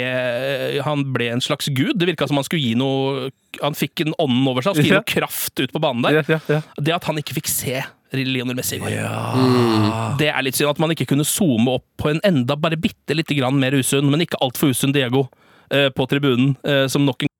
han 0.82 1.04
ble 1.14 1.28
en 1.36 1.40
slags 1.44 1.68
gud. 1.70 1.94
Det 2.00 2.08
virka 2.10 2.26
som 2.26 2.36
han 2.40 2.44
skulle 2.48 2.64
gi 2.64 2.72
noe 2.74 3.28
Han 3.62 3.76
fikk 3.78 4.02
en 4.02 4.16
ånden 4.18 4.48
over 4.50 4.66
seg 4.66 4.72
og 4.74 4.80
skulle 4.80 4.88
gi 4.90 4.96
Ja. 4.96 5.02
noe 5.04 5.12
kraft 5.14 5.62
ut 5.62 5.72
på 5.72 5.80
banen 5.84 6.02
der. 6.02 6.18
Ja, 6.18 6.24
ja, 6.34 6.40
ja. 6.56 6.60
Det 6.74 6.96
at 6.98 7.06
han 7.06 7.22
ikke 7.22 7.38
fikk 7.38 7.46
se 7.52 7.84
Lionel 8.16 8.54
Messi 8.58 8.76
i 8.76 8.82
går. 8.82 8.98
Det 10.18 10.28
er 10.30 10.42
litt 10.46 10.56
synd 10.58 10.70
at 10.70 10.78
man 10.82 10.90
ikke 10.94 11.06
kunne 11.10 11.24
zoome 11.26 11.74
opp 11.78 11.86
på 12.00 12.10
en 12.10 12.20
enda 12.24 12.56
bare 12.56 12.78
bitte 12.80 13.14
lite 13.16 13.34
grann 13.38 13.58
mer 13.60 13.74
usunn, 13.78 14.08
men 14.10 14.22
ikke 14.24 14.38
altfor 14.42 14.70
usunn 14.72 14.94
Diego 14.94 15.26
eh, 15.70 15.88
på 15.90 16.06
tribunen, 16.08 16.54
eh, 16.64 16.86
som 16.90 17.04
nok 17.06 17.26
en 17.26 17.32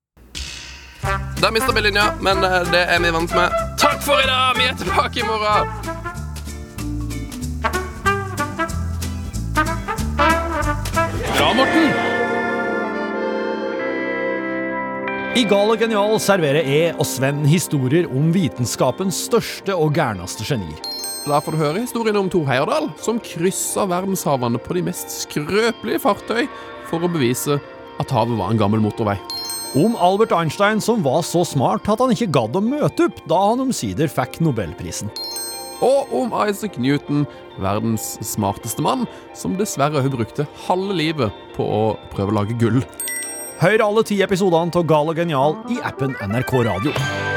Der 1.41 1.51
mista 1.55 1.71
vi 1.73 1.81
linja, 1.87 2.11
men 2.21 2.43
eh, 2.43 2.59
det 2.71 2.83
er 2.93 2.99
vi 3.01 3.13
vant 3.15 3.33
med. 3.37 3.57
Takk 3.79 4.03
for 4.05 4.19
i 4.21 4.27
dag! 4.29 4.53
Vi 4.59 4.67
er 4.69 4.77
tilbake 4.83 5.23
i 5.23 5.27
morgen. 5.27 6.06
Bra, 11.37 11.51
Morten! 11.53 11.91
I 15.37 15.43
Gal 15.45 15.69
og 15.69 15.77
genial 15.77 16.15
serverer 16.17 16.65
E 16.65 16.79
og 16.95 17.05
Sven 17.05 17.43
historier 17.45 18.07
om 18.09 18.31
vitenskapens 18.33 19.19
største 19.27 19.75
og 19.77 19.93
gærneste 19.93 20.47
genier. 20.47 20.79
Da 21.27 21.37
får 21.43 21.53
du 21.53 21.59
høre 21.61 21.83
historien 21.83 22.17
om 22.17 22.31
Thor 22.33 22.47
Heyerdahl, 22.49 22.89
som 22.97 23.21
kryssa 23.21 23.85
verdenshavene 23.85 24.57
på 24.65 24.79
de 24.79 24.87
mest 24.87 25.13
skrøpelige 25.13 26.01
fartøy 26.07 26.47
for 26.89 27.05
å 27.05 27.11
bevise 27.13 27.59
at 28.01 28.15
havet 28.17 28.39
var 28.41 28.55
en 28.55 28.63
gammel 28.63 28.81
motorvei. 28.81 29.19
Om 29.77 29.93
Albert 30.01 30.33
Einstein 30.33 30.81
som 30.81 31.05
var 31.05 31.21
så 31.21 31.45
smart 31.45 31.85
at 31.85 32.01
han 32.01 32.17
ikke 32.17 32.31
gadd 32.33 32.57
å 32.57 32.65
møte 32.65 33.11
opp 33.11 33.21
da 33.29 33.45
han 33.51 33.61
omsider 33.67 34.09
fikk 34.09 34.41
nobelprisen. 34.41 35.13
Og 35.85 36.13
om 36.15 36.33
Isaac 36.47 36.79
Newton, 36.81 37.25
verdens 37.61 38.15
smarteste 38.25 38.81
mann, 38.81 39.05
som 39.37 39.57
dessverre 39.59 40.01
hun 40.01 40.15
brukte 40.15 40.47
halve 40.65 40.97
livet 40.97 41.43
på 41.57 41.65
å 41.65 41.83
prøve 42.13 42.33
å 42.33 42.39
lage 42.41 42.57
gull. 42.61 42.81
Hør 43.61 43.85
alle 43.87 44.05
ti 44.05 44.19
episodene 44.25 44.73
av 44.73 44.85
Gal 44.89 45.13
og 45.13 45.17
genial 45.17 45.57
i 45.73 45.81
appen 45.85 46.17
NRK 46.21 46.53
Radio. 46.69 47.36